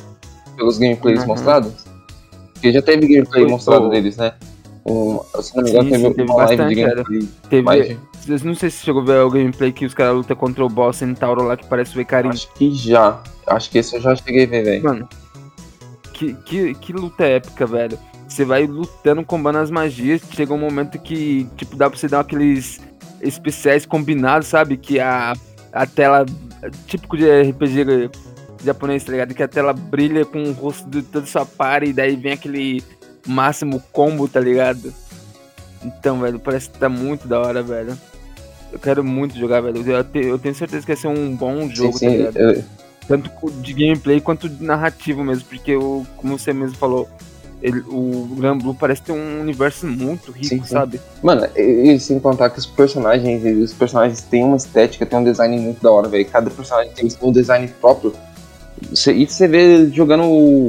Pelos 0.56 0.76
gameplays 0.76 1.20
uhum. 1.20 1.28
mostrados. 1.28 1.72
Porque 2.52 2.72
já 2.72 2.82
teve 2.82 3.06
gameplay 3.06 3.46
mostrado 3.46 3.88
deles, 3.90 4.16
né? 4.16 4.32
Um, 4.86 5.20
se 5.40 5.56
não 5.56 5.64
me 5.64 5.70
engano, 5.70 5.90
teve, 5.90 6.14
teve 6.14 6.30
uma 6.30 6.36
bastante, 6.36 6.74
de. 6.74 7.26
Teve, 7.48 7.62
mais... 7.62 7.98
Não 8.42 8.54
sei 8.54 8.70
se 8.70 8.84
chegou 8.84 9.02
a 9.02 9.04
ver 9.04 9.20
o 9.20 9.30
gameplay 9.30 9.72
que 9.72 9.86
os 9.86 9.94
caras 9.94 10.14
lutam 10.14 10.36
contra 10.36 10.64
o 10.64 10.68
boss 10.68 10.96
Centauro 10.96 11.42
lá 11.42 11.56
que 11.56 11.66
parece 11.66 11.96
o 11.96 12.00
Icarim. 12.00 12.28
Acho 12.28 12.52
que 12.52 12.74
já. 12.74 13.22
Acho 13.46 13.70
que 13.70 13.78
esse 13.78 13.96
eu 13.96 14.00
já 14.00 14.14
cheguei 14.14 14.44
a 14.44 14.46
ver, 14.46 14.64
velho. 14.64 14.84
Mano, 14.84 15.08
que, 16.12 16.34
que, 16.34 16.74
que 16.74 16.92
luta 16.92 17.24
épica, 17.24 17.66
velho. 17.66 17.98
Você 18.28 18.44
vai 18.44 18.66
lutando, 18.66 19.24
combando 19.24 19.58
as 19.58 19.70
magias. 19.70 20.22
Chega 20.32 20.52
um 20.52 20.58
momento 20.58 20.98
que, 20.98 21.46
tipo, 21.56 21.76
dá 21.76 21.88
pra 21.88 21.98
você 21.98 22.08
dar 22.08 22.20
aqueles 22.20 22.80
especiais 23.20 23.86
combinados, 23.86 24.48
sabe? 24.48 24.76
Que 24.76 25.00
a, 25.00 25.34
a 25.72 25.86
tela. 25.86 26.24
Típico 26.86 27.16
de 27.16 27.26
RPG 27.42 28.10
japonês, 28.64 29.04
tá 29.04 29.12
ligado? 29.12 29.34
Que 29.34 29.42
a 29.42 29.48
tela 29.48 29.72
brilha 29.72 30.24
com 30.24 30.42
o 30.42 30.52
rosto 30.52 30.88
de 30.88 31.02
toda 31.02 31.26
sua 31.26 31.44
par 31.44 31.82
e 31.82 31.92
daí 31.92 32.16
vem 32.16 32.32
aquele 32.32 32.82
máximo 33.26 33.82
combo, 33.92 34.28
tá 34.28 34.40
ligado? 34.40 34.92
Então, 35.84 36.20
velho, 36.20 36.38
parece 36.38 36.70
que 36.70 36.78
tá 36.78 36.88
muito 36.88 37.28
da 37.28 37.40
hora, 37.40 37.62
velho. 37.62 37.96
Eu 38.72 38.78
quero 38.78 39.04
muito 39.04 39.38
jogar, 39.38 39.60
velho. 39.60 39.88
Eu, 39.88 40.04
te, 40.04 40.18
eu 40.18 40.38
tenho 40.38 40.54
certeza 40.54 40.80
que 40.80 40.92
vai 40.92 40.96
ser 40.96 41.08
um 41.08 41.36
bom 41.36 41.68
jogo, 41.68 41.98
sim, 41.98 42.10
sim, 42.10 42.24
tá 42.24 42.30
ligado? 42.30 42.38
Eu... 42.38 42.64
Tanto 43.06 43.30
de 43.60 43.74
gameplay 43.74 44.18
quanto 44.18 44.48
de 44.48 44.64
narrativo 44.64 45.22
mesmo, 45.22 45.44
porque, 45.44 45.72
eu, 45.72 46.06
como 46.16 46.38
você 46.38 46.54
mesmo 46.54 46.74
falou, 46.76 47.06
ele, 47.60 47.80
o 47.88 48.28
Grand 48.36 48.58
Blue 48.58 48.74
parece 48.74 49.02
ter 49.02 49.12
um 49.12 49.40
universo 49.40 49.86
muito 49.86 50.32
rico, 50.32 50.48
sim, 50.48 50.64
sabe? 50.64 51.00
Mano, 51.22 51.46
e, 51.56 51.92
e, 51.92 52.00
sem 52.00 52.18
contar 52.18 52.50
que 52.50 52.58
os 52.58 52.66
personagens, 52.66 53.42
os 53.58 53.72
personagens 53.72 54.22
têm 54.22 54.44
uma 54.44 54.56
estética, 54.56 55.06
têm 55.06 55.18
um 55.18 55.24
design 55.24 55.58
muito 55.58 55.82
da 55.82 55.90
hora, 55.90 56.08
velho. 56.08 56.26
Cada 56.26 56.50
personagem 56.50 56.92
tem 56.92 57.08
um 57.22 57.32
design 57.32 57.66
próprio. 57.80 58.14
E 58.82 59.26
você 59.26 59.48
vê 59.48 59.88
jogando 59.90 60.24
o, 60.24 60.68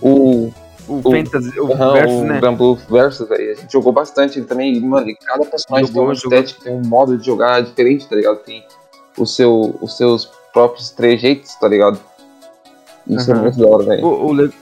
o 0.00 0.52
o, 0.88 0.98
o 0.98 1.02
Fantasy, 1.02 1.58
o 1.58 1.64
uhum, 1.64 1.92
Versus, 1.92 2.20
o 2.20 2.24
né? 2.24 2.40
Bamboo 2.40 2.76
Versus, 2.90 3.28
velho. 3.28 3.52
A 3.52 3.54
gente 3.54 3.72
jogou 3.72 3.92
bastante 3.92 4.38
ele 4.38 4.46
também. 4.46 4.80
Mano, 4.80 5.08
e 5.08 5.16
cada 5.16 5.44
personagem 5.44 5.86
jogou, 5.86 6.02
tem 6.02 6.08
uma 6.08 6.14
jogou. 6.14 6.38
estética, 6.38 6.64
tem 6.64 6.74
um 6.74 6.82
modo 6.86 7.16
de 7.16 7.24
jogar 7.24 7.62
diferente, 7.62 8.08
tá 8.08 8.16
ligado? 8.16 8.38
Tem 8.38 8.64
o 9.16 9.26
seu, 9.26 9.76
os 9.80 9.96
seus 9.96 10.30
próprios 10.52 10.90
trejeitos, 10.90 11.54
tá 11.54 11.68
ligado? 11.68 11.98
Isso 13.08 13.30
uhum. 13.30 13.38
é 13.38 13.40
muito 13.42 13.58
da 13.58 13.68
hora, 13.68 13.84
velho. 13.84 14.06
O, 14.06 14.32
o, 14.32 14.52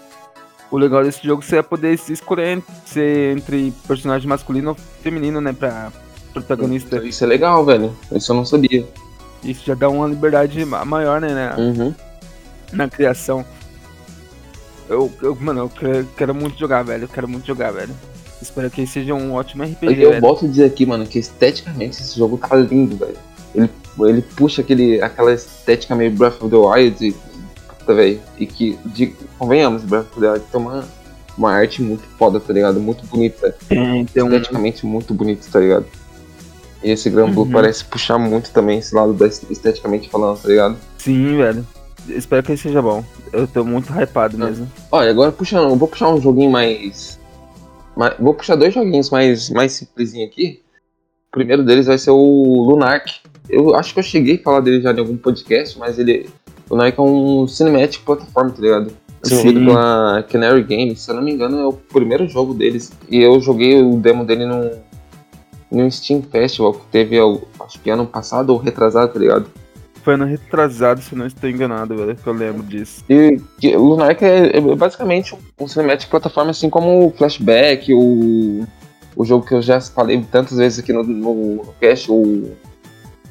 o, 0.70 0.78
legal 0.78 1.04
desse 1.04 1.26
jogo 1.26 1.42
é 1.42 1.46
você 1.46 1.62
poder 1.62 1.92
escolher 1.92 2.62
ser 2.84 3.36
entre 3.36 3.72
personagem 3.86 4.28
masculino 4.28 4.70
ou 4.70 4.76
feminino, 5.02 5.40
né? 5.40 5.52
Pra 5.52 5.92
protagonista. 6.32 6.96
Isso 7.04 7.22
é 7.24 7.26
legal, 7.26 7.64
velho. 7.64 7.94
Isso 8.10 8.32
eu 8.32 8.36
não 8.36 8.44
sabia. 8.44 8.86
Isso 9.44 9.64
já 9.66 9.74
dá 9.74 9.88
uma 9.88 10.06
liberdade 10.06 10.64
maior, 10.64 11.20
né? 11.20 11.34
né? 11.34 11.54
Uhum. 11.58 11.94
Na 12.72 12.88
criação. 12.88 13.44
Eu, 14.92 15.10
eu, 15.22 15.34
mano, 15.40 15.60
eu 15.60 15.68
quero, 15.68 16.06
quero, 16.16 16.34
muito 16.34 16.58
jogar, 16.58 16.82
velho. 16.82 17.04
Eu 17.04 17.08
quero 17.08 17.26
muito 17.28 17.46
jogar, 17.46 17.70
velho. 17.70 17.94
Espero 18.40 18.70
que 18.70 18.86
seja 18.86 19.14
um 19.14 19.32
ótimo 19.32 19.62
RPG. 19.62 20.02
Eu 20.02 20.10
velho. 20.10 20.20
volto 20.20 20.44
a 20.44 20.48
dizer 20.48 20.64
aqui, 20.64 20.84
mano, 20.84 21.06
que 21.06 21.18
esteticamente 21.18 22.00
esse 22.00 22.18
jogo 22.18 22.36
tá 22.36 22.54
lindo, 22.56 22.96
velho. 22.96 23.16
Ele, 23.54 23.70
ele 24.00 24.22
puxa 24.22 24.60
aquele, 24.60 25.00
aquela 25.00 25.32
estética 25.32 25.94
meio 25.94 26.10
Breath 26.10 26.42
of 26.42 26.50
the 26.50 26.56
Wild, 26.56 27.06
e, 27.06 27.12
puta, 27.68 27.94
velho. 27.94 28.20
E 28.38 28.46
que, 28.46 28.78
de, 28.84 29.14
convenhamos, 29.38 29.82
Breath 29.82 30.08
of 30.12 30.20
the 30.20 30.30
Wild 30.30 30.44
tem 30.50 30.60
uma, 30.60 30.84
uma 31.38 31.52
arte 31.52 31.80
muito 31.82 32.02
foda, 32.18 32.38
tá 32.38 32.52
ligado? 32.52 32.78
Muito 32.78 33.06
bonita. 33.06 33.56
É, 33.70 33.96
então... 33.96 34.26
Esteticamente 34.28 34.84
muito 34.84 35.14
bonito, 35.14 35.48
tá 35.50 35.58
ligado? 35.58 35.86
E 36.82 36.90
esse 36.90 37.08
Grand 37.08 37.30
Blue 37.30 37.44
uhum. 37.44 37.50
parece 37.50 37.84
puxar 37.84 38.18
muito 38.18 38.50
também 38.50 38.80
esse 38.80 38.94
lado 38.94 39.12
da 39.12 39.26
esteticamente 39.26 40.10
falando, 40.10 40.38
tá 40.42 40.48
ligado? 40.48 40.76
Sim, 40.98 41.36
velho. 41.36 41.66
Espero 42.08 42.42
que 42.42 42.52
ele 42.52 42.58
seja 42.58 42.82
bom. 42.82 43.04
Eu 43.32 43.46
tô 43.46 43.64
muito 43.64 43.92
hypado 43.92 44.36
mesmo. 44.36 44.70
Olha, 44.90 45.10
agora 45.10 45.32
puxando, 45.32 45.76
vou 45.76 45.88
puxar 45.88 46.08
um 46.08 46.20
joguinho 46.20 46.50
mais. 46.50 47.18
mais 47.96 48.14
vou 48.18 48.34
puxar 48.34 48.56
dois 48.56 48.74
joguinhos 48.74 49.10
mais, 49.10 49.50
mais 49.50 49.72
simplesinho 49.72 50.26
aqui. 50.26 50.60
O 51.28 51.32
primeiro 51.32 51.64
deles 51.64 51.86
vai 51.86 51.98
ser 51.98 52.10
o 52.10 52.66
Lunark. 52.68 53.20
Eu 53.48 53.74
acho 53.74 53.94
que 53.94 54.00
eu 54.00 54.04
cheguei 54.04 54.36
a 54.36 54.42
falar 54.42 54.60
dele 54.60 54.80
já 54.80 54.92
em 54.92 54.98
algum 54.98 55.16
podcast, 55.16 55.78
mas 55.78 55.98
ele. 55.98 56.28
O 56.68 56.74
Lunark 56.74 56.98
é 56.98 57.02
um 57.02 57.46
cinematic 57.46 58.02
plataforma, 58.02 58.50
tá 58.50 58.60
ligado? 58.60 58.92
Desenvolvido 59.22 59.66
pela 59.66 60.22
Canary 60.24 60.62
Games, 60.64 61.00
se 61.00 61.10
eu 61.10 61.14
não 61.14 61.22
me 61.22 61.32
engano, 61.32 61.58
é 61.60 61.66
o 61.66 61.72
primeiro 61.72 62.26
jogo 62.28 62.52
deles. 62.52 62.92
E 63.08 63.22
eu 63.22 63.40
joguei 63.40 63.80
o 63.80 63.96
demo 63.96 64.24
dele 64.24 64.44
num, 64.44 64.70
num 65.70 65.90
Steam 65.90 66.22
Festival 66.22 66.74
que 66.74 66.86
teve, 66.86 67.16
acho 67.60 67.78
que 67.80 67.88
ano 67.88 68.04
passado 68.04 68.50
ou 68.50 68.58
retrasado, 68.58 69.12
tá 69.12 69.18
ligado? 69.20 69.46
Foi 70.02 70.14
ano 70.14 70.24
retrasado, 70.24 71.00
se 71.00 71.14
não 71.14 71.26
estou 71.26 71.48
enganado, 71.48 71.96
velho, 71.96 72.16
que 72.16 72.26
eu 72.26 72.32
lembro 72.32 72.62
disso. 72.64 73.04
E, 73.08 73.40
e 73.62 73.76
o 73.76 73.82
Lunark 73.82 74.22
é, 74.24 74.56
é, 74.56 74.60
basicamente 74.74 75.36
um 75.58 75.68
cinematic 75.68 76.08
plataforma, 76.10 76.50
assim 76.50 76.68
como 76.68 77.06
o 77.06 77.10
Flashback, 77.12 77.94
o, 77.94 78.66
o 79.14 79.24
jogo 79.24 79.46
que 79.46 79.54
eu 79.54 79.62
já 79.62 79.80
falei 79.80 80.20
tantas 80.30 80.58
vezes 80.58 80.80
aqui 80.80 80.92
no, 80.92 81.04
no 81.04 81.74
cast, 81.80 82.10
o, 82.10 82.50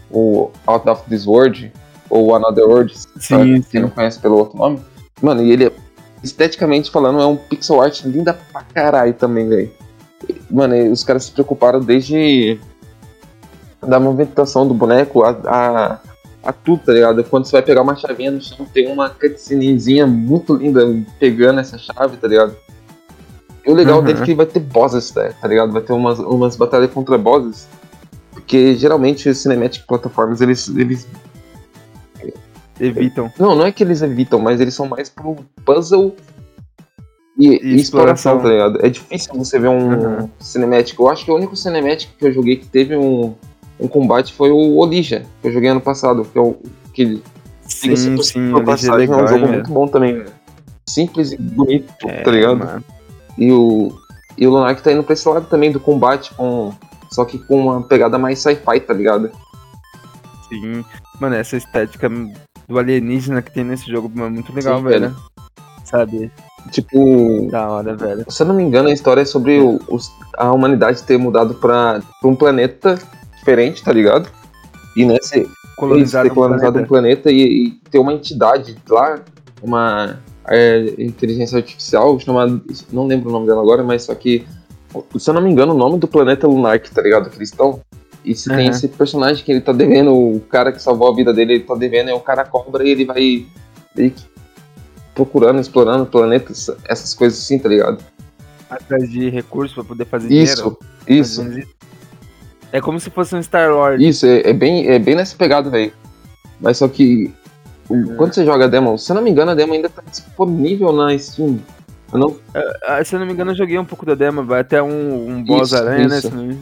o 0.10 0.50
Out 0.66 0.90
of 0.90 1.04
This 1.10 1.28
World, 1.28 1.74
ou 2.10 2.34
Another 2.36 2.66
World, 2.66 2.94
sim, 3.18 3.62
quem 3.70 3.82
não 3.82 3.90
conhece 3.90 4.20
pelo 4.20 4.38
outro 4.38 4.58
nome. 4.58 4.80
Mano, 5.22 5.44
e 5.44 5.52
ele, 5.52 5.72
esteticamente 6.24 6.90
falando, 6.90 7.20
é 7.22 7.26
um 7.26 7.36
pixel 7.36 7.82
art 7.82 8.04
linda 8.06 8.34
pra 8.34 8.64
caralho 8.64 9.14
também, 9.14 9.48
velho. 9.50 9.72
Mano, 10.50 10.92
os 10.92 11.04
caras 11.04 11.26
se 11.26 11.32
preocuparam 11.32 11.82
desde 11.82 12.60
da 13.86 14.00
movimentação 14.00 14.68
do 14.68 14.74
boneco 14.74 15.24
a, 15.24 15.32
a 15.46 16.00
a 16.44 16.52
tudo, 16.52 16.82
tá 16.84 16.94
ligado? 16.94 17.24
Quando 17.24 17.46
você 17.46 17.52
vai 17.52 17.62
pegar 17.62 17.82
uma 17.82 17.96
chavinha 17.96 18.32
no 18.32 18.42
chão, 18.42 18.66
tem 18.74 18.92
uma 18.92 19.10
cutscenezinha 19.10 20.08
muito 20.08 20.56
linda 20.56 20.82
pegando 21.20 21.60
essa 21.60 21.78
chave, 21.78 22.18
tá 22.18 22.28
ligado? 22.28 22.56
E 23.66 23.70
o 23.70 23.76
legal 23.76 24.00
uhum. 24.00 24.06
dele 24.06 24.22
é 24.22 24.26
que 24.26 24.34
vai 24.34 24.46
ter 24.46 24.60
bosses, 24.60 25.12
tá, 25.12 25.32
tá 25.40 25.48
ligado? 25.48 25.72
Vai 25.72 25.82
ter 25.82 25.94
umas, 25.94 26.18
umas 26.20 26.56
batalhas 26.56 26.92
contra 26.92 27.18
bosses. 27.18 27.68
Porque 28.32 28.76
geralmente 28.76 29.30
os 29.30 29.38
cinematic 29.38 29.86
plataformas 29.86 30.42
eles, 30.42 30.68
eles. 30.70 31.08
Evitam. 32.80 33.32
Não, 33.38 33.56
não 33.56 33.66
é 33.66 33.72
que 33.72 33.84
eles 33.84 34.02
evitam, 34.02 34.40
mas 34.40 34.60
eles 34.60 34.74
são 34.74 34.88
mais 34.88 35.08
pro 35.08 35.36
puzzle 35.64 36.16
e, 37.38 37.50
e 37.50 37.76
exploração. 37.76 37.76
exploração, 37.76 38.40
tá 38.40 38.50
ligado? 38.50 38.84
É 38.84 38.90
difícil 38.90 39.36
você 39.36 39.60
ver 39.60 39.68
um 39.68 39.90
uhum. 39.90 40.30
cinemático. 40.40 41.04
Eu 41.04 41.10
acho 41.10 41.24
que 41.24 41.32
o 41.32 41.36
único 41.36 41.56
cinemático 41.56 42.14
que 42.18 42.26
eu 42.26 42.34
joguei 42.34 42.56
que 42.56 42.66
teve 42.66 42.96
um 42.96 43.36
um 43.82 43.88
combate 43.88 44.34
foi 44.34 44.52
o 44.52 44.78
Olija, 44.78 45.26
que 45.42 45.48
eu 45.48 45.52
joguei 45.52 45.70
ano 45.70 45.82
passado, 45.82 46.24
que 46.32 46.38
é 46.38 46.42
o 46.42 46.56
que 46.94 47.22
Sim, 47.68 47.96
sim, 47.96 48.54
é 48.56 48.64
passagem, 48.64 48.98
legal, 48.98 49.20
é 49.22 49.24
um 49.24 49.28
jogo 49.28 49.48
muito 49.48 49.72
bom 49.72 49.88
também. 49.88 50.14
velho. 50.16 50.30
Simples 50.90 51.32
e 51.32 51.38
bonito, 51.38 51.92
velho? 52.06 52.24
tá 52.24 52.32
ligado? 52.32 52.58
mano. 52.58 52.84
E 53.38 53.52
o, 53.52 53.94
e 54.38 54.46
o 54.46 54.52
Lunar 54.52 54.80
tá 54.82 54.92
indo 54.92 55.04
pra 55.04 55.14
esse 55.14 55.28
lado 55.28 55.46
também 55.48 55.72
do 55.72 55.80
combate, 55.80 56.34
com, 56.36 56.74
só 57.10 57.24
que 57.24 57.40
com 57.40 57.60
uma 57.68 57.82
pegada 57.82 58.18
mais 58.18 58.40
sci-fi, 58.40 58.80
tá 58.82 58.94
ligado? 58.94 59.32
Sim. 60.50 60.84
Mano, 61.20 61.36
essa 61.36 61.56
estética 61.56 62.10
do 62.68 62.78
alienígena 62.78 63.42
que 63.42 63.54
tem 63.54 63.64
nesse 63.64 63.90
jogo 63.90 64.12
é 64.22 64.30
muito 64.30 64.54
legal, 64.54 64.80
Sim, 64.80 64.84
velho. 64.86 65.16
Sabe? 65.86 66.32
Tipo, 66.72 67.48
Da 67.50 67.70
hora, 67.70 67.96
velho. 67.96 68.26
se 68.30 68.44
eu 68.44 68.48
não 68.48 68.56
me 68.56 68.64
engano, 68.64 68.90
a 68.90 68.94
história 68.94 69.22
é 69.22 69.26
sobre 69.26 69.60
o- 69.60 69.80
os- 69.88 70.12
a 70.38 70.52
humanidade 70.52 71.04
ter 71.04 71.18
mudado 71.18 71.56
pra, 71.56 72.02
pra 72.20 72.30
um 72.30 72.36
planeta 72.36 73.00
diferente, 73.42 73.84
tá 73.84 73.92
ligado? 73.92 74.30
E 74.96 75.06
nesse, 75.06 75.50
Colonizado 75.76 76.30
ter 76.30 76.36
colonizado 76.36 76.78
um 76.80 76.84
um 76.84 76.86
planeta 76.86 77.32
e, 77.32 77.42
e 77.42 77.72
ter 77.90 77.98
uma 77.98 78.14
entidade 78.14 78.78
lá, 78.88 79.20
uma 79.62 80.20
é, 80.48 80.94
inteligência 81.00 81.58
artificial 81.58 82.20
chamada. 82.20 82.62
Não 82.92 83.08
lembro 83.08 83.30
o 83.30 83.32
nome 83.34 83.48
dela 83.48 83.62
agora, 83.62 83.84
mas 83.84 84.04
só 84.04 84.16
que. 84.16 84.46
Se 85.18 85.30
eu 85.30 85.34
não 85.34 85.42
me 85.42 85.50
engano, 85.50 85.74
o 85.74 85.78
nome 85.78 85.98
do 85.98 86.08
planeta 86.08 86.46
é 86.46 86.50
Lunark, 86.50 86.92
tá 86.92 87.02
ligado? 87.02 87.30
Cristão. 87.30 87.82
E 88.24 88.36
se 88.36 88.50
tem 88.50 88.68
Aham. 88.68 88.70
esse 88.70 88.88
personagem 88.90 89.44
que 89.44 89.52
ele 89.52 89.62
tá 89.62 89.72
devendo, 89.72 90.14
o 90.14 90.40
cara 90.42 90.72
que 90.72 90.82
salvou 90.82 91.12
a 91.12 91.16
vida 91.16 91.34
dele, 91.34 91.54
ele 91.54 91.64
tá 91.64 91.74
devendo, 91.74 92.10
é 92.10 92.14
o 92.14 92.20
cara 92.20 92.46
cobra 92.46 92.84
e 92.84 92.92
ele 92.92 93.06
vai 93.06 93.48
que 93.96 94.14
procurando, 95.16 95.60
explorando 95.60 96.06
planetas, 96.06 96.70
essas 96.88 97.14
coisas 97.14 97.40
assim, 97.40 97.58
tá 97.58 97.68
ligado? 97.68 98.04
atrás 98.72 99.10
de 99.10 99.30
recursos 99.30 99.74
pra 99.74 99.84
poder 99.84 100.06
fazer 100.06 100.34
Isso, 100.34 100.56
dinheiro. 100.56 100.80
isso. 101.08 101.44
Menos 101.44 101.68
É 102.72 102.80
como 102.82 103.00
se 103.00 103.10
fosse 103.10 103.36
um 103.36 103.42
Star 103.44 103.70
Lord. 103.72 104.06
Isso, 104.08 104.26
é, 104.26 104.50
é 104.50 104.54
bem, 104.54 104.88
é 104.88 104.98
bem 105.00 105.16
nessa 105.16 105.36
pegada, 105.36 105.70
velho. 105.70 105.92
Mas 106.60 106.78
só 106.78 106.88
que 106.88 107.32
o- 107.90 108.16
quando 108.16 108.34
você 108.34 108.46
joga 108.46 108.66
a 108.66 108.68
demo, 108.68 108.98
se 108.98 109.12
eu 109.12 109.16
não 109.16 109.22
me 109.22 109.30
engano, 109.32 109.52
a 109.52 109.56
demo 109.56 109.74
ainda 109.74 109.90
tá 109.90 110.02
disponível 110.10 110.92
na 110.92 111.18
Steam. 111.18 111.60
Eu 112.14 112.20
não, 112.20 112.36
Ah, 112.86 113.04
se 113.04 113.16
eu 113.16 113.20
não 113.20 113.26
me 113.26 113.34
engano, 113.34 113.52
eu 113.52 113.56
joguei 113.56 113.78
um 113.80 113.86
pouco 113.86 114.06
da 114.06 114.16
demo, 114.16 114.44
vai 114.44 114.62
até 114.62 114.82
um, 114.82 115.30
um 115.30 115.44
boss 115.44 115.74
aranha, 115.74 116.08
né? 116.08 116.22
Se 116.22 116.30
não, 116.30 116.58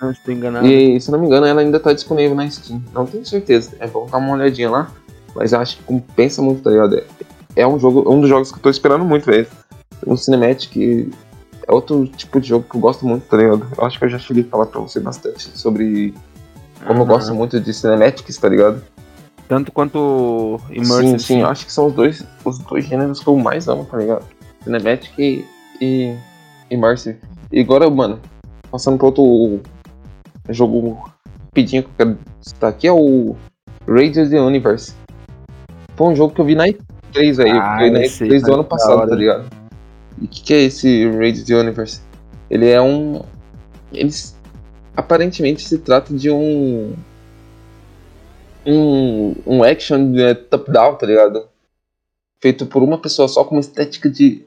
não 0.00 0.10
estou 0.10 0.32
enganado. 0.34 0.66
e 0.66 1.00
se 1.00 1.08
eu 1.08 1.12
não 1.12 1.20
me 1.20 1.26
engano, 1.26 1.46
ela 1.46 1.60
ainda 1.62 1.80
tá 1.80 1.92
disponível 1.92 2.34
na 2.36 2.48
Steam. 2.50 2.82
Não 2.92 3.06
tenho 3.06 3.24
certeza. 3.24 3.72
É 3.80 3.86
bom 3.86 4.06
dar 4.10 4.18
uma 4.18 4.32
olhadinha 4.34 4.70
lá. 4.70 4.90
Mas 5.34 5.52
eu 5.52 5.58
acho 5.60 5.78
que 5.78 5.82
compensa 5.84 6.40
muito, 6.42 6.62
tá 6.62 6.70
ligado? 6.70 6.96
É, 6.98 7.04
é 7.62 7.66
um 7.66 7.78
jogo, 7.78 8.04
um 8.10 8.20
dos 8.20 8.28
jogos 8.28 8.52
que 8.52 8.58
eu 8.58 8.62
tô 8.62 8.70
esperando 8.70 9.04
muito, 9.04 9.24
velho. 9.26 9.46
O 10.06 10.16
Cinematic 10.16 11.08
é 11.66 11.72
outro 11.72 12.06
tipo 12.06 12.40
de 12.40 12.48
jogo 12.48 12.66
que 12.68 12.76
eu 12.76 12.80
gosto 12.80 13.06
muito, 13.06 13.26
tá 13.26 13.36
ligado? 13.36 13.66
Eu 13.76 13.84
acho 13.84 13.98
que 13.98 14.04
eu 14.04 14.08
já 14.08 14.18
cheguei 14.18 14.44
a 14.44 14.46
falar 14.46 14.66
pra 14.66 14.80
você 14.80 15.00
bastante 15.00 15.56
sobre 15.58 16.14
como 16.86 17.00
eu 17.00 17.04
Aham. 17.04 17.12
gosto 17.12 17.34
muito 17.34 17.60
de 17.60 17.72
cinematics, 17.72 18.36
tá 18.36 18.48
ligado? 18.48 18.82
Tanto 19.48 19.72
quanto 19.72 20.60
Immersive. 20.70 21.10
sim, 21.10 21.18
sim, 21.18 21.40
eu 21.40 21.48
acho 21.48 21.66
que 21.66 21.72
são 21.72 21.86
os 21.86 21.94
dois, 21.94 22.24
os 22.44 22.58
dois 22.58 22.84
gêneros 22.84 23.20
que 23.20 23.26
eu 23.28 23.36
mais 23.36 23.68
amo, 23.68 23.84
tá 23.84 23.98
ligado? 23.98 24.26
Cinematic 24.62 25.18
e, 25.18 25.44
e 25.80 26.16
Immersive. 26.70 27.18
E 27.52 27.60
agora, 27.60 27.88
mano, 27.88 28.20
passando 28.70 28.96
pro 28.96 29.06
outro 29.06 29.60
jogo 30.50 31.10
rapidinho 31.46 31.82
que 31.82 31.88
eu 31.88 31.94
quero 31.96 32.18
citar 32.40 32.70
aqui, 32.70 32.86
é 32.86 32.92
o 32.92 33.36
Radio 33.86 34.28
the 34.28 34.40
Universe. 34.40 34.94
Foi 35.96 36.08
um 36.08 36.16
jogo 36.16 36.34
que 36.34 36.40
eu 36.40 36.44
vi 36.44 36.54
na 36.54 36.66
E3, 36.66 37.36
velho. 37.36 37.60
Ah, 37.60 37.76
na 37.76 38.00
eu 38.02 38.08
sei, 38.08 38.28
E3 38.28 38.42
do 38.42 38.54
ano 38.54 38.64
passado, 38.64 39.08
tá 39.08 39.14
ligado? 39.14 39.63
E 40.20 40.24
o 40.24 40.28
que, 40.28 40.42
que 40.42 40.54
é 40.54 40.62
esse 40.62 41.08
Radio 41.10 41.44
the 41.44 41.54
Universe? 41.54 42.00
Ele 42.50 42.68
é 42.68 42.80
um. 42.80 43.22
Eles. 43.92 44.38
Aparentemente 44.96 45.66
se 45.66 45.78
trata 45.78 46.14
de 46.14 46.30
um. 46.30 46.94
Um, 48.66 49.34
um 49.46 49.62
action 49.62 50.14
é, 50.16 50.34
top-down, 50.34 50.96
tá 50.96 51.06
ligado? 51.06 51.48
Feito 52.40 52.66
por 52.66 52.82
uma 52.82 52.98
pessoa 52.98 53.28
só 53.28 53.44
com 53.44 53.56
uma 53.56 53.60
estética 53.60 54.08
de. 54.08 54.44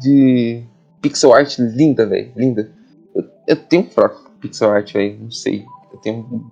de 0.00 0.62
pixel 1.00 1.32
art 1.32 1.58
linda, 1.58 2.06
velho. 2.06 2.32
Linda. 2.36 2.70
Eu, 3.14 3.24
eu 3.48 3.56
tenho 3.56 3.82
um 3.82 3.90
fraco 3.90 4.30
pixel 4.40 4.70
art, 4.70 4.92
velho. 4.92 5.18
Não 5.20 5.30
sei. 5.30 5.64
Eu 5.92 5.98
tenho 5.98 6.18
um. 6.18 6.50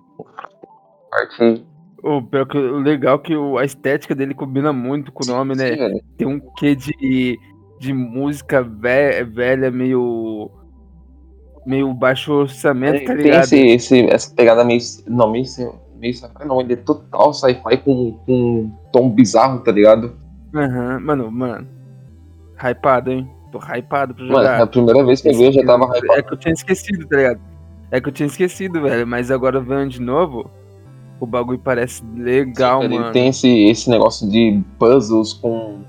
Arte. 1.11 1.65
O, 2.03 2.21
pior 2.21 2.45
que, 2.45 2.57
o 2.57 2.79
legal 2.79 3.15
é 3.15 3.19
que 3.19 3.33
a 3.33 3.65
estética 3.65 4.13
dele 4.13 4.33
combina 4.33 4.71
muito 4.71 5.11
com 5.11 5.23
o 5.23 5.27
nome, 5.27 5.55
né? 5.55 5.75
Sim. 5.75 5.99
Tem 6.17 6.27
um 6.27 6.39
quê 6.57 6.75
de, 6.75 7.39
de 7.79 7.93
música 7.93 8.61
ve- 8.63 9.23
velha, 9.23 9.69
meio. 9.71 10.49
meio 11.65 11.93
baixo 11.93 12.31
orçamento, 12.33 13.05
tá 13.05 13.13
É, 13.13 13.15
Tem 13.15 13.25
ligado? 13.25 13.43
esse, 13.43 13.57
esse, 13.59 13.99
essa 14.09 14.33
pegada 14.33 14.63
meio. 14.63 14.79
Não, 15.07 15.29
meio, 15.31 15.43
meio 15.99 16.13
sci-fi, 16.13 16.45
não. 16.45 16.61
Ele 16.61 16.73
é 16.73 16.77
total 16.77 17.33
sci-fi 17.33 17.77
com, 17.77 18.13
com 18.25 18.33
um 18.33 18.71
tom 18.91 19.09
bizarro, 19.09 19.59
tá 19.59 19.71
ligado? 19.71 20.13
Aham, 20.55 20.99
Mano, 21.01 21.31
mano. 21.31 21.67
Hypado, 22.57 23.11
hein? 23.11 23.29
Tô 23.51 23.59
hypado 23.59 24.13
pra 24.15 24.23
Mano, 24.25 24.37
jogar. 24.39 24.61
a 24.61 24.67
primeira 24.67 25.05
vez 25.05 25.21
que 25.21 25.29
eu 25.29 25.33
vi, 25.37 25.43
eu 25.45 25.51
já 25.51 25.65
tava 25.65 25.85
É 25.95 25.99
hypado. 25.99 26.23
que 26.23 26.33
eu 26.33 26.37
tinha 26.37 26.53
esquecido, 26.53 27.07
tá 27.07 27.17
ligado? 27.17 27.39
É 27.91 28.01
que 28.01 28.09
eu 28.09 28.13
tinha 28.13 28.27
esquecido, 28.27 28.81
velho. 28.81 29.05
Mas 29.07 29.29
agora 29.31 29.59
vendo 29.61 29.89
de 29.89 30.01
novo, 30.01 30.49
o 31.19 31.25
bagulho 31.25 31.59
parece 31.59 32.03
legal, 32.15 32.83
Ele 32.83 32.97
mano. 32.99 33.11
tem 33.13 33.27
esse, 33.29 33.47
esse 33.65 33.89
negócio 33.89 34.29
de 34.29 34.61
puzzles 34.79 35.33
com, 35.33 35.81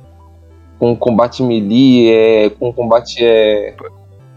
com 0.78 0.94
combate 0.96 1.42
melee, 1.42 2.10
é, 2.12 2.50
com 2.50 2.72
combate 2.72 3.24
é, 3.24 3.74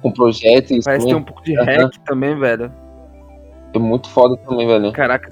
com 0.01 0.11
projéteis. 0.11 0.83
Parece 0.85 1.07
ter 1.07 1.15
um 1.15 1.23
pouco 1.23 1.43
de 1.43 1.53
hack 1.55 1.93
também, 2.05 2.37
velho. 2.37 2.71
É 3.73 3.79
muito 3.79 4.09
foda 4.09 4.35
também, 4.37 4.67
velho. 4.67 4.91
Caraca, 4.91 5.29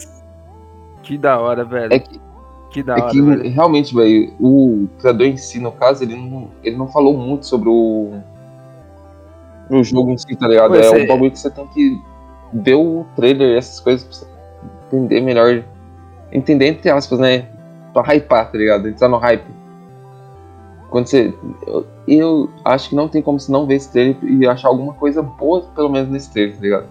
que 1.03 1.17
da 1.17 1.39
hora, 1.39 1.63
velho. 1.65 1.93
É 1.93 1.99
que, 1.99 2.19
Que 2.71 2.83
da 2.83 2.95
é 2.97 3.01
hora, 3.01 3.11
que 3.11 3.21
velho. 3.21 3.49
realmente, 3.51 3.93
velho, 3.95 4.33
o 4.39 4.87
criador 4.99 5.25
em 5.27 5.35
si, 5.37 5.59
no 5.59 5.71
caso, 5.71 6.03
ele 6.03 6.15
não, 6.15 6.47
ele 6.63 6.77
não 6.77 6.87
falou 6.87 7.17
muito 7.17 7.45
sobre 7.47 7.67
o, 7.69 8.13
o 9.69 9.83
jogo 9.83 10.11
em 10.11 10.17
si, 10.17 10.35
tá 10.35 10.47
ligado? 10.47 10.69
Pô, 10.69 10.75
é 10.75 10.79
esse- 10.81 11.03
um 11.03 11.07
bagulho 11.07 11.31
que 11.31 11.39
você 11.39 11.49
tem 11.49 11.67
que 11.67 11.99
ver 12.53 12.75
o 12.75 13.05
trailer, 13.15 13.57
essas 13.57 13.79
coisas, 13.79 14.03
pra 14.03 14.13
você 14.13 14.27
entender 14.95 15.21
melhor. 15.21 15.63
Entender 16.31 16.67
entre 16.67 16.89
aspas, 16.91 17.17
né? 17.19 17.47
Pra 17.91 18.03
hypar, 18.13 18.51
tá 18.51 18.57
ligado? 18.57 18.87
Entrar 18.87 19.09
no 19.09 19.17
hype. 19.17 19.43
Quando 20.89 21.07
você. 21.07 21.33
Eu, 21.67 21.85
eu 22.07 22.49
acho 22.65 22.89
que 22.89 22.95
não 22.95 23.07
tem 23.07 23.21
como 23.21 23.39
você 23.39 23.51
não 23.51 23.65
ver 23.65 23.75
esse 23.75 23.91
trailer 23.91 24.17
e 24.23 24.47
achar 24.47 24.69
alguma 24.69 24.93
coisa 24.93 25.21
boa, 25.21 25.61
pelo 25.75 25.89
menos 25.89 26.09
nesse 26.09 26.31
trailer, 26.31 26.55
tá 26.55 26.61
ligado? 26.61 26.87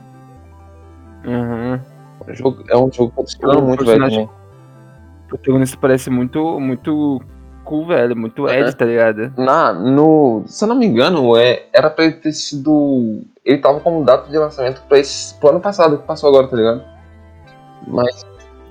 Aham. 1.26 1.80
É 2.26 2.32
um 2.32 2.34
jogo, 2.34 2.64
é 2.68 2.76
um 2.76 2.92
jogo 2.92 3.12
que 3.12 3.20
eu 3.20 3.24
tô 3.24 3.28
esperando 3.28 3.58
O 3.58 3.66
muito, 3.66 3.84
velho. 3.84 4.24
O 4.24 5.28
protagonista 5.28 5.76
parece 5.80 6.10
muito, 6.10 6.60
muito 6.60 7.20
cool, 7.64 7.86
velho. 7.86 8.16
Muito 8.16 8.46
Aham. 8.46 8.56
Ed, 8.56 8.76
tá 8.76 8.84
ligado? 8.84 9.32
Na, 9.36 9.72
no, 9.72 10.42
se 10.46 10.64
eu 10.64 10.68
não 10.68 10.76
me 10.76 10.86
engano, 10.86 11.36
é, 11.36 11.66
era 11.72 11.90
pra 11.90 12.04
ele 12.04 12.14
ter 12.14 12.32
sido. 12.32 13.22
Ele 13.44 13.58
tava 13.58 13.80
como 13.80 14.04
data 14.04 14.30
de 14.30 14.38
lançamento 14.38 14.82
pra 14.88 14.98
esse 14.98 15.34
pro 15.34 15.50
ano 15.50 15.60
passado, 15.60 15.98
que 15.98 16.06
passou 16.06 16.28
agora, 16.28 16.46
tá 16.46 16.56
ligado? 16.56 16.82
Mas 17.86 18.24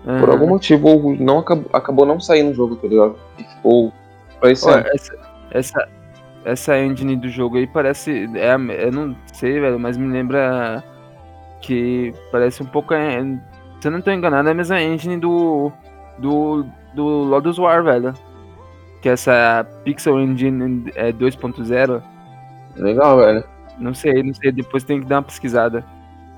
por 0.03 0.29
Aham. 0.29 0.31
algum 0.31 0.47
motivo 0.47 1.15
não 1.19 1.39
acabou, 1.39 1.69
acabou 1.73 2.05
não 2.05 2.19
saindo 2.19 2.51
o 2.51 2.53
jogo, 2.53 2.77
tá 2.77 2.87
ligado? 2.87 3.15
E 3.37 3.43
ficou 3.43 3.91
ano. 4.41 4.87
essa, 4.93 5.13
essa, 5.51 5.87
essa 6.45 6.79
engine 6.79 7.15
do 7.15 7.29
jogo 7.29 7.57
aí 7.57 7.67
parece. 7.67 8.29
É, 8.35 8.53
eu 8.85 8.91
não 8.91 9.15
sei, 9.33 9.59
velho, 9.59 9.79
mas 9.79 9.97
me 9.97 10.07
lembra 10.07 10.83
que 11.61 12.13
parece 12.31 12.63
um 12.63 12.65
pouco. 12.65 12.93
é, 12.93 13.21
Se 13.81 13.87
eu 13.87 13.91
não 13.91 14.01
tô 14.01 14.11
enganado, 14.11 14.47
é 14.47 14.51
a 14.51 14.55
mesma 14.55 14.81
engine 14.81 15.17
do. 15.17 15.71
do. 16.17 16.65
do 16.93 17.03
Lotus 17.05 17.57
War, 17.57 17.83
velho. 17.83 18.13
Que 19.01 19.09
é 19.09 19.11
essa 19.11 19.65
Pixel 19.83 20.19
Engine 20.19 20.91
é, 20.95 21.11
2.0. 21.11 22.01
Legal, 22.77 23.17
velho. 23.17 23.43
Não 23.77 23.93
sei, 23.93 24.23
não 24.23 24.33
sei. 24.33 24.51
Depois 24.51 24.83
tem 24.83 25.01
que 25.01 25.05
dar 25.05 25.17
uma 25.17 25.23
pesquisada. 25.23 25.85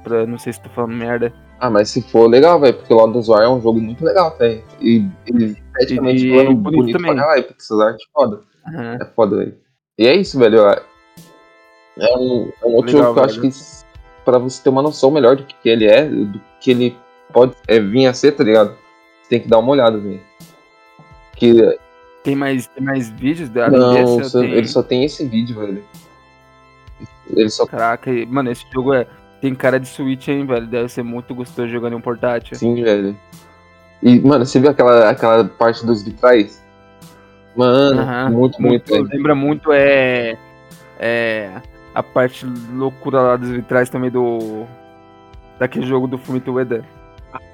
Pra, 0.04 0.26
não 0.26 0.38
sei 0.38 0.54
se 0.54 0.62
tô 0.62 0.70
falando 0.70 0.94
merda. 0.96 1.34
Ah, 1.60 1.70
mas 1.70 1.90
se 1.90 2.02
for 2.02 2.28
legal, 2.30 2.60
velho, 2.60 2.74
porque 2.76 2.94
o 2.94 2.98
Lord 2.98 3.18
of 3.18 3.30
War 3.30 3.42
é 3.44 3.50
um 3.50 3.62
jogo 3.62 3.82
muito 3.82 4.04
legal, 4.04 4.36
velho. 4.38 4.64
E 4.80 5.06
ele 5.28 5.58
esteticamente 5.74 6.26
E- 6.26 6.30
falando 6.30 6.52
e 6.52 6.56
bonito 6.56 6.78
bonito 6.80 6.98
também. 6.98 7.14
pra 7.14 7.22
caralho, 7.24 7.44
pixel 7.44 7.82
art 7.82 7.98
foda. 8.14 8.42
Aham. 8.68 8.98
É 9.02 9.06
foda, 9.06 9.36
velho. 9.38 9.58
E 9.98 10.08
é 10.08 10.16
isso, 10.16 10.40
velho. 10.40 10.60
É 11.98 12.18
um, 12.18 12.50
é 12.62 12.66
um 12.66 12.74
outro 12.76 12.96
Legal, 12.96 13.04
jogo 13.04 13.14
que 13.14 13.20
eu 13.20 13.24
acho 13.26 13.42
que 13.42 13.50
pra 14.24 14.38
você 14.38 14.64
ter 14.64 14.70
uma 14.70 14.82
noção 14.82 15.12
melhor 15.12 15.36
do 15.36 15.44
que 15.44 15.54
que 15.62 15.68
ele 15.70 15.86
é, 15.86 16.06
do 16.06 16.40
que 16.62 16.72
ele 16.72 16.98
pode 17.34 17.54
é, 17.68 17.80
vir 17.80 18.06
a 18.08 18.14
ser, 18.14 18.32
tá 18.32 18.44
ligado? 18.44 18.70
Você 19.24 19.30
tem 19.30 19.40
que 19.42 19.50
dar 19.50 19.58
uma 19.60 19.72
olhada, 19.72 19.98
velho. 19.98 20.22
Que 21.36 21.78
Tem 22.24 22.36
mais, 22.36 22.68
tem 22.68 22.84
mais 22.84 23.10
vídeos 23.10 23.50
além 23.58 23.80
não, 23.80 24.24
só- 24.24 24.40
tem- 24.40 24.52
ele 24.52 24.68
só 24.68 24.82
tem 24.84 25.04
esse 25.04 25.26
vídeo, 25.26 25.60
velho. 25.60 25.84
Ele 27.36 27.50
só 27.50 27.66
Caraca, 27.66 28.12
mano, 28.28 28.50
esse 28.52 28.66
jogo 28.74 28.94
é. 28.94 29.06
Tem 29.42 29.56
cara 29.56 29.80
de 29.80 29.88
Switch, 29.88 30.28
hein, 30.28 30.46
velho? 30.46 30.68
Deve 30.68 30.90
ser 30.90 31.04
muito 31.04 31.34
gostoso 31.34 31.68
jogando 31.70 31.94
em 31.94 31.96
um 31.96 32.02
portátil. 32.02 32.58
Sim, 32.58 32.84
velho. 32.84 33.18
E, 34.04 34.20
mano, 34.20 34.46
você 34.46 34.60
viu 34.60 34.70
aquela, 34.70 35.10
aquela 35.10 35.46
parte 35.46 35.86
dos 35.86 36.04
vitrais? 36.04 36.64
Mano, 37.56 38.02
Aham, 38.02 38.30
muito, 38.30 38.62
muito, 38.62 38.92
velho. 38.92 39.08
Lembra 39.12 39.36
muito, 39.36 39.72
é. 39.72 40.38
É. 41.00 41.50
A 41.94 42.04
parte 42.04 42.46
loucura 42.74 43.22
lá 43.22 43.36
dos 43.38 43.50
vitrais 43.50 43.90
também 43.90 44.12
do. 44.12 44.66
Daquele 45.58 45.86
jogo 45.86 46.08
do 46.08 46.18
Fumito 46.18 46.54
Ueda. 46.54 46.84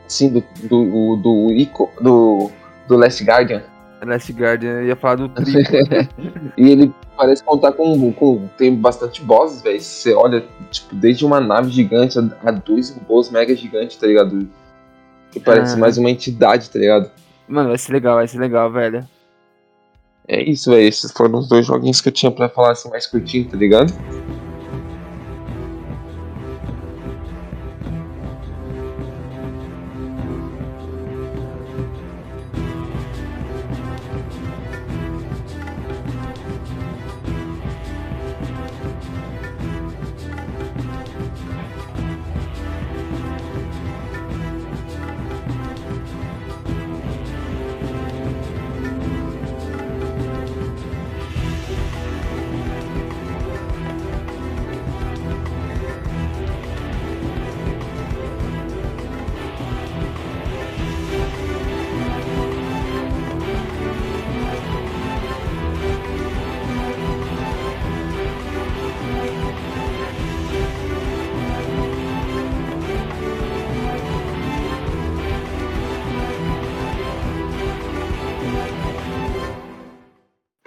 Sim, 0.08 0.34
do, 0.34 0.44
do, 0.68 1.16
do, 1.16 1.52
Ico, 1.52 1.92
do, 2.00 2.52
do 2.88 2.98
Last 2.98 3.24
Guardian. 3.24 3.64
Last 4.06 4.32
Guardian, 4.32 4.82
eu 4.82 4.88
ia 4.88 4.96
falar 4.96 5.16
do 5.16 5.30
triplo. 5.30 5.62
e 6.58 6.70
ele 6.70 6.94
parece 7.16 7.44
contar 7.44 7.72
com, 7.74 8.12
com 8.14 8.48
tem 8.58 8.76
bastante 8.76 9.22
bosses, 9.22 9.62
velho. 9.62 9.80
Você 9.82 10.14
olha, 10.14 10.46
tipo, 10.72 10.96
desde 10.96 11.26
uma 11.26 11.40
nave 11.40 11.72
gigante 11.72 12.20
a, 12.20 12.50
a 12.50 12.52
dois 12.52 12.90
robôs 12.92 13.30
mega 13.30 13.56
gigantes, 13.56 13.98
tá 13.98 14.08
ligado? 14.08 14.48
Que 15.32 15.40
parece 15.40 15.76
ah. 15.76 15.78
mais 15.78 15.98
uma 15.98 16.10
entidade, 16.10 16.70
tá 16.70 16.80
ligado? 16.80 17.12
Mano, 17.48 17.70
vai 17.70 17.78
ser 17.78 17.94
legal, 17.94 18.16
vai 18.16 18.28
ser 18.28 18.40
legal, 18.40 18.72
velho. 18.72 19.08
É 20.28 20.42
isso, 20.42 20.72
velho. 20.72 20.88
Esses 20.88 21.12
foram 21.12 21.40
os 21.40 21.48
dois 21.48 21.66
joguinhos 21.66 22.02
que 22.02 22.10
eu 22.10 22.14
tinha 22.14 22.32
pra 22.32 22.50
falar 22.50 22.72
assim 22.72 22.90
mais 22.90 23.06
curtinho, 23.06 23.48
tá 23.50 23.58
ligado? 23.58 23.94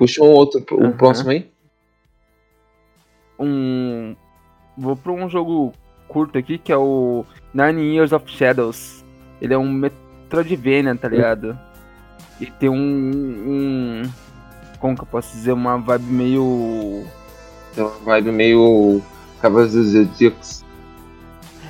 Puxa 0.09 0.25
um 0.25 0.31
outro, 0.31 0.65
o 0.73 0.85
uhum. 0.85 0.93
próximo 0.93 1.31
aí. 1.31 1.51
Um. 3.39 4.17
Vou 4.77 4.97
pra 4.97 5.13
um 5.13 5.29
jogo 5.29 5.73
curto 6.09 6.39
aqui 6.39 6.57
que 6.57 6.73
é 6.73 6.77
o 6.77 7.25
Nine 7.53 7.95
Years 7.95 8.13
of 8.13 8.29
Shadows. 8.31 9.05
Ele 9.41 9.53
é 9.53 9.59
um 9.59 9.71
Metroidvania, 9.71 10.97
tá 10.97 11.09
ligado? 11.09 11.59
E 12.41 12.47
tem 12.47 12.69
um, 12.69 12.75
um. 12.75 14.03
Como 14.81 14.97
que 14.97 15.03
eu 15.03 15.07
posso 15.07 15.33
dizer? 15.37 15.53
Uma 15.53 15.77
vibe 15.77 16.11
meio. 16.11 17.05
Tem 17.75 17.85
uma 17.85 17.99
vibe 17.99 18.33
meio. 18.33 19.03
Cavaleiros 19.41 19.75
dos 19.75 19.93
Zodíacos. 19.93 20.65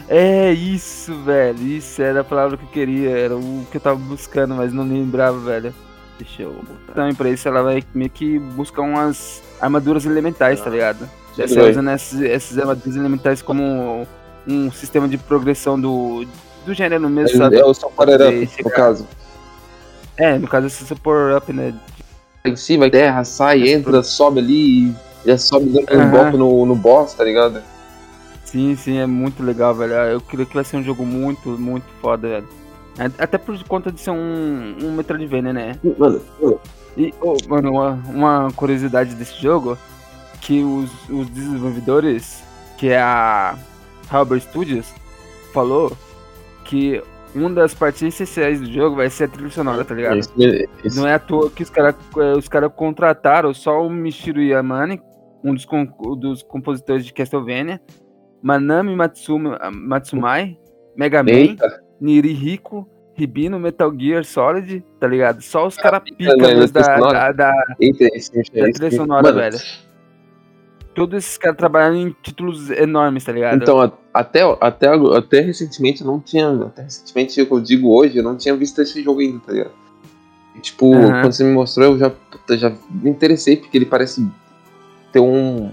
É 0.09 0.53
isso, 0.53 1.14
velho. 1.22 1.61
Isso 1.61 2.01
era 2.01 2.20
a 2.20 2.24
palavra 2.24 2.57
que 2.57 2.64
eu 2.64 2.68
queria. 2.68 3.11
Era 3.11 3.36
o 3.36 3.66
que 3.70 3.76
eu 3.76 3.80
tava 3.80 3.99
buscando, 3.99 4.55
mas 4.55 4.72
não 4.72 4.84
lembrava, 4.84 5.39
velho. 5.39 5.74
Deixa 6.18 6.42
eu 6.42 6.52
botar. 6.52 6.94
Também 6.94 7.14
pra 7.14 7.30
isso 7.30 7.46
ela 7.46 7.62
vai 7.62 7.82
meio 7.94 8.10
que 8.10 8.38
buscar 8.38 8.82
umas 8.82 9.42
armaduras 9.60 10.04
elementais, 10.04 10.60
tá 10.60 10.68
ligado? 10.68 11.08
Você 11.36 11.60
usando 11.60 11.90
essas, 11.90 12.20
essas 12.20 12.58
armaduras 12.58 12.96
elementais 12.96 13.40
como 13.40 14.06
um 14.46 14.72
sistema 14.72 15.06
de 15.06 15.16
progressão 15.16 15.80
do, 15.80 16.26
do 16.66 16.74
gênero 16.74 17.08
mesmo, 17.08 17.36
é, 17.36 17.38
sabe? 17.38 17.56
É 17.58 17.64
o 17.64 17.72
seu 17.72 17.90
power 17.90 18.20
up, 18.20 18.50
no 18.64 18.70
caso. 18.70 19.06
É, 20.16 20.36
no 20.36 20.48
caso 20.48 20.66
esse 20.66 20.84
seu 20.84 20.96
power 20.96 21.36
up, 21.36 21.52
né? 21.52 21.72
Em 22.44 22.56
cima, 22.56 22.90
terra, 22.90 23.22
sai, 23.24 23.68
entra, 23.68 24.02
sobe 24.02 24.40
ali 24.40 24.88
e 24.88 24.94
já 25.24 25.38
sobe 25.38 25.66
dando 25.70 26.02
um 26.02 26.10
golpe 26.10 26.36
no, 26.36 26.66
no 26.66 26.74
boss, 26.74 27.14
tá 27.14 27.22
ligado? 27.22 27.62
Sim, 28.44 28.74
sim, 28.76 28.98
é 28.98 29.06
muito 29.06 29.42
legal, 29.42 29.74
velho. 29.74 29.92
Eu 29.92 30.20
creio 30.20 30.46
que 30.46 30.54
vai 30.54 30.64
ser 30.64 30.78
um 30.78 30.82
jogo 30.82 31.04
muito, 31.04 31.50
muito 31.50 31.84
foda, 32.00 32.26
velho. 32.26 32.48
Até 33.18 33.38
por 33.38 33.62
conta 33.64 33.92
de 33.92 34.01
ser 34.01 34.11
um, 34.11 34.76
um 34.82 34.92
Metroidvania, 34.92 35.53
né? 35.53 35.78
Mano, 35.96 36.20
e, 36.96 37.14
oh, 37.20 37.36
mano, 37.49 37.70
uma, 37.70 37.90
uma, 38.09 38.53
curiosidade 38.57 39.14
desse 39.14 39.40
jogo, 39.40 39.78
que 40.40 40.64
os, 40.64 40.90
os 41.09 41.30
desenvolvedores, 41.30 42.42
que 42.76 42.88
é 42.88 43.01
a 43.01 43.57
Harbor 44.11 44.40
Studios, 44.40 44.92
falou 45.53 45.96
que 46.64 47.01
uma 47.34 47.51
das 47.51 47.72
partes 47.72 48.03
essenciais 48.03 48.61
do 48.61 48.72
jogo 48.72 48.96
vai 48.96 49.09
ser 49.11 49.24
a 49.24 49.28
trilha 49.28 49.51
sonora, 49.51 49.84
tá 49.84 49.94
ligado? 49.94 50.18
Isso, 50.18 50.32
isso. 50.84 51.01
Não 51.01 51.07
é 51.07 51.14
à 51.14 51.18
toa 51.20 51.51
que 51.51 51.62
os 51.62 51.70
caras 51.70 51.94
os 52.36 52.49
cara 52.49 52.68
contrataram 52.68 53.55
só 53.55 53.80
o 53.80 53.88
Michiru 53.88 54.42
Yamane, 54.42 55.01
um 55.44 55.55
dos, 55.55 55.66
dos 56.18 56.42
compositores 56.42 57.05
de 57.05 57.12
Castlevania, 57.12 57.80
Manami 58.42 58.96
Matsuma, 58.96 59.59
Matsumai, 59.72 60.59
Mega 60.96 61.22
Man, 61.22 61.30
Eita. 61.30 61.88
Nirihiko, 62.01 62.86
Ribino, 63.14 63.59
Metal 63.59 63.92
Gear 63.99 64.24
Solid, 64.24 64.84
tá 65.01 65.07
ligado? 65.07 65.42
Só 65.42 65.66
os 65.66 65.76
caras 65.76 66.01
pica 66.03 66.36
da, 66.36 66.66
da, 66.66 67.32
da, 67.32 67.53
Eita, 67.80 68.05
da 68.05 68.72
trilha 68.72 68.90
sonora, 68.90 69.32
velho. 69.32 69.59
Todos 70.94 71.18
esses 71.18 71.36
caras 71.36 71.57
trabalhando 71.57 71.96
em 71.96 72.16
títulos 72.22 72.70
enormes, 72.70 73.24
tá 73.24 73.32
ligado? 73.32 73.62
Então, 73.62 73.92
até, 74.12 74.40
até, 74.61 74.88
até 75.16 75.40
recentemente 75.40 76.01
eu 76.01 76.07
não 76.07 76.20
tinha. 76.20 76.49
Até 76.49 76.82
recentemente, 76.82 77.38
eu 77.38 77.61
digo 77.61 77.94
hoje, 77.96 78.18
eu 78.18 78.22
não 78.22 78.36
tinha 78.36 78.57
visto 78.57 78.80
esse 78.80 79.03
jogo 79.03 79.20
ainda, 79.20 79.40
tá 79.40 79.53
ligado? 79.53 79.72
E, 80.57 80.61
tipo, 80.61 80.86
uhum. 80.86 81.11
quando 81.20 81.32
você 81.32 81.44
me 81.44 81.53
mostrou, 81.53 81.92
eu 81.92 81.99
já, 81.99 82.12
já 82.51 82.72
me 82.90 83.11
interessei, 83.11 83.57
porque 83.57 83.78
ele 83.78 83.86
parece 83.86 84.28
ter 85.12 85.20
um, 85.20 85.70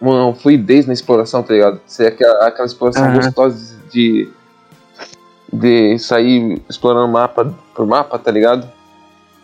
uma 0.00 0.34
fluidez 0.34 0.86
na 0.86 0.92
exploração, 0.92 1.42
tá 1.42 1.54
ligado? 1.54 1.80
Ser 1.86 2.06
aquela, 2.06 2.46
aquela 2.46 2.66
exploração 2.66 3.06
uhum. 3.08 3.14
gostosa 3.16 3.78
de 3.88 3.88
de 3.90 4.28
sair 5.98 6.60
explorando 6.68 7.08
mapa 7.08 7.54
por 7.74 7.86
mapa, 7.86 8.18
tá 8.18 8.30
ligado? 8.30 8.70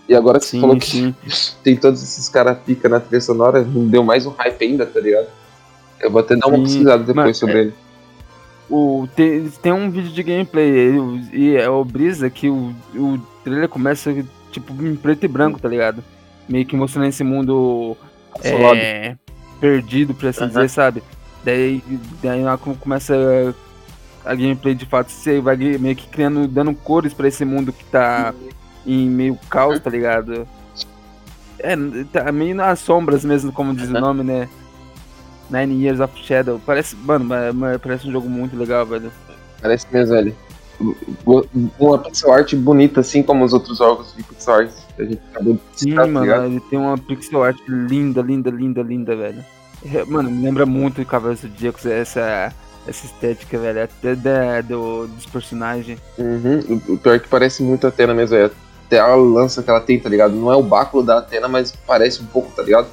E 0.08 0.14
agora 0.14 0.38
que 0.38 0.44
sim, 0.44 0.58
você 0.58 0.60
falou 0.60 0.78
que 0.78 0.86
sim. 0.86 1.14
tem 1.64 1.76
todos 1.76 2.02
esses 2.02 2.28
caras 2.28 2.58
pica 2.58 2.88
na 2.88 3.00
trilha 3.00 3.20
sonora, 3.20 3.62
deu 3.64 4.04
mais 4.04 4.26
um 4.26 4.30
hype 4.30 4.64
ainda, 4.64 4.84
tá 4.84 5.00
ligado? 5.00 5.28
Eu 6.00 6.10
vou 6.10 6.20
até 6.20 6.36
dar 6.36 6.48
uma 6.48 6.58
sim, 6.58 6.64
pesquisada 6.64 7.04
depois 7.04 7.26
mas, 7.26 7.36
sobre 7.38 7.56
é, 7.56 7.60
ele. 7.62 7.74
O, 8.68 9.08
tem, 9.14 9.48
tem 9.62 9.72
um 9.72 9.90
vídeo 9.90 10.10
de 10.10 10.22
gameplay 10.22 10.94
e 11.32 11.56
é 11.56 11.68
o 11.68 11.84
Brisa 11.84 12.28
que 12.28 12.48
o, 12.48 12.74
o 12.94 13.18
trailer 13.42 13.68
começa 13.68 14.14
tipo 14.50 14.72
em 14.82 14.96
preto 14.96 15.24
e 15.24 15.28
branco, 15.28 15.60
tá 15.60 15.68
ligado? 15.68 16.02
Meio 16.48 16.66
que 16.66 16.76
mostrando 16.76 17.08
esse 17.08 17.24
mundo 17.24 17.96
é, 18.42 19.16
perdido, 19.60 20.14
pra 20.14 20.30
assim 20.30 20.42
uhum. 20.42 20.48
dizer, 20.48 20.68
sabe? 20.68 21.02
Daí, 21.44 21.82
daí 22.22 22.42
começa 22.80 23.54
a 24.24 24.34
gameplay 24.34 24.74
de 24.74 24.86
fato 24.86 25.10
você 25.10 25.40
vai 25.40 25.56
meio 25.56 25.94
que 25.94 26.06
criando, 26.08 26.48
dando 26.48 26.74
cores 26.74 27.12
para 27.12 27.28
esse 27.28 27.44
mundo 27.44 27.72
que 27.72 27.84
tá 27.84 28.32
em 28.86 29.08
meio 29.08 29.38
caos, 29.48 29.78
tá 29.80 29.90
ligado? 29.90 30.46
É, 31.58 31.76
tá 32.12 32.30
meio 32.32 32.54
nas 32.54 32.78
sombras 32.80 33.24
mesmo, 33.24 33.52
como 33.52 33.74
diz 33.74 33.88
o 33.88 33.92
nome, 33.92 34.22
né? 34.22 34.48
Nine 35.50 35.82
Years 35.82 36.00
of 36.00 36.12
Shadow. 36.22 36.60
Parece, 36.64 36.96
mano, 36.96 37.26
parece 37.82 38.08
um 38.08 38.12
jogo 38.12 38.28
muito 38.28 38.56
legal, 38.56 38.84
velho. 38.86 39.12
Parece 39.60 39.86
mesmo, 39.92 40.14
velho. 40.14 40.34
Uma 41.78 41.98
pixel 41.98 42.32
art 42.32 42.54
bonita, 42.56 43.00
assim 43.00 43.22
como 43.22 43.44
os 43.44 43.52
outros 43.52 43.78
jogos 43.78 44.14
de 44.16 44.22
pixel 44.22 44.54
art 44.54 44.70
a 44.98 45.02
gente 45.02 45.20
acabou 45.30 45.54
de 45.54 45.60
citar, 45.80 46.06
Sim, 46.06 46.12
tá 46.12 46.20
mano, 46.20 46.46
ele 46.46 46.60
tem 46.60 46.78
uma 46.78 46.96
pixel 46.98 47.42
art 47.42 47.58
linda, 47.68 48.22
linda, 48.22 48.50
linda, 48.50 48.82
linda, 48.82 49.16
velho. 49.16 49.44
Mano, 50.06 50.30
me 50.30 50.42
lembra 50.42 50.64
muito 50.64 50.96
de 50.96 51.04
Cavaleiros 51.04 51.42
do 51.42 51.48
Zodíaco, 51.48 51.86
essa 51.88 52.52
essa 52.86 53.06
estética, 53.06 53.58
velho, 53.58 53.84
até 53.84 54.14
da, 54.14 54.60
do, 54.60 55.06
dos 55.06 55.26
personagens. 55.26 55.98
Uhum. 56.18 56.80
O 56.88 56.98
pior 56.98 57.16
é 57.16 57.18
que 57.18 57.28
parece 57.28 57.62
muito 57.62 57.86
a 57.86 57.88
Atena 57.88 58.14
mesmo, 58.14 58.36
é 58.36 58.50
até 58.86 58.98
a 58.98 59.14
lança 59.14 59.62
que 59.62 59.70
ela 59.70 59.80
tem, 59.80 59.98
tá 59.98 60.08
ligado? 60.08 60.34
Não 60.34 60.52
é 60.52 60.56
o 60.56 60.62
báculo 60.62 61.02
da 61.02 61.18
Atena, 61.18 61.48
mas 61.48 61.72
parece 61.86 62.22
um 62.22 62.26
pouco, 62.26 62.52
tá 62.54 62.62
ligado? 62.62 62.86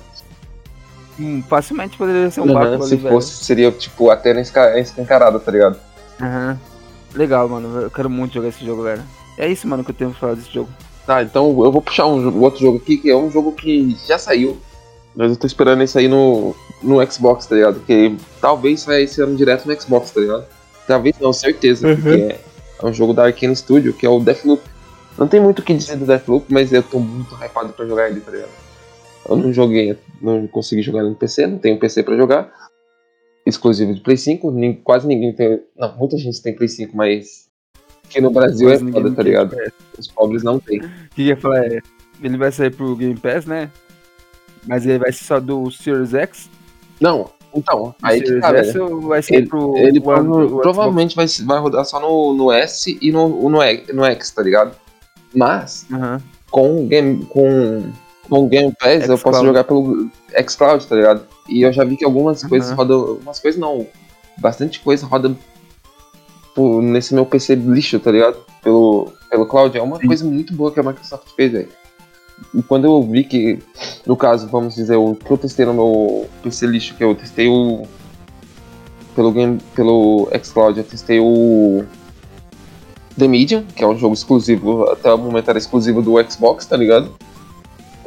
Hum, 1.19 1.43
facilmente 1.47 1.97
poderia 1.97 2.31
ser 2.31 2.41
um 2.41 2.47
uhum, 2.47 2.53
báculo 2.53 2.83
Se 2.83 2.93
ali, 2.93 3.03
fosse, 3.03 3.31
velho. 3.31 3.45
seria 3.45 3.71
tipo 3.71 4.09
a 4.09 4.13
Atena 4.13 4.41
escancarada, 4.41 5.39
tá 5.39 5.51
ligado? 5.51 5.77
Aham. 6.19 6.51
Uhum. 6.51 6.71
Legal, 7.13 7.49
mano. 7.49 7.81
Eu 7.81 7.91
quero 7.91 8.09
muito 8.09 8.33
jogar 8.33 8.47
esse 8.47 8.65
jogo, 8.65 8.83
velho. 8.83 9.03
É 9.37 9.47
isso, 9.47 9.67
mano, 9.67 9.83
que 9.83 9.91
eu 9.91 9.95
tenho 9.95 10.11
pra 10.11 10.19
falar 10.19 10.35
desse 10.35 10.51
jogo. 10.51 10.69
Tá, 11.05 11.21
então 11.21 11.49
eu 11.63 11.71
vou 11.71 11.81
puxar 11.81 12.05
um 12.05 12.41
outro 12.41 12.61
jogo 12.61 12.77
aqui, 12.77 12.97
que 12.97 13.09
é 13.09 13.15
um 13.15 13.29
jogo 13.29 13.51
que 13.51 13.97
já 14.07 14.17
saiu. 14.17 14.57
Mas 15.15 15.31
eu 15.31 15.37
tô 15.37 15.45
esperando 15.45 15.81
esse 15.83 15.97
aí 15.97 16.07
no, 16.07 16.55
no 16.81 17.11
Xbox, 17.11 17.45
tá 17.45 17.55
ligado? 17.55 17.75
Porque 17.75 18.15
talvez 18.39 18.81
saia 18.81 19.03
esse 19.03 19.21
ano 19.21 19.35
direto 19.35 19.67
no 19.67 19.79
Xbox, 19.79 20.11
tá 20.11 20.21
ligado? 20.21 20.45
Talvez 20.87 21.15
não, 21.19 21.31
certeza, 21.31 21.87
uhum. 21.87 21.95
porque 21.95 22.09
é, 22.09 22.39
é, 22.81 22.85
um 22.85 22.93
jogo 22.93 23.13
da 23.13 23.25
Arkane 23.25 23.55
Studio, 23.55 23.93
que 23.93 24.05
é 24.05 24.09
o 24.09 24.19
Deathloop. 24.19 24.61
Não 25.17 25.27
tem 25.27 25.39
muito 25.39 25.59
o 25.59 25.63
que 25.63 25.73
dizer 25.73 25.97
do 25.97 26.05
Deathloop, 26.05 26.51
mas 26.51 26.71
eu 26.73 26.81
tô 26.81 26.99
muito 26.99 27.35
hypado 27.35 27.73
pra 27.73 27.85
jogar 27.85 28.09
ele, 28.09 28.21
tá 28.21 28.31
ligado? 28.31 28.49
Eu 29.29 29.35
não 29.35 29.53
joguei, 29.53 29.97
não 30.21 30.47
consegui 30.47 30.81
jogar 30.81 31.03
no 31.03 31.15
PC, 31.15 31.47
não 31.47 31.57
tenho 31.57 31.79
PC 31.79 32.03
pra 32.03 32.17
jogar. 32.17 32.51
Exclusivo 33.45 33.93
de 33.93 34.01
Play 34.01 34.17
5, 34.17 34.51
nem, 34.51 34.73
quase 34.73 35.07
ninguém 35.07 35.33
tem. 35.33 35.61
Não, 35.77 35.95
muita 35.97 36.17
gente 36.17 36.41
tem 36.41 36.55
Play 36.55 36.69
5, 36.69 36.95
mas 36.95 37.49
que 38.09 38.19
no 38.19 38.29
Brasil 38.29 38.69
é 38.69 38.73
Mas 38.73 38.81
ninguém 38.81 39.03
foda, 39.03 39.15
tá 39.15 39.23
ligado? 39.23 39.55
Os 39.97 40.07
pobres 40.07 40.43
não 40.43 40.59
tem. 40.59 40.81
O 40.81 40.89
que 41.15 41.23
ia 41.23 41.37
falar 41.37 41.65
é, 41.65 41.79
ele 42.21 42.37
vai 42.37 42.51
sair 42.51 42.71
pro 42.71 42.95
Game 42.95 43.17
Pass, 43.17 43.45
né? 43.45 43.71
Mas 44.67 44.85
ele 44.85 44.99
vai 44.99 45.11
ser 45.11 45.23
só 45.23 45.39
do 45.39 45.71
Series 45.71 46.13
X? 46.13 46.49
Não, 47.01 47.29
então, 47.53 47.93
aí 48.01 48.21
que 48.21 48.27
Series 48.27 48.41
tá, 48.43 48.51
velho. 48.51 49.01
vai 49.01 49.21
ser 49.21 49.33
Ele, 49.35 49.47
pro 49.47 49.75
ele 49.77 49.99
o- 49.99 50.03
prova- 50.03 50.45
o 50.45 50.61
provavelmente 50.61 51.15
vai, 51.15 51.25
vai 51.43 51.59
rodar 51.59 51.83
só 51.83 51.99
no, 51.99 52.33
no 52.33 52.51
S 52.51 52.97
e 53.01 53.11
no, 53.11 53.49
no, 53.49 53.61
X, 53.61 53.93
no 53.93 54.05
X, 54.05 54.31
tá 54.31 54.41
ligado? 54.43 54.73
Mas, 55.35 55.85
Aham. 55.91 56.21
com 56.49 56.83
o 56.83 56.87
Game, 56.87 57.25
com, 57.25 57.91
com 58.29 58.47
Game 58.47 58.73
Pass, 58.79 59.09
eu 59.09 59.17
posso 59.17 59.43
jogar 59.43 59.63
pelo 59.63 60.09
xCloud, 60.47 60.85
tá 60.87 60.95
ligado? 60.95 61.23
E 61.49 61.63
eu 61.63 61.73
já 61.73 61.83
vi 61.83 61.97
que 61.97 62.05
algumas 62.05 62.41
Aham. 62.41 62.49
coisas 62.49 62.71
rodam. 62.71 62.99
Algumas 62.99 63.39
coisas 63.39 63.59
não. 63.59 63.85
Bastante 64.37 64.79
coisa 64.79 65.05
roda 65.05 65.35
pô, 66.55 66.81
nesse 66.81 67.13
meu 67.13 67.25
PC 67.25 67.55
lixo, 67.55 67.99
tá 67.99 68.11
ligado? 68.11 68.37
Pelo, 68.63 69.11
pelo 69.29 69.45
cloud. 69.45 69.77
É 69.77 69.81
uma 69.81 69.97
Sim. 69.99 70.07
coisa 70.07 70.25
muito 70.25 70.53
boa 70.53 70.71
que 70.71 70.79
a 70.79 70.83
Microsoft 70.83 71.27
fez, 71.35 71.51
velho. 71.51 71.69
E 72.53 72.61
quando 72.61 72.85
eu 72.85 73.01
vi 73.03 73.23
que, 73.23 73.59
no 74.05 74.15
caso, 74.15 74.47
vamos 74.47 74.75
dizer, 74.75 74.95
o 74.95 75.15
que 75.15 75.31
eu 75.31 75.37
testei 75.37 75.65
no 75.65 75.73
meu 75.73 76.29
PC 76.43 76.67
lixo, 76.67 76.95
que 76.95 77.03
eu 77.03 77.15
testei 77.15 77.47
o. 77.47 77.83
Pelo 79.15 79.31
game, 79.31 79.59
pelo 79.75 80.29
xCloud, 80.43 80.77
eu 80.77 80.83
testei 80.83 81.19
o. 81.19 81.83
The 83.17 83.27
Medium, 83.27 83.63
que 83.75 83.83
é 83.83 83.87
um 83.87 83.97
jogo 83.97 84.13
exclusivo, 84.13 84.89
até 84.89 85.13
o 85.13 85.17
momento 85.17 85.49
era 85.49 85.57
exclusivo 85.57 86.01
do 86.01 86.13
Xbox, 86.29 86.65
tá 86.65 86.77
ligado? 86.77 87.11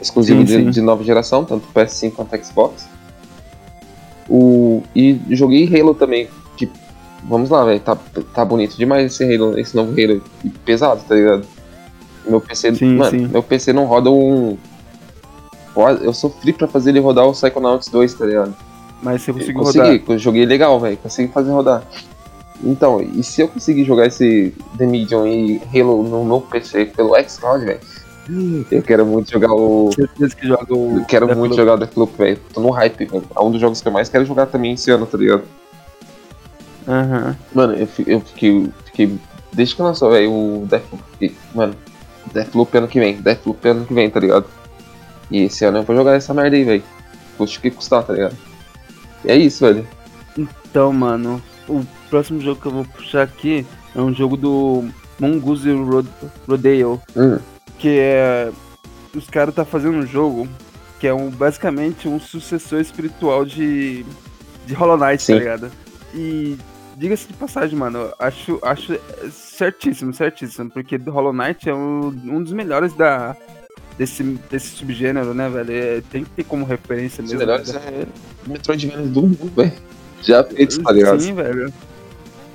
Exclusivo 0.01 0.41
Sim, 0.41 0.45
de, 0.45 0.53
sim. 0.53 0.71
de 0.71 0.81
nova 0.81 1.05
geração, 1.05 1.45
tanto 1.45 1.69
PS5 1.75 2.13
quanto 2.13 2.45
Xbox. 2.45 2.89
O, 4.29 4.83
e 4.97 5.21
joguei 5.31 5.69
Halo 5.69 5.95
também, 5.95 6.29
que, 6.57 6.71
vamos 7.25 7.51
lá, 7.51 7.65
velho, 7.65 7.81
tá, 7.81 7.97
tá 8.35 8.45
bonito 8.45 8.77
demais 8.77 9.13
esse 9.13 9.25
Halo, 9.25 9.59
esse 9.59 9.77
novo 9.77 9.93
Halo, 9.93 10.23
pesado, 10.65 11.03
tá 11.07 11.15
ligado? 11.15 11.47
Meu 12.27 12.41
PC, 12.41 12.75
Sim, 12.75 12.97
mano, 12.97 13.11
sim. 13.11 13.27
meu 13.29 13.43
PC 13.43 13.73
não 13.73 13.85
roda 13.85 14.11
um... 14.11 14.57
Eu 16.03 16.13
sofri 16.13 16.53
pra 16.53 16.69
fazer 16.69 16.91
ele 16.91 17.01
rodar 17.01 17.27
o 17.27 17.33
Psychonauts 17.33 17.89
2, 17.89 18.15
tá 18.15 18.25
ligado? 18.27 18.55
Mas 19.03 19.23
você 19.23 19.33
conseguiu 19.33 19.55
consegui, 19.63 19.99
rodar. 19.99 20.03
eu 20.11 20.19
joguei 20.19 20.47
legal, 20.47 20.79
velho. 20.81 20.97
Consegui 20.97 21.33
fazer 21.33 21.51
rodar. 21.51 21.83
Então, 22.63 23.01
e 23.03 23.23
se 23.23 23.41
eu 23.43 23.49
conseguir 23.49 23.85
jogar 23.85 24.07
esse 24.07 24.55
The 24.79 24.87
Medium 24.87 25.27
e 25.27 25.61
Halo 25.75 26.03
no 26.05 26.25
meu 26.25 26.41
PC 26.41 26.87
pelo 26.87 27.15
xCloud, 27.29 27.65
velho? 27.65 27.81
Eu 28.71 28.83
quero 28.83 29.05
muito 29.05 29.31
jogar 29.31 29.53
o. 29.53 29.91
Certeza 29.93 30.35
que 30.37 30.47
joga 30.47 30.73
o. 30.73 31.05
Quero 31.07 31.27
Deathloop. 31.27 31.37
muito 31.37 31.57
jogar 31.57 31.75
o 31.75 31.77
Deathloop, 31.77 32.17
velho. 32.17 32.39
Tô 32.55 32.61
no 32.61 32.71
hype, 32.71 33.05
velho. 33.05 33.23
É 33.37 33.41
um 33.43 33.51
dos 33.51 33.61
jogos 33.61 33.83
que 33.83 33.89
eu 33.89 33.93
mais 33.93 34.09
quero 34.09 34.25
jogar 34.25 34.47
também 34.47 34.73
esse 34.73 34.91
ano, 34.91 35.05
tá 35.05 35.19
ligado? 35.19 35.43
Aham. 36.89 37.37
Mano, 37.53 37.75
eu, 37.75 37.89
eu 38.07 38.21
fiquei, 38.21 38.69
fiquei. 38.87 39.19
Desde 39.53 39.77
que 39.77 39.83
lançou, 39.83 40.11
velho, 40.11 40.31
o 40.33 40.67
Deathloop. 40.71 41.03
Fiquei, 41.13 41.37
mano, 41.55 41.75
Deathloop 42.33 42.77
ano 42.77 42.89
que 42.89 42.99
vem. 43.01 43.17
Deathloop 43.21 43.69
ano 43.69 43.87
que 43.87 43.95
vem, 43.95 44.11
tá 44.11 44.21
ligado? 44.21 44.47
E 45.31 45.43
esse 45.45 45.65
ano 45.65 45.79
eu 45.79 45.83
vou 45.83 45.97
jogar 45.97 46.15
essa 46.15 46.35
merda 46.35 46.57
aí, 46.57 46.65
velho. 46.65 46.83
Custe 47.37 47.59
o 47.59 47.61
que 47.63 47.71
custar, 47.71 48.05
tá 48.05 48.13
ligado? 48.13 48.37
E 49.25 49.31
é 49.31 49.37
isso, 49.37 49.65
velho. 49.65 49.87
Então, 50.37 50.93
mano, 50.93 51.43
o 51.69 51.85
próximo 52.11 52.41
jogo 52.41 52.61
que 52.61 52.67
eu 52.67 52.73
vou 52.73 52.85
puxar 52.85 53.23
aqui 53.23 53.67
é 53.95 54.01
um 54.01 54.13
jogo 54.15 54.37
do 54.37 54.85
Mongoose 55.19 55.71
Rod 55.73 56.07
Rodeo, 56.49 57.01
Hum, 57.17 57.39
que 57.79 57.99
é. 57.99 58.51
Os 59.15 59.29
caras 59.29 59.55
tá 59.55 59.65
fazendo 59.65 59.99
um 59.99 60.07
jogo 60.07 60.49
que 60.99 61.07
é 61.07 61.15
um, 61.15 61.31
basicamente 61.31 62.09
um 62.09 62.19
sucessor 62.19 62.81
espiritual 62.81 63.45
de. 63.45 64.05
de 64.67 64.75
Hollow 64.75 64.97
Knight, 64.97 65.23
Sim. 65.23 65.35
tá 65.35 65.39
ligado? 65.39 65.71
E 66.13 66.57
diga-se 66.97 67.27
de 67.29 67.35
passagem, 67.35 67.79
mano, 67.79 68.13
acho, 68.19 68.59
acho 68.63 68.99
certíssimo, 69.55 70.13
certíssimo, 70.13 70.71
porque 70.71 70.99
do 70.99 71.11
Hollow 71.11 71.33
Knight 71.33 71.69
é 71.69 71.75
um, 71.75 72.07
um 72.09 72.43
dos 72.43 72.53
melhores 72.53 72.93
da. 72.95 73.37
Desse, 73.97 74.25
desse 74.51 74.69
subgênero, 74.75 75.33
né, 75.35 75.49
velho? 75.49 75.73
É, 75.73 76.03
tem 76.11 76.25
que 76.25 76.31
ter 76.31 76.43
como 76.43 76.65
referência 76.65 77.23
os 77.23 77.31
mesmo. 77.31 77.39
melhores 77.47 77.71
velho. 77.71 77.85
é 77.87 78.07
Metroidvania 78.49 79.07
do 79.07 79.23
mundo, 79.23 79.53
velho. 79.55 79.73
Já 80.21 80.43
feitos, 80.43 80.79
tá 80.79 80.91
ligado? 80.91 81.21
Sim, 81.21 81.33
velho. 81.33 81.73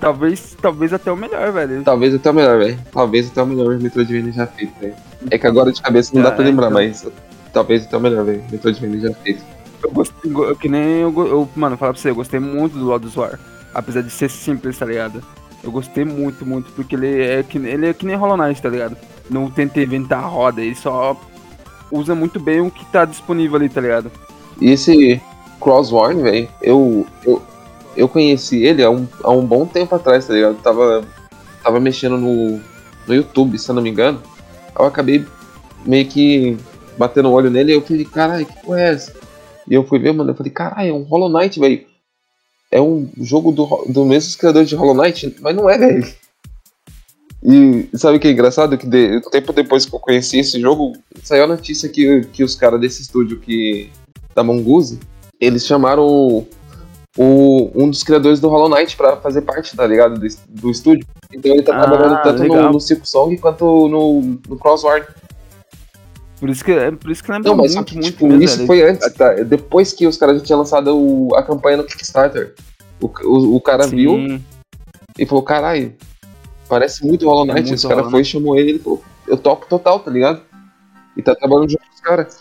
Talvez, 0.01 0.57
talvez 0.61 0.91
até 0.91 1.09
o 1.09 1.15
melhor, 1.15 1.49
velho. 1.53 1.81
Talvez 1.83 2.13
até 2.13 2.29
o 2.29 2.33
melhor, 2.33 2.57
velho. 2.59 2.77
Talvez 2.91 3.27
até 3.29 3.41
o 3.41 3.45
melhor 3.45 3.79
Metroidvania 3.79 4.33
já 4.33 4.47
feito, 4.47 4.77
velho. 4.81 4.95
É 5.31 5.37
que 5.37 5.47
agora 5.47 5.71
de 5.71 5.81
cabeça 5.81 6.11
não 6.13 6.21
dá 6.23 6.27
Ah, 6.29 6.31
pra 6.33 6.43
lembrar, 6.43 6.67
então. 6.67 6.81
mas 6.81 7.07
talvez 7.53 7.85
até 7.85 7.95
o 7.95 7.99
melhor, 8.01 8.25
velho. 8.25 8.43
Metroidvania 8.51 8.99
já 8.99 9.13
feito. 9.15 9.41
Eu 9.81 9.91
gostei, 9.91 10.29
go- 10.31 10.53
que 10.57 10.67
nem 10.67 10.81
eu, 10.99 11.13
eu, 11.25 11.49
mano, 11.55 11.77
falar 11.77 11.93
pra 11.93 12.01
você, 12.01 12.09
eu 12.09 12.15
gostei 12.15 12.39
muito 12.41 12.77
do 12.77 12.83
Lord 12.83 13.07
of 13.07 13.17
War. 13.17 13.39
Apesar 13.73 14.01
de 14.01 14.09
ser 14.09 14.29
simples, 14.29 14.77
tá 14.77 14.85
ligado? 14.85 15.23
Eu 15.63 15.71
gostei 15.71 16.05
muito, 16.05 16.45
muito, 16.45 16.71
porque 16.71 16.95
ele 16.95 17.21
é 17.21 17.43
que, 17.43 17.57
ele 17.57 17.87
é 17.87 17.93
que 17.93 18.05
nem 18.05 18.15
Hollow 18.15 18.37
Knight, 18.37 18.61
tá 18.61 18.69
ligado? 18.69 18.95
Não 19.29 19.49
tenta 19.49 19.81
inventar 19.81 20.23
a 20.23 20.27
roda, 20.27 20.61
ele 20.61 20.75
só 20.75 21.19
usa 21.91 22.15
muito 22.15 22.39
bem 22.39 22.61
o 22.61 22.71
que 22.71 22.85
tá 22.85 23.05
disponível 23.05 23.57
ali, 23.57 23.69
tá 23.69 23.81
ligado? 23.81 24.11
E 24.61 24.71
esse 24.71 25.21
Crossworn, 25.59 26.21
velho, 26.21 26.47
eu, 26.61 27.05
eu, 27.25 27.41
eu 27.95 28.07
conheci 28.07 28.63
ele 28.63 28.83
há 28.83 28.89
um, 28.89 29.07
há 29.23 29.31
um 29.31 29.45
bom 29.45 29.65
tempo 29.65 29.95
atrás, 29.95 30.25
tá 30.25 30.33
ligado? 30.33 30.55
Tava, 30.61 31.03
tava 31.61 31.79
mexendo 31.79 32.17
no, 32.17 32.59
no 33.07 33.13
YouTube, 33.13 33.57
se 33.57 33.69
eu 33.69 33.75
não 33.75 33.81
me 33.81 33.89
engano. 33.89 34.21
Eu 34.77 34.85
acabei 34.85 35.25
meio 35.85 36.05
que 36.05 36.57
batendo 36.97 37.29
o 37.29 37.33
olho 37.33 37.49
nele 37.49 37.73
e 37.73 37.75
eu 37.75 37.81
falei, 37.81 38.05
caralho, 38.05 38.45
que 38.45 38.61
porra 38.63 38.81
é 38.81 38.89
essa? 38.91 39.13
E 39.67 39.73
eu 39.73 39.83
fui 39.83 39.99
ver, 39.99 40.13
mano, 40.13 40.31
eu 40.31 40.35
falei, 40.35 40.51
caralho, 40.51 40.89
é 40.89 40.93
um 40.93 41.03
Hollow 41.03 41.29
Knight, 41.29 41.59
velho. 41.59 41.85
É 42.71 42.79
um 42.81 43.09
jogo 43.19 43.51
do, 43.51 43.65
do 43.87 44.05
mesmo 44.05 44.37
criador 44.37 44.63
de 44.65 44.75
Hollow 44.75 44.93
Knight, 44.95 45.35
mas 45.41 45.55
não 45.55 45.69
é, 45.69 45.77
velho. 45.77 46.07
E 47.43 47.87
sabe 47.97 48.17
o 48.17 48.19
que 48.19 48.27
é 48.27 48.31
engraçado? 48.31 48.77
Que 48.77 48.85
de, 48.85 49.21
tempo 49.31 49.53
depois 49.53 49.85
que 49.85 49.95
eu 49.95 49.99
conheci 49.99 50.39
esse 50.39 50.59
jogo, 50.59 50.93
saiu 51.23 51.45
a 51.45 51.47
notícia 51.47 51.87
que, 51.87 52.21
que 52.33 52.43
os 52.43 52.53
caras 52.55 52.79
desse 52.81 53.01
estúdio 53.01 53.39
que. 53.39 53.89
da 54.35 54.43
Mongoose, 54.43 54.99
eles 55.39 55.65
chamaram 55.65 56.05
o, 56.05 56.47
o- 57.17 57.71
um 57.75 57.89
dos 57.89 58.03
criadores 58.03 58.39
do 58.41 58.49
Hollow 58.49 58.69
Knight 58.69 58.95
pra 58.97 59.15
fazer 59.17 59.41
parte, 59.43 59.75
tá 59.75 59.87
ligado? 59.87 60.19
Do, 60.19 60.27
do 60.49 60.69
estúdio. 60.69 61.07
Então 61.33 61.51
ele 61.53 61.63
tá 61.63 61.77
Ah, 61.77 61.87
trabalhando 61.87 62.21
tanto 62.23 62.43
no, 62.43 62.53
legal. 62.53 62.73
no 62.73 62.79
Silk 62.81 63.07
Song 63.07 63.37
quanto 63.37 63.87
no, 63.87 64.21
no 64.47 64.57
Crossword. 64.57 65.07
Por 66.39 66.49
isso 66.49 66.63
que, 66.63 66.71
é 66.71 66.91
por 66.91 67.11
isso 67.11 67.23
que 67.23 67.31
lembra 67.31 67.49
Não, 67.49 67.57
mas 67.57 67.75
muito, 67.75 67.87
que, 67.87 67.95
muito 67.95 68.05
tipo, 68.11 68.27
mesmo, 68.27 68.43
isso 68.43 68.55
velho. 68.57 68.67
foi 68.67 68.81
antes, 68.89 69.13
tá? 69.13 69.33
Depois 69.43 69.91
que 69.91 70.07
os 70.07 70.15
caras 70.17 70.39
já 70.39 70.45
tinham 70.45 70.59
lançado 70.59 70.95
o- 70.97 71.35
a 71.35 71.43
campanha 71.43 71.77
no 71.77 71.83
Kickstarter. 71.83 72.55
O, 73.01 73.07
o, 73.23 73.55
o 73.57 73.61
cara 73.61 73.83
Sim. 73.87 73.95
viu 73.95 74.41
e 75.17 75.25
falou, 75.25 75.43
caralho, 75.43 75.93
parece 76.69 77.05
muito 77.05 77.25
Hollow 77.25 77.43
É 77.43 77.53
Knight. 77.53 77.67
muito 77.67 77.77
os 77.77 77.85
caras 77.85 78.09
foi 78.09 78.21
e 78.21 78.25
chamou 78.25 78.57
ele 78.57 78.71
ele 78.71 78.79
falou, 78.79 79.03
eu 79.27 79.37
topo 79.37 79.65
total, 79.67 79.99
tá 79.99 80.09
ligado? 80.09 80.41
E 81.17 81.21
tá 81.21 81.35
trabalhando 81.35 81.69
junto 81.71 81.83
com 81.85 81.93
os 81.93 82.01
caras. 82.01 82.37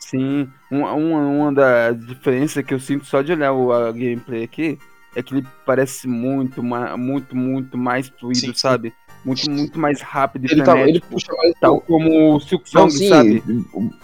Sim, 0.00 0.48
uma, 0.70 0.92
uma, 0.92 1.18
uma 1.20 1.52
da 1.54 1.90
diferença 1.92 2.62
que 2.62 2.74
eu 2.74 2.80
sinto 2.80 3.04
só 3.06 3.22
de 3.22 3.32
olhar 3.32 3.52
o 3.52 3.72
a 3.72 3.90
gameplay 3.90 4.44
aqui 4.44 4.78
é 5.16 5.22
que 5.22 5.34
ele 5.34 5.46
parece 5.64 6.06
muito, 6.06 6.62
muito, 6.62 7.34
muito 7.36 7.78
mais 7.78 8.08
fluido, 8.08 8.38
Sim, 8.40 8.52
sim. 8.52 8.92
Muito, 9.24 9.50
muito 9.50 9.78
mais 9.78 10.02
rápido 10.02 10.46
e 10.46 10.52
Ele, 10.52 10.62
tá, 10.62 10.72
ele 10.72 11.00
frenético, 11.00 11.08
puxa 11.08 11.32
mais. 11.34 11.54
tal 11.60 11.80
como 11.80 12.34
o 12.36 12.40
Silk 12.40 12.64
Não, 12.74 12.90
Song, 12.90 12.92
sim, 12.92 13.08
sabe? 13.08 13.42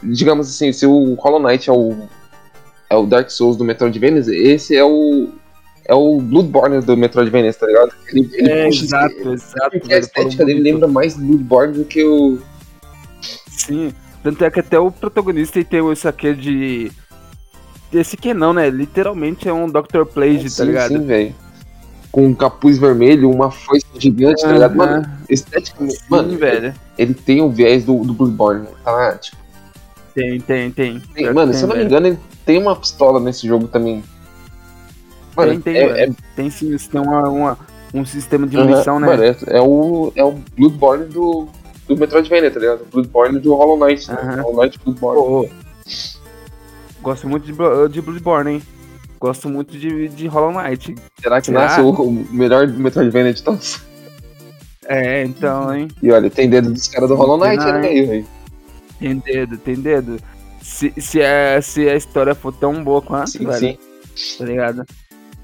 digamos 0.02 0.48
assim, 0.48 0.72
se 0.72 0.86
o 0.86 1.14
Hollow 1.14 1.40
Knight 1.42 1.68
é 1.68 1.72
o, 1.72 2.08
é 2.88 2.96
o 2.96 3.04
Dark 3.06 3.28
Souls 3.30 3.56
do 3.56 3.64
Metroidvania, 3.64 4.22
esse 4.28 4.74
é 4.76 4.84
o 4.84 5.28
é 5.86 5.94
o 5.94 6.20
Bloodborne 6.20 6.80
do 6.82 6.96
Metroidvania, 6.96 7.52
tá 7.52 7.66
ligado? 7.66 7.92
Ele, 8.08 8.30
ele 8.34 8.50
É, 8.50 8.66
puxa 8.66 8.84
exato, 8.84 9.32
exato. 9.32 9.70
porque 9.78 9.92
a 9.92 9.98
estética 9.98 10.44
dele 10.44 10.60
lembra 10.60 10.86
mais 10.88 11.16
Bloodborne 11.16 11.74
do 11.78 11.84
que 11.84 12.04
o 12.04 12.38
Sim, 13.48 13.92
tanto 14.22 14.44
é 14.44 14.50
que 14.50 14.60
até 14.60 14.78
o 14.78 14.90
protagonista 14.90 15.58
ele 15.58 15.64
tem 15.66 15.86
esse 15.92 16.08
aqui 16.08 16.32
de... 16.34 16.92
Esse 17.92 18.16
que 18.16 18.32
não, 18.32 18.52
né? 18.52 18.70
Literalmente 18.70 19.48
é 19.48 19.52
um 19.52 19.66
Dr. 19.66 20.04
Plague, 20.12 20.44
tá 20.44 20.48
sim, 20.48 20.64
ligado? 20.64 20.88
sim, 20.88 21.04
velho. 21.04 21.34
Com 22.12 22.26
um 22.26 22.34
capuz 22.34 22.76
vermelho, 22.78 23.30
uma 23.30 23.50
foice 23.50 23.86
gigante, 23.96 24.42
tá 24.42 24.52
ligado? 24.52 24.76
Mano, 24.76 25.08
esteticamente, 25.28 25.96
sim, 25.96 26.04
mano, 26.08 26.36
velho. 26.36 26.74
ele 26.98 27.14
tem 27.14 27.40
o 27.40 27.48
viés 27.50 27.84
do, 27.84 28.02
do 28.04 28.12
Bloodborne, 28.12 28.66
tá? 28.84 29.16
Tipo, 29.16 29.36
Tem, 30.14 30.40
tem, 30.40 30.70
tem. 30.72 31.00
tem- 31.14 31.32
mano, 31.32 31.52
tem, 31.52 31.58
se 31.58 31.64
eu 31.64 31.68
não 31.68 31.76
me 31.76 31.84
engano, 31.84 32.06
ele 32.08 32.18
tem 32.44 32.58
uma 32.58 32.74
pistola 32.74 33.20
nesse 33.20 33.46
jogo 33.46 33.68
também. 33.68 34.02
Mano, 35.36 35.52
Tem, 35.52 35.60
tem, 35.60 35.76
é, 35.76 35.86
velho. 35.92 36.16
Tem 36.34 36.50
sim, 36.50 36.74
isso 36.74 36.90
tem 36.90 37.00
uma, 37.00 37.28
uma- 37.28 37.58
um 37.94 38.04
sistema 38.04 38.44
de 38.46 38.56
munição, 38.56 38.98
né? 38.98 39.06
Mano, 39.06 39.22
é, 39.22 39.36
é 39.46 39.60
o, 39.62 40.12
é 40.16 40.24
o 40.24 40.32
Bloodborne 40.56 41.04
do, 41.06 41.46
do 41.86 41.96
Metroidvania, 41.96 42.50
tá 42.50 42.58
ligado? 42.58 42.80
O 42.82 42.86
Bloodborne 42.86 43.38
do 43.38 43.54
Hollow 43.54 43.78
Knight. 43.78 44.10
né? 44.10 44.18
Aham. 44.20 44.42
Hollow 44.42 44.62
Knight 44.64 44.80
Bloodborne. 44.84 45.20
Pô, 45.22 45.48
gosto 47.02 47.28
muito 47.28 47.44
de, 47.46 47.52
de 47.92 48.02
Bloodborne, 48.02 48.50
hein? 48.54 48.62
Gosto 49.20 49.48
muito 49.50 49.76
de, 49.78 50.08
de 50.08 50.26
Hollow 50.26 50.50
Knight. 50.50 50.94
Será 51.22 51.40
que 51.40 51.46
será? 51.48 51.60
nasce 51.60 51.80
o, 51.82 51.90
o 51.90 52.10
melhor 52.32 52.66
Metroidvania 52.66 53.34
de 53.34 53.42
todos? 53.42 53.80
É, 54.88 55.22
então, 55.22 55.72
hein? 55.74 55.88
E 56.02 56.10
olha, 56.10 56.30
tem 56.30 56.48
dedo 56.48 56.72
dos 56.72 56.88
caras 56.88 57.08
do 57.10 57.14
Hollow 57.14 57.36
Knight 57.38 57.62
aí 57.62 57.80
meio, 57.80 58.06
velho. 58.08 58.26
Tem 58.98 59.18
dedo, 59.18 59.58
tem 59.58 59.74
dedo. 59.76 60.18
Se, 60.62 60.92
se, 60.98 61.22
a, 61.22 61.60
se 61.62 61.88
a 61.88 61.94
história 61.96 62.34
for 62.34 62.52
tão 62.52 62.82
boa 62.82 63.00
quanto, 63.02 63.30
Sim, 63.30 63.44
velho, 63.46 63.58
sim. 63.58 63.78
tá 64.38 64.44
ligado? 64.44 64.84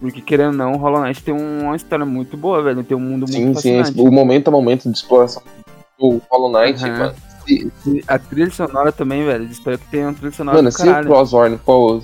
Porque, 0.01 0.20
querendo 0.20 0.49
ou 0.51 0.53
não, 0.57 0.72
o 0.72 0.77
Hollow 0.77 1.01
Knight 1.03 1.22
tem 1.22 1.35
uma 1.35 1.77
história 1.77 2.05
muito 2.05 2.37
boa, 2.37 2.62
velho. 2.62 2.83
Tem 2.85 2.97
um 2.97 3.01
mundo 3.01 3.27
sim, 3.31 3.45
muito 3.45 3.61
sim, 3.61 3.79
fascinante. 3.79 4.01
o 4.09 4.11
momento 4.12 4.49
a 4.49 4.51
momento 4.51 4.91
de 4.91 4.97
exploração 4.97 5.43
do 5.99 6.20
Hollow 6.31 6.51
Knight, 6.53 6.85
Aham. 6.85 6.99
mano. 6.99 7.14
Se, 7.47 8.05
A 8.09 8.18
trilha 8.18 8.51
sonora 8.51 8.91
também, 8.91 9.24
velho. 9.24 9.45
Espero 9.45 9.79
que 9.79 9.87
tenha 9.91 10.09
uma 10.09 10.14
trilha 10.14 10.33
sonora 10.33 10.57
mano, 10.57 10.72
se 10.72 10.83
o 10.83 10.85
caralho. 10.87 11.07
Crossworn 11.09 11.59
for, 11.64 12.03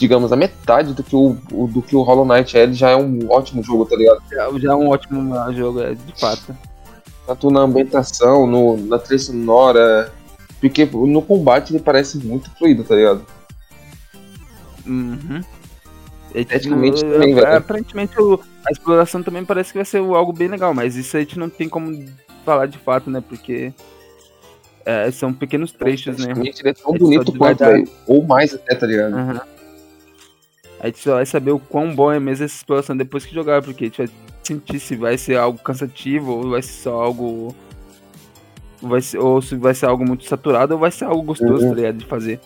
digamos, 0.00 0.32
a 0.32 0.36
metade 0.36 0.94
do 0.94 1.02
que 1.02 1.14
o, 1.14 1.36
do 1.66 1.82
que 1.82 1.94
o 1.94 2.00
Hollow 2.00 2.24
Knight 2.24 2.56
é, 2.56 2.62
ele 2.62 2.72
já 2.72 2.88
é 2.88 2.96
um 2.96 3.30
ótimo 3.30 3.62
jogo, 3.62 3.84
tá 3.84 3.94
ligado? 3.94 4.22
Já, 4.30 4.50
já 4.58 4.72
é 4.72 4.74
um 4.74 4.88
ótimo 4.88 5.52
jogo, 5.52 5.82
é, 5.82 5.94
de 5.94 6.18
fato. 6.18 6.56
Tanto 7.26 7.50
na 7.50 7.60
ambientação, 7.60 8.46
no, 8.46 8.78
na 8.78 8.98
trilha 8.98 9.18
sonora. 9.18 10.10
Porque 10.58 10.86
no 10.86 11.20
combate 11.20 11.72
ele 11.72 11.82
parece 11.82 12.16
muito 12.16 12.50
fluido, 12.56 12.82
tá 12.82 12.94
ligado? 12.94 13.26
Uhum. 14.86 15.42
Esteticamente 16.34 17.00
tipo, 17.00 17.12
também, 17.12 17.32
é, 17.32 17.34
velho. 17.34 17.56
Aparentemente 17.58 18.14
a 18.66 18.72
exploração 18.72 19.22
também 19.22 19.44
parece 19.44 19.70
que 19.70 19.78
vai 19.78 19.84
ser 19.84 19.98
algo 19.98 20.32
bem 20.32 20.48
legal, 20.48 20.72
mas 20.72 20.96
isso 20.96 21.14
a 21.14 21.20
gente 21.20 21.38
não 21.38 21.50
tem 21.50 21.68
como 21.68 22.06
falar 22.44 22.66
de 22.66 22.78
fato, 22.78 23.10
né? 23.10 23.22
Porque 23.26 23.72
é, 24.86 25.10
são 25.10 25.30
pequenos 25.30 25.72
trechos, 25.72 26.16
né? 26.18 26.32
Ele 26.32 26.52
é 26.64 26.72
tão 26.72 26.94
Ele 26.94 26.98
bonito 27.00 27.36
quanto, 27.36 27.58
velho. 27.58 27.88
Ou 28.06 28.26
mais 28.26 28.54
até, 28.54 28.74
tá 28.74 28.86
ligado? 28.86 29.14
Aham. 29.14 29.40
A 30.80 30.86
gente 30.86 30.98
só 30.98 31.14
vai 31.14 31.26
saber 31.26 31.50
o 31.52 31.58
quão 31.58 31.94
bom 31.94 32.10
é 32.10 32.18
mesmo 32.18 32.44
essa 32.44 32.54
exploração 32.56 32.96
depois 32.96 33.24
que 33.26 33.34
jogar, 33.34 33.62
porque 33.62 33.84
a 33.84 33.86
gente 33.88 33.98
vai 33.98 34.08
sentir 34.42 34.80
se 34.80 34.96
vai 34.96 35.18
ser 35.18 35.36
algo 35.36 35.58
cansativo 35.58 36.32
ou 36.32 36.50
vai 36.50 36.62
ser 36.62 36.72
só 36.82 37.00
algo. 37.02 37.54
Vai 38.82 39.02
ser, 39.02 39.18
ou 39.18 39.42
se 39.42 39.54
vai 39.56 39.74
ser 39.74 39.86
algo 39.86 40.06
muito 40.06 40.24
saturado 40.24 40.72
ou 40.74 40.80
vai 40.80 40.90
ser 40.90 41.04
algo 41.04 41.22
gostoso, 41.22 41.64
Uhum. 41.64 41.70
tá 41.70 41.76
ligado? 41.76 41.98
De 41.98 42.06
fazer. 42.06 42.40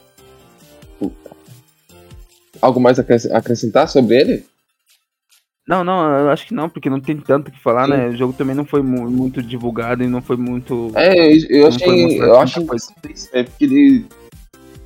Algo 2.60 2.80
mais 2.80 2.98
a 2.98 3.02
acres- 3.02 3.30
acrescentar 3.30 3.88
sobre 3.88 4.16
ele? 4.20 4.46
Não, 5.66 5.82
não, 5.82 6.18
eu 6.18 6.30
acho 6.30 6.46
que 6.46 6.54
não, 6.54 6.68
porque 6.68 6.90
não 6.90 7.00
tem 7.00 7.16
tanto 7.16 7.48
o 7.48 7.50
que 7.52 7.62
falar, 7.62 7.86
Sim. 7.86 7.92
né? 7.92 8.08
O 8.08 8.16
jogo 8.16 8.32
também 8.32 8.54
não 8.54 8.64
foi 8.64 8.82
mu- 8.82 9.10
muito 9.10 9.42
divulgado 9.42 10.02
e 10.02 10.06
não 10.08 10.20
foi 10.20 10.36
muito. 10.36 10.90
É, 10.94 11.32
eu, 11.32 11.38
eu 11.48 11.66
achei. 11.68 12.20
Eu 12.20 12.38
acho 12.38 12.60
é 13.32 13.42
porque 13.44 13.64
ele 13.64 14.06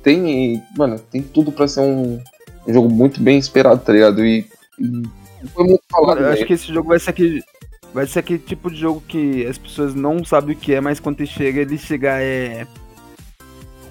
tem. 0.03 0.63
Mano, 0.77 0.97
tem 0.99 1.21
tudo 1.21 1.51
pra 1.51 1.67
ser 1.67 1.81
um, 1.81 2.21
um 2.69 2.73
jogo 2.73 2.89
muito 2.89 3.21
bem 3.21 3.37
esperado, 3.37 3.81
tá 3.81 3.93
ligado? 3.93 4.25
E, 4.25 4.45
e 4.79 5.47
foi 5.53 5.65
muito 5.65 5.83
falado, 5.89 6.21
eu 6.21 6.29
acho 6.29 6.45
que 6.45 6.53
esse 6.53 6.71
jogo 6.73 6.89
vai 6.89 6.99
ser 6.99 7.09
aquele. 7.11 7.43
Vai 7.93 8.05
ser 8.05 8.19
aquele 8.19 8.39
tipo 8.39 8.69
de 8.69 8.77
jogo 8.77 9.01
que 9.07 9.45
as 9.47 9.57
pessoas 9.57 9.95
não 9.95 10.23
sabem 10.23 10.55
o 10.55 10.57
que 10.57 10.75
é, 10.75 10.81
mas 10.81 10.99
quando 10.99 11.19
ele 11.21 11.27
chega, 11.27 11.61
ele 11.61 11.77
chega 11.77 12.21
é. 12.21 12.67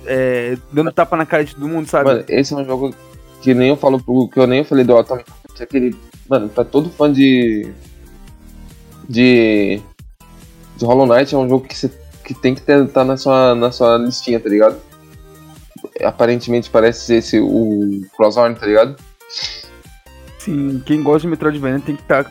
É. 0.06 0.56
Dando 0.72 0.92
tapa 0.92 1.16
na 1.16 1.26
cara 1.26 1.44
de 1.44 1.54
todo 1.54 1.68
mundo, 1.68 1.88
sabe? 1.88 2.04
Mano, 2.04 2.24
esse 2.28 2.54
é 2.54 2.56
um 2.56 2.64
jogo 2.64 2.94
que 3.42 3.52
nem 3.54 3.70
eu 3.70 3.76
falo 3.76 4.00
pro. 4.00 4.28
que 4.28 4.38
eu 4.38 4.46
nem 4.46 4.62
falei 4.62 4.84
do 4.84 4.96
Atomic 4.96 5.28
Heart, 5.28 5.60
é 5.60 5.64
aquele. 5.64 5.96
Mano, 6.28 6.48
pra 6.48 6.64
todo 6.64 6.90
fã 6.90 7.12
de. 7.12 7.68
De. 9.08 9.80
De 10.76 10.84
Hollow 10.84 11.06
Knight 11.06 11.34
é 11.34 11.38
um 11.38 11.48
jogo 11.48 11.66
que 11.66 11.76
você 11.76 11.90
que 12.28 12.34
tem 12.34 12.54
que 12.54 12.60
ter, 12.60 12.86
tá 12.88 13.02
na 13.04 13.16
sua, 13.16 13.54
na 13.54 13.72
sua 13.72 13.96
listinha, 13.96 14.38
tá 14.38 14.50
ligado? 14.50 14.76
Aparentemente 16.04 16.70
parece 16.70 17.06
ser 17.06 17.14
esse 17.16 17.40
o 17.40 18.02
Crosshorn, 18.16 18.54
tá 18.54 18.66
ligado? 18.66 18.96
Sim, 20.38 20.82
quem 20.86 21.02
gosta 21.02 21.20
de 21.22 21.28
Metroidvania 21.28 21.80
tem 21.80 21.96
que 21.96 22.02
estar 22.02 22.24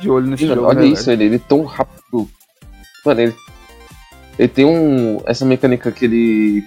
de 0.00 0.08
olho 0.10 0.26
nesse 0.26 0.44
Mano, 0.44 0.54
jogo. 0.56 0.68
olha 0.68 0.80
né, 0.80 0.86
isso, 0.86 1.10
ele, 1.10 1.24
ele 1.24 1.36
é 1.36 1.40
tão 1.40 1.64
rápido. 1.64 2.28
Mano, 3.04 3.20
ele, 3.20 3.34
ele 4.38 4.48
tem 4.48 4.64
um. 4.64 5.20
Essa 5.26 5.44
mecânica 5.44 5.90
que 5.90 6.04
ele 6.04 6.64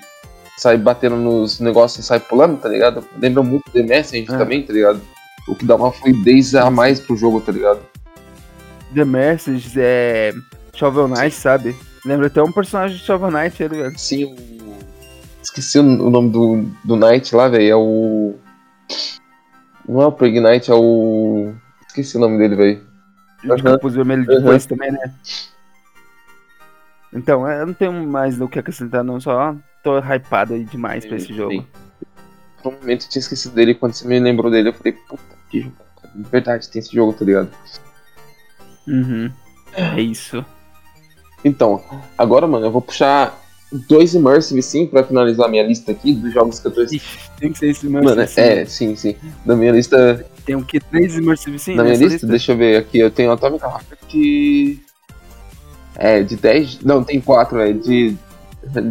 sai 0.58 0.78
batendo 0.78 1.16
nos 1.16 1.60
negócios 1.60 2.04
e 2.04 2.08
sai 2.08 2.20
pulando, 2.20 2.60
tá 2.60 2.70
ligado? 2.70 3.04
Lembra 3.20 3.42
muito 3.42 3.72
The 3.72 3.82
Message 3.84 4.28
É. 4.32 4.38
também, 4.38 4.64
tá 4.64 4.74
ligado? 4.74 5.02
O 5.48 5.56
que 5.56 5.66
dá 5.66 5.76
uma 5.76 5.92
fluidez 5.92 6.54
a 6.54 6.70
mais 6.70 7.00
pro 7.00 7.18
jogo, 7.18 7.42
tá 7.42 7.52
ligado? 7.52 7.80
The 8.94 9.06
Message 9.06 9.74
é. 9.78 10.34
Shovel 10.74 11.08
Knight, 11.08 11.32
sabe? 11.36 11.76
Lembra 12.06 12.28
até 12.28 12.42
um 12.44 12.52
personagem 12.52 12.98
de 12.98 13.04
Shovel 13.04 13.32
Knight, 13.32 13.62
ele, 13.62 13.78
velho. 13.78 13.98
Sim. 13.98 14.36
Esqueci 15.42 15.80
o 15.80 15.84
o 15.84 16.10
nome 16.10 16.30
do, 16.30 16.66
do 16.84 16.96
Knight 16.96 17.36
lá, 17.36 17.48
velho. 17.48 17.70
É 17.70 17.76
o. 17.76 18.36
Não 19.88 20.02
é 20.02 20.08
o 20.08 20.12
Knight, 20.12 20.70
é 20.70 20.74
o. 20.74 21.54
Esqueci 21.88 22.18
o 22.18 22.20
nome 22.20 22.38
dele, 22.38 22.56
velho. 22.56 22.92
De 23.44 23.64
capuz 23.64 23.96
vermelho 23.96 24.24
Aham. 24.30 24.40
depois 24.40 24.66
também, 24.66 24.92
né? 24.92 25.14
Então, 27.14 27.48
é, 27.48 27.62
eu 27.62 27.68
não 27.68 27.74
tenho 27.74 27.92
mais 28.08 28.40
o 28.40 28.48
que 28.48 28.60
acrescentar, 28.60 29.04
não. 29.04 29.20
Só 29.20 29.56
tô 29.84 29.98
hypado 30.00 30.54
aí 30.54 30.64
demais 30.64 31.06
pra 31.06 31.18
esse 31.18 31.34
jogo. 31.34 31.66
Por 32.62 32.74
um 32.74 32.78
momento 32.78 33.06
eu 33.06 33.10
tinha 33.10 33.20
esquecido 33.20 33.56
dele, 33.56 33.74
quando 33.74 33.94
você 33.94 34.08
me 34.08 34.20
lembrou 34.20 34.52
dele, 34.52 34.70
eu 34.70 34.74
falei, 34.74 34.94
puta, 34.94 35.24
que 35.50 35.62
jogo. 35.62 35.76
Verdade, 36.32 36.70
tem 36.70 36.80
esse 36.80 36.94
jogo, 36.94 37.14
tá 37.14 37.26
ligado? 37.26 37.50
Uhum. 38.88 39.32
É 39.74 40.00
isso. 40.00 40.46
Então, 41.44 41.84
agora, 42.18 42.46
mano, 42.46 42.66
eu 42.66 42.72
vou 42.72 42.82
puxar 42.82 43.41
dois 43.72 44.14
Immersive 44.14 44.62
sim 44.62 44.86
pra 44.86 45.04
finalizar 45.04 45.50
minha 45.50 45.64
lista 45.64 45.92
aqui 45.92 46.14
dos 46.14 46.34
jogos 46.34 46.60
que 46.60 46.68
eu 46.68 46.72
tô. 46.72 46.84
Ixi, 46.84 47.02
tem 47.40 47.52
que 47.52 47.60
ser 47.60 47.70
esse 47.70 47.88
Mano, 47.88 48.12
Immersive 48.12 48.28
Sim. 48.28 48.42
é, 48.42 48.66
sim, 48.66 48.96
sim. 48.96 49.16
Da 49.46 49.56
minha 49.56 49.72
lista. 49.72 50.26
Tem 50.46 50.56
o 50.56 50.64
que? 50.64 50.80
Três 50.80 51.16
Immersive 51.18 51.58
Sim 51.60 51.76
na 51.76 51.84
minha 51.84 51.98
nessa 51.98 52.12
lista, 52.14 52.28
deixa 52.28 52.52
eu 52.52 52.58
ver 52.58 52.78
aqui, 52.78 53.00
eu 53.00 53.10
tenho 53.12 53.32
Atomic 53.32 53.64
Heart. 53.64 53.86
É, 55.96 56.24
de 56.24 56.36
10. 56.36 56.82
Não, 56.82 57.04
tem 57.04 57.20
4, 57.22 57.60
é. 57.60 57.74
De, 57.74 58.16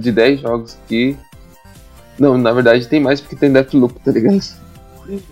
de 0.01 0.13
10 0.13 0.41
jogos 0.41 0.79
aqui. 0.85 1.17
Não, 2.19 2.37
na 2.37 2.53
verdade 2.53 2.87
tem 2.87 3.01
mais 3.01 3.21
porque 3.21 3.37
tem 3.37 3.53
Deathloop, 3.53 3.99
tá 4.01 4.13
ligado? 4.13 4.41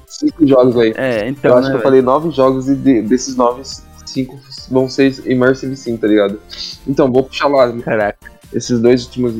5 0.06 0.46
jogos 0.46 0.76
aí. 0.76 0.92
É, 0.96 1.28
então, 1.28 1.50
eu 1.52 1.56
acho 1.58 1.66
né, 1.68 1.72
que 1.74 1.78
eu 1.78 1.82
falei 1.82 2.02
9 2.02 2.30
jogos 2.30 2.68
e 2.68 2.74
de- 2.74 3.02
desses 3.02 3.36
9, 3.36 3.62
5 4.06 4.40
vão 4.70 4.88
ser 4.88 5.14
Immersive 5.30 5.76
sim, 5.76 5.96
tá 5.96 6.06
ligado? 6.06 6.40
Então, 6.86 7.12
vou 7.12 7.24
puxar 7.24 7.48
lá 7.48 7.70
Caraca. 7.80 8.37
Esses 8.52 8.80
dois 8.80 9.04
últimos 9.04 9.34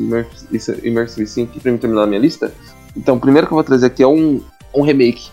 Immersive, 0.83 1.27
Sim 1.27 1.45
aqui 1.45 1.61
pra 1.61 1.73
mim 1.73 1.79
terminar 1.79 2.05
a 2.05 2.07
minha 2.07 2.21
lista. 2.21 2.53
Então, 2.97 3.17
o 3.17 3.21
primeiro 3.21 3.47
que 3.47 3.53
eu 3.53 3.57
vou 3.57 3.65
trazer 3.65 3.87
aqui 3.87 4.03
é 4.03 4.07
um, 4.07 4.43
um 4.75 4.83
remake 4.83 5.31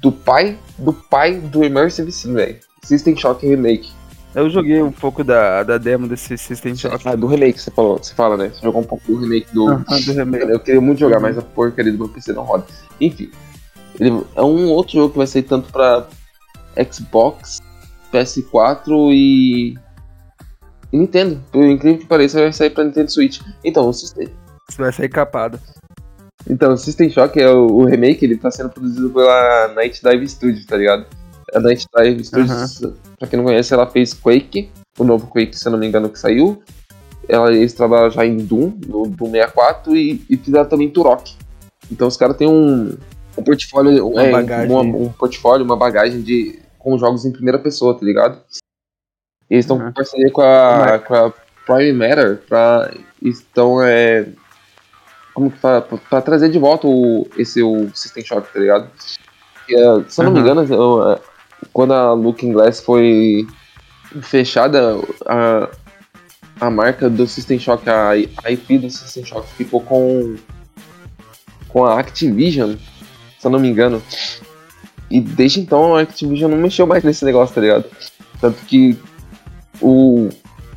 do 0.00 0.10
pai 0.10 0.58
do 0.78 0.92
pai 0.92 1.36
do 1.36 1.64
Immersive 1.64 2.10
Sim, 2.10 2.34
velho. 2.34 2.58
System 2.82 3.16
Shock 3.16 3.46
Remake. 3.46 3.90
Eu 4.34 4.48
joguei 4.48 4.82
um 4.82 4.90
pouco 4.90 5.22
da, 5.22 5.62
da 5.62 5.78
demo 5.78 6.08
desse 6.08 6.36
System 6.38 6.74
Shock. 6.74 7.06
Ah, 7.06 7.14
do 7.14 7.26
remake 7.26 7.60
você 7.60 7.70
falou, 7.70 7.98
você 7.98 8.14
fala, 8.14 8.36
né? 8.36 8.48
Você 8.48 8.62
jogou 8.62 8.80
um 8.80 8.84
pouco 8.84 9.06
do 9.06 9.20
remake 9.20 9.52
do. 9.52 9.68
Aham, 9.68 9.84
do 9.84 10.12
remake. 10.12 10.50
Eu 10.50 10.60
queria 10.60 10.80
muito 10.80 10.98
jogar, 10.98 11.20
mas 11.20 11.38
a 11.38 11.42
porcaria 11.42 11.92
do 11.92 11.98
meu 11.98 12.08
PC 12.08 12.32
não 12.32 12.42
roda. 12.42 12.64
Enfim, 13.00 13.30
ele 14.00 14.22
é 14.34 14.42
um 14.42 14.70
outro 14.70 14.94
jogo 14.94 15.10
que 15.10 15.18
vai 15.18 15.26
sair 15.26 15.42
tanto 15.42 15.70
pra 15.70 16.06
Xbox, 16.90 17.60
PS4 18.12 19.12
e. 19.12 19.78
e 20.92 20.98
Nintendo. 20.98 21.40
Por 21.50 21.64
incrível 21.64 21.98
que 22.00 22.06
pareça, 22.06 22.40
vai 22.40 22.52
sair 22.52 22.70
pra 22.70 22.84
Nintendo 22.84 23.10
Switch. 23.10 23.40
Então, 23.64 23.88
o 23.88 23.92
System, 23.92 24.28
Você 24.68 24.82
vai 24.82 24.92
sair 24.92 25.08
capado. 25.08 25.58
então, 26.48 26.72
o 26.72 26.76
System 26.76 27.08
Shock 27.10 27.40
é 27.40 27.48
o, 27.50 27.66
o 27.66 27.84
remake, 27.84 28.24
ele 28.24 28.36
tá 28.36 28.50
sendo 28.50 28.70
produzido 28.70 29.10
pela 29.10 29.68
Night 29.74 30.00
Dive 30.02 30.28
Studios, 30.28 30.66
tá 30.66 30.76
ligado? 30.76 31.06
A 31.54 31.60
Night 31.60 31.86
Dive 31.96 32.24
Studios, 32.24 32.80
pra 33.18 33.28
quem 33.28 33.36
não 33.38 33.44
conhece, 33.44 33.72
ela 33.74 33.86
fez 33.86 34.14
Quake, 34.14 34.70
o 34.98 35.04
novo 35.04 35.26
Quake, 35.26 35.56
se 35.58 35.66
eu 35.66 35.72
não 35.72 35.78
me 35.78 35.86
engano, 35.86 36.08
que 36.08 36.18
saiu. 36.18 36.62
Ela, 37.28 37.52
eles 37.52 37.72
trabalham 37.72 38.10
já 38.10 38.26
em 38.26 38.36
Doom, 38.38 38.72
no 38.86 39.06
Doom 39.06 39.30
64, 39.30 39.96
e, 39.96 40.24
e 40.28 40.36
fizeram 40.36 40.68
também 40.68 40.90
Turok. 40.90 41.34
Então 41.90 42.08
os 42.08 42.16
caras 42.16 42.36
têm 42.36 42.48
um, 42.48 42.96
um 43.38 43.42
portfólio, 43.42 44.08
Uma 44.08 44.22
é, 44.24 44.28
um- 44.28 44.32
bagagem. 44.32 44.70
uma- 44.70 44.82
um 44.82 45.08
portfólio, 45.12 45.64
uma 45.64 45.76
bagagem 45.76 46.20
de, 46.22 46.58
com 46.78 46.98
jogos 46.98 47.24
em 47.24 47.30
primeira 47.32 47.58
pessoa, 47.58 47.96
tá 47.98 48.04
ligado? 48.04 48.38
Eles 49.52 49.64
estão 49.66 49.76
Uhum. 49.76 49.84
com 49.84 49.92
parceria 49.92 50.30
com 50.30 50.40
a, 50.40 50.98
com 50.98 51.14
a 51.14 51.32
Prime 51.66 51.92
Matter 51.92 52.40
pra. 52.48 52.90
Estão, 53.20 53.82
é. 53.82 54.26
Como 55.34 55.50
que 55.50 55.58
fala? 55.58 55.82
Pra, 55.82 55.98
pra 55.98 56.20
trazer 56.22 56.48
de 56.48 56.58
volta 56.58 56.86
o, 56.86 57.28
esse 57.36 57.62
o 57.62 57.90
System 57.94 58.24
Shock, 58.24 58.50
tá 58.50 58.58
ligado? 58.58 58.88
E, 59.68 59.74
é, 59.74 60.04
se 60.08 60.20
eu 60.20 60.24
não 60.24 60.32
me 60.32 60.38
Uhum. 60.38 60.44
engano, 60.46 60.74
eu, 60.74 61.12
é, 61.12 61.18
quando 61.70 61.92
a 61.92 62.14
Looking 62.14 62.52
Glass 62.52 62.80
foi 62.80 63.46
fechada, 64.22 64.98
a, 65.26 65.68
a 66.60 66.70
marca 66.70 67.10
do 67.10 67.26
System 67.26 67.58
Shock, 67.58 67.88
a, 67.90 68.10
a 68.44 68.50
IP 68.50 68.78
do 68.78 68.88
System 68.90 69.24
Shock 69.26 69.46
ficou 69.54 69.82
com, 69.82 70.34
com 71.68 71.84
a 71.84 72.00
Activision, 72.00 72.74
se 73.38 73.46
eu 73.46 73.50
não 73.50 73.60
me 73.60 73.68
engano. 73.68 74.02
E 75.10 75.20
desde 75.20 75.60
então 75.60 75.94
a 75.94 76.00
Activision 76.00 76.50
não 76.50 76.58
mexeu 76.58 76.86
mais 76.86 77.04
nesse 77.04 77.22
negócio, 77.24 77.54
tá 77.54 77.60
ligado? 77.60 77.84
Tanto 78.40 78.58
que 78.64 78.98
o, 79.80 80.28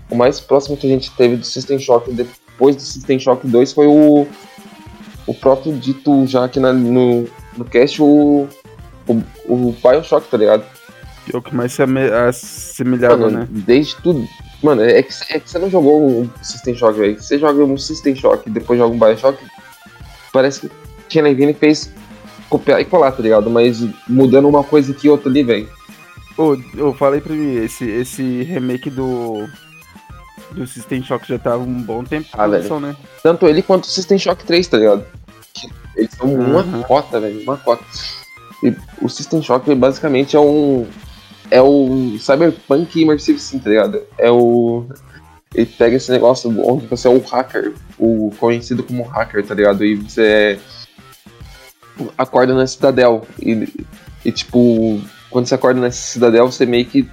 o 0.10 0.16
mais 0.16 0.40
próximo 0.40 0.78
que 0.78 0.88
a 0.88 0.90
gente 0.90 1.12
teve 1.12 1.36
do 1.38 1.46
System 1.46 1.80
Shock 1.80 2.12
depois 2.12 2.76
do 2.76 2.82
System 2.82 3.20
Shock 3.20 3.48
2 3.48 3.74
foi 3.74 3.88
o, 3.88 4.28
o 5.28 5.34
próprio 5.34 5.74
dito 5.74 6.26
já 6.28 6.46
aqui 6.46 6.60
na- 6.60 6.74
no, 6.74 7.28
no 7.58 7.66
cast, 7.66 8.02
o, 8.02 8.48
o, 9.08 9.22
o 9.48 9.76
Bioshock, 9.84 10.28
tá 10.30 10.38
ligado? 10.38 10.64
Que 11.26 11.36
é 11.36 11.40
o 11.40 11.42
que 11.42 11.56
mais 11.56 11.74
se 11.74 11.82
assemelhava, 11.82 13.18
Mano, 13.18 13.40
né? 13.40 13.48
desde 13.50 13.96
tudo. 13.98 14.24
Mano, 14.62 14.84
é 14.84 15.02
que, 15.02 15.14
é 15.32 15.40
que 15.40 15.50
você 15.50 15.60
não 15.60 15.70
jogou 15.70 16.08
um 16.08 16.30
System 16.42 16.76
Shock, 16.76 16.98
velho. 17.00 17.22
Você 17.22 17.38
joga 17.38 17.64
um 17.64 17.78
System 17.78 18.16
Shock 18.16 18.48
e 18.48 18.52
depois 18.52 18.80
joga 18.80 18.94
um 18.96 19.00
Bioshock. 19.00 19.38
Parece 20.32 20.62
que 20.62 20.72
Ken 21.10 21.22
Levine 21.22 21.54
fez 21.54 21.92
copiar 22.50 22.80
e 22.80 22.86
colar, 22.86 23.12
tá 23.12 23.22
ligado? 23.24 23.50
Mas 23.50 23.84
mudando 24.08 24.48
uma 24.48 24.64
coisa 24.64 24.92
aqui 24.92 25.08
e 25.08 25.10
outra 25.10 25.30
ali, 25.30 25.44
velho. 25.44 25.70
Ô, 26.38 26.58
eu 26.76 26.94
falei 26.94 27.22
pra 27.22 27.34
mim, 27.34 27.56
esse, 27.56 27.86
esse 27.90 28.44
remake 28.44 28.90
do. 28.90 29.48
Do 30.52 30.68
System 30.68 31.02
Shock 31.04 31.28
já 31.28 31.40
tava 31.40 31.64
um 31.64 31.82
bom 31.82 32.04
tempo 32.04 32.28
Ah, 32.34 32.48
velho. 32.48 32.52
produção, 32.64 32.80
né? 32.80 32.96
Tanto 33.24 33.48
ele 33.48 33.62
quanto 33.62 33.86
o 33.86 33.88
System 33.88 34.18
Shock 34.18 34.46
3, 34.46 34.68
tá 34.68 34.78
ligado? 34.78 35.04
Eles 35.96 36.12
são 36.12 36.34
uma 36.34 36.62
Uhum. 36.62 36.84
cota, 36.84 37.20
velho. 37.20 37.42
Uma 37.42 37.58
cota. 37.58 37.84
E 38.64 38.74
o 39.02 39.10
System 39.10 39.42
Shock 39.42 39.74
basicamente 39.76 40.36
é 40.36 40.40
um. 40.40 40.88
É 41.52 41.62
o 41.62 42.18
Cyberpunk 42.20 43.02
Immersive 43.02 43.40
Sim, 43.40 43.60
tá 43.60 43.70
ligado? 43.70 44.02
É 44.18 44.30
o. 44.32 44.86
Ele 45.54 45.66
pega 45.66 45.96
esse 45.96 46.12
negócio 46.12 46.50
onde 46.70 46.86
você 46.88 47.08
é 47.08 47.12
o 47.12 47.20
hacker, 47.20 47.74
o 47.98 48.32
conhecido 48.38 48.84
como 48.84 49.04
hacker, 49.04 49.46
tá 49.46 49.54
ligado? 49.56 49.86
E 49.86 49.96
você 49.96 50.60
acorda 52.18 52.54
na 52.54 52.68
cidadel. 52.68 53.26
E, 53.42 53.68
e 54.26 54.32
tipo, 54.32 55.02
quando 55.36 55.48
você 55.48 55.56
acorda 55.56 55.82
nessa 55.82 55.98
cidadel, 55.98 56.50
você 56.50 56.66
meio 56.66 56.86
que 56.86 57.06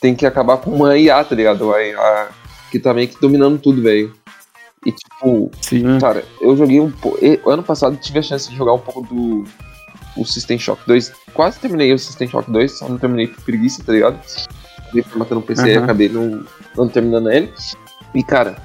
tem 0.00 0.14
que 0.14 0.24
acabar 0.24 0.58
com 0.58 0.70
uma 0.70 0.96
IA, 0.96 1.24
tá 1.24 1.34
ligado? 1.34 1.64
Uma 1.64 1.82
IA 1.82 2.28
que 2.70 2.78
tá 2.78 2.94
meio 2.94 3.08
que 3.08 3.20
dominando 3.20 3.58
tudo, 3.58 3.82
velho. 3.82 4.14
E 4.86 4.92
tipo, 4.92 5.50
Sim. 5.60 5.98
Cara, 5.98 6.24
eu 6.40 6.56
joguei 6.56 6.78
um 6.78 6.92
pouco. 6.92 7.18
Ano 7.44 7.64
passado 7.64 7.96
tive 7.96 8.20
a 8.20 8.22
chance 8.22 8.48
de 8.48 8.56
jogar 8.56 8.74
um 8.74 8.78
pouco 8.78 9.02
do 9.12 9.44
o 10.16 10.24
System 10.24 10.56
Shock 10.56 10.86
2. 10.86 11.12
Quase 11.34 11.58
terminei 11.58 11.92
o 11.92 11.98
System 11.98 12.28
Shock 12.28 12.48
2, 12.48 12.78
só 12.78 12.88
não 12.88 12.96
terminei 12.96 13.26
por 13.26 13.42
preguiça, 13.42 13.82
tá 13.82 13.92
ligado? 13.92 14.20
Acabei 14.78 15.02
formatando 15.02 15.40
o 15.40 15.42
PC 15.42 15.66
e 15.66 15.74
Aham. 15.74 15.82
acabei 15.82 16.08
não, 16.08 16.44
não 16.76 16.88
terminando 16.88 17.28
ele. 17.28 17.52
E 18.14 18.22
cara, 18.22 18.56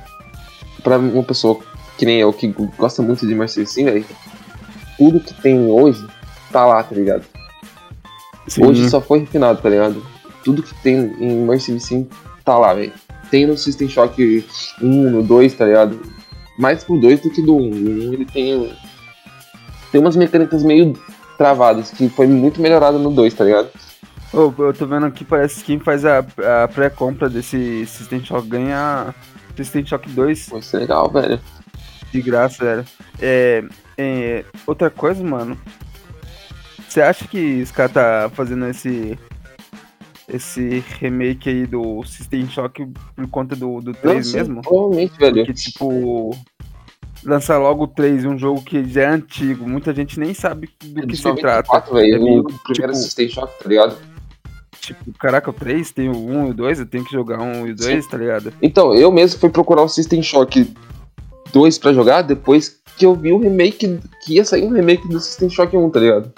pra 0.83 0.99
uma 0.99 1.23
pessoa 1.23 1.59
que 1.97 2.05
nem 2.05 2.19
eu, 2.19 2.31
que 2.31 2.53
gosta 2.77 3.01
muito 3.01 3.25
de 3.25 3.33
Immersive 3.33 3.65
Sim, 3.65 3.85
velho, 3.85 4.05
tudo 4.99 5.19
que 5.19 5.33
tem 5.41 5.65
hoje 5.65 6.05
tá 6.51 6.63
lá, 6.63 6.83
tá 6.83 6.93
ligado? 6.93 7.25
Sim. 8.47 8.65
Hoje 8.65 8.89
só 8.89 9.01
foi 9.01 9.19
refinado, 9.19 9.61
tá 9.61 9.69
ligado? 9.69 10.03
Tudo 10.43 10.63
que 10.63 10.73
tem 10.81 10.95
em 11.19 11.43
Immersive 11.43 11.79
Sim 11.79 12.07
tá 12.43 12.57
lá, 12.57 12.73
velho. 12.73 12.93
Tem 13.29 13.45
no 13.45 13.57
System 13.57 13.89
Shock 13.89 14.45
1, 14.81 15.09
no 15.11 15.21
2, 15.21 15.53
tá 15.53 15.65
ligado? 15.65 15.99
Mais 16.57 16.83
pro 16.83 16.99
2 16.99 17.21
do 17.21 17.29
que 17.29 17.41
do 17.41 17.55
1. 17.55 17.59
O 17.59 18.09
1 18.09 18.13
ele 18.13 18.25
tem. 18.25 18.73
Tem 19.91 19.99
umas 19.99 20.15
mecânicas 20.15 20.63
meio 20.63 20.93
travadas, 21.37 21.91
que 21.91 22.09
foi 22.09 22.25
muito 22.25 22.61
melhorado 22.61 22.97
no 22.97 23.11
2, 23.11 23.33
tá 23.33 23.43
ligado? 23.43 23.69
Ô, 24.33 24.53
eu 24.57 24.73
tô 24.73 24.85
vendo 24.85 25.05
aqui, 25.05 25.23
parece 25.23 25.59
que 25.59 25.65
quem 25.65 25.79
faz 25.79 26.03
a, 26.03 26.19
a 26.19 26.67
pré-compra 26.67 27.29
desse 27.29 27.85
System 27.85 28.23
Shock 28.23 28.47
ganha 28.47 29.13
System 29.55 29.85
Shock 29.85 30.09
2 30.09 30.49
Vai 30.49 30.61
ser 30.61 30.79
legal, 30.79 31.09
velho. 31.09 31.39
de 32.11 32.21
graça, 32.21 32.63
velho. 32.63 32.85
É, 33.21 33.63
é, 33.97 34.45
outra 34.65 34.89
coisa, 34.89 35.23
mano. 35.23 35.57
Você 36.87 37.01
acha 37.01 37.27
que 37.27 37.61
os 37.61 37.71
caras 37.71 37.91
tá 37.91 38.31
fazendo 38.33 38.67
esse 38.67 39.17
esse 40.27 40.83
remake 40.99 41.49
aí 41.49 41.65
do 41.65 42.03
System 42.03 42.49
Shock 42.49 42.85
por 43.15 43.27
conta 43.29 43.55
do, 43.55 43.79
do 43.79 43.93
3 43.93 44.15
Não, 44.17 44.23
sim, 44.23 44.37
mesmo? 44.37 44.61
Provavelmente, 44.61 45.17
velho. 45.17 45.35
Porque, 45.35 45.53
tipo, 45.53 46.37
lançar 47.23 47.57
logo 47.57 47.85
o 47.85 47.87
3, 47.87 48.25
um 48.25 48.37
jogo 48.37 48.61
que 48.61 48.83
já 48.83 49.03
é 49.03 49.07
antigo, 49.07 49.67
muita 49.67 49.93
gente 49.93 50.19
nem 50.19 50.33
sabe 50.33 50.69
do 50.83 51.07
que 51.07 51.15
se 51.15 51.23
trata. 51.23 51.67
94, 51.69 51.93
velho. 51.93 52.15
É 52.15 52.19
meio, 52.19 52.39
o 52.41 52.43
primeiro 52.43 52.93
tipo- 52.93 52.95
System 52.95 53.29
Shock, 53.29 53.63
tá 53.63 53.69
ligado? 53.69 53.95
Tipo, 54.81 55.11
caraca, 55.17 55.49
o 55.49 55.53
3 55.53 55.91
tem 55.91 56.09
o 56.09 56.15
1 56.15 56.47
e 56.47 56.49
o 56.51 56.53
2, 56.53 56.79
eu 56.79 56.85
tenho 56.85 57.03
que 57.03 57.11
jogar 57.11 57.39
um 57.39 57.65
e 57.65 57.71
o 57.71 57.75
2, 57.75 58.07
tá 58.07 58.17
ligado? 58.17 58.53
Então, 58.61 58.93
eu 58.93 59.11
mesmo 59.11 59.39
fui 59.39 59.49
procurar 59.49 59.81
o 59.81 59.89
System 59.89 60.21
Shock 60.21 60.73
2 61.51 61.77
pra 61.77 61.93
jogar 61.93 62.21
depois 62.21 62.79
que 62.97 63.05
eu 63.05 63.15
vi 63.15 63.31
o 63.31 63.37
remake, 63.37 63.99
que 64.23 64.35
ia 64.35 64.45
sair 64.45 64.65
um 64.65 64.71
remake 64.71 65.07
do 65.07 65.19
System 65.19 65.49
Shock 65.49 65.75
1, 65.75 65.89
tá 65.89 65.99
ligado? 65.99 66.33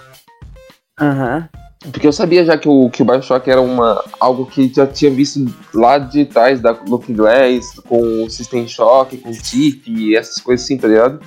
Aham. 1.00 1.48
Porque 1.92 2.06
eu 2.06 2.12
sabia 2.12 2.44
já 2.44 2.58
que 2.58 2.68
o, 2.68 2.90
que 2.90 3.00
o 3.02 3.06
Bioshock 3.06 3.48
era 3.50 3.60
uma, 3.60 4.04
algo 4.20 4.44
que 4.44 4.70
já 4.74 4.86
tinha 4.86 5.10
visto 5.10 5.46
lá 5.72 5.96
de 5.98 6.26
trás 6.26 6.60
da 6.60 6.72
Looking 6.86 7.14
Glass, 7.14 7.80
com 7.88 8.24
o 8.24 8.28
System 8.30 8.68
Shock, 8.68 9.16
com 9.16 9.30
o 9.30 9.32
Tiff 9.32 9.90
e 9.90 10.14
essas 10.14 10.42
coisas 10.42 10.64
assim, 10.66 10.76
tá 10.76 10.86
ligado? 10.86 11.20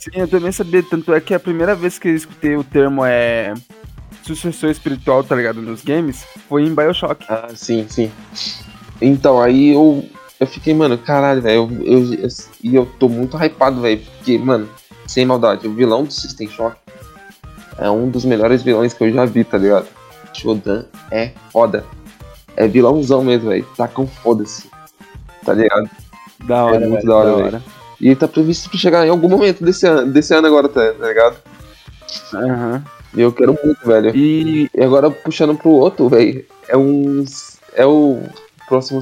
Sim, 0.00 0.10
eu 0.14 0.26
também 0.26 0.50
sabia, 0.52 0.82
tanto 0.82 1.12
é 1.12 1.20
que 1.20 1.34
a 1.34 1.38
primeira 1.38 1.74
vez 1.74 1.98
que 1.98 2.08
eu 2.08 2.16
escutei 2.16 2.56
o 2.56 2.64
termo 2.64 3.04
é 3.04 3.52
sucessor 4.22 4.70
espiritual, 4.70 5.22
tá 5.22 5.36
ligado, 5.36 5.60
nos 5.60 5.82
games, 5.84 6.24
foi 6.48 6.62
em 6.64 6.74
Bioshock. 6.74 7.22
Ah, 7.28 7.48
sim, 7.54 7.86
sim. 7.90 8.10
Então, 9.02 9.38
aí 9.38 9.74
eu, 9.74 10.02
eu 10.40 10.46
fiquei, 10.46 10.72
mano, 10.72 10.96
caralho, 10.96 11.42
velho, 11.42 11.68
eu, 11.84 12.00
eu, 12.00 12.14
eu- 12.14 12.28
eu 12.72 12.86
tô 12.98 13.06
muito 13.06 13.36
hypado, 13.36 13.82
velho, 13.82 14.00
porque, 14.16 14.38
mano, 14.38 14.66
sem 15.06 15.26
maldade, 15.26 15.66
o 15.68 15.74
vilão 15.74 16.04
do 16.04 16.12
System 16.12 16.48
Shock 16.48 16.76
é 17.78 17.90
um 17.90 18.08
dos 18.08 18.24
melhores 18.24 18.62
vilões 18.62 18.92
que 18.92 19.04
eu 19.04 19.12
já 19.12 19.24
vi, 19.24 19.44
tá 19.44 19.58
ligado? 19.58 19.86
Shodan 20.32 20.84
é 21.10 21.30
foda. 21.50 21.84
É 22.56 22.66
vilãozão 22.66 23.22
mesmo, 23.24 23.50
velho. 23.50 23.66
Tacam 23.76 24.06
foda-se. 24.06 24.70
Tá 25.44 25.54
ligado? 25.54 25.88
Da 26.44 26.64
hora, 26.64 26.76
É 26.76 26.80
muito 26.80 26.94
velho, 26.94 27.06
da 27.06 27.16
hora, 27.16 27.50
velho. 27.50 27.62
E 28.00 28.14
tá 28.16 28.26
previsto 28.26 28.68
pra 28.68 28.78
chegar 28.78 29.06
em 29.06 29.10
algum 29.10 29.28
momento 29.28 29.64
desse 29.64 29.86
ano, 29.86 30.10
desse 30.10 30.34
ano 30.34 30.46
agora, 30.46 30.68
tá, 30.68 30.92
tá 30.92 31.06
ligado? 31.06 31.36
Aham. 32.34 32.84
E 33.14 33.20
eu 33.20 33.32
quero 33.32 33.56
muito, 33.62 33.86
velho. 33.86 34.14
E 34.16 34.68
E 34.74 34.82
agora 34.82 35.10
puxando 35.10 35.56
pro 35.56 35.70
outro, 35.70 36.08
velho, 36.08 36.44
é 36.68 36.76
um. 36.76 37.24
É 37.74 37.86
o 37.86 38.22
próximo. 38.68 39.00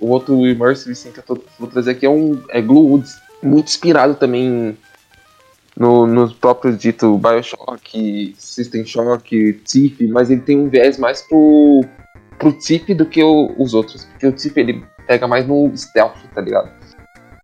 O 0.00 0.08
outro 0.08 0.46
Immersive 0.46 0.94
Sim 0.94 1.12
que 1.12 1.20
eu 1.20 1.24
tô, 1.24 1.38
vou 1.58 1.68
trazer 1.68 1.92
aqui 1.92 2.06
é 2.06 2.10
um. 2.10 2.40
É 2.48 2.60
Gluewoods. 2.60 3.12
Muito 3.42 3.68
inspirado 3.68 4.14
também 4.14 4.76
no, 5.80 6.06
nos 6.06 6.34
próprios 6.34 6.76
dito 6.78 7.16
Bioshock, 7.16 8.34
System 8.38 8.84
Shock, 8.84 9.54
Tiff, 9.64 10.06
mas 10.08 10.30
ele 10.30 10.42
tem 10.42 10.58
um 10.60 10.68
viés 10.68 10.98
mais 10.98 11.22
pro. 11.22 11.80
pro 12.38 12.52
Tiff 12.52 12.92
do 12.94 13.06
que 13.06 13.22
o- 13.24 13.54
os 13.58 13.72
outros. 13.72 14.04
Porque 14.04 14.26
o 14.26 14.32
Tiff 14.32 14.60
ele 14.60 14.84
pega 15.06 15.26
mais 15.26 15.46
no 15.48 15.74
stealth, 15.74 16.18
tá 16.34 16.42
ligado? 16.42 16.70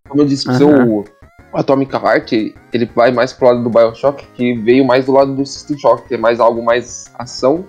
Como 0.07 0.21
eu 0.21 0.25
disse 0.27 0.47
Aham. 0.47 0.85
o 0.87 1.03
Atomic 1.51 1.93
Heart, 1.95 2.31
ele 2.71 2.85
vai 2.95 3.11
mais 3.11 3.33
pro 3.33 3.47
lado 3.47 3.63
do 3.63 3.69
Bioshock, 3.71 4.25
que 4.35 4.53
veio 4.59 4.85
mais 4.85 5.05
do 5.07 5.13
lado 5.13 5.35
do 5.35 5.43
System 5.45 5.77
Shock, 5.79 6.07
que 6.07 6.13
é 6.13 6.17
mais 6.17 6.39
algo 6.39 6.63
mais 6.63 7.05
ação, 7.15 7.65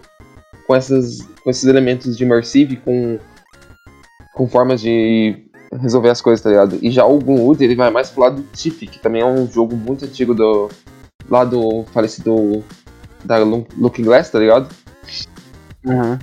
com, 0.67 0.77
essas, 0.77 1.23
com 1.43 1.49
esses 1.49 1.65
elementos 1.65 2.15
de 2.17 2.25
immersive, 2.25 2.77
com, 2.77 3.19
com 4.35 4.47
formas 4.47 4.83
de 4.83 5.48
resolver 5.73 6.11
as 6.11 6.21
coisas, 6.21 6.43
tá 6.43 6.51
ligado? 6.51 6.79
E 6.81 6.91
já 6.91 7.05
o 7.05 7.19
Gunwood, 7.19 7.63
ele 7.63 7.77
vai 7.77 7.91
mais 7.91 8.11
pro 8.11 8.23
lado 8.23 8.37
do 8.37 8.49
Tiff, 8.53 8.87
que 8.87 8.99
também 8.99 9.23
é 9.23 9.27
um 9.27 9.47
jogo 9.51 9.77
muito 9.77 10.05
antigo 10.05 10.35
do 10.35 10.69
lá 11.29 11.45
do 11.45 11.85
falecido 11.93 12.65
da 13.25 13.39
Looking 13.39 14.05
Glass, 14.05 14.31
tá 14.31 14.39
ligado? 14.39 14.69
Aham. 15.87 16.19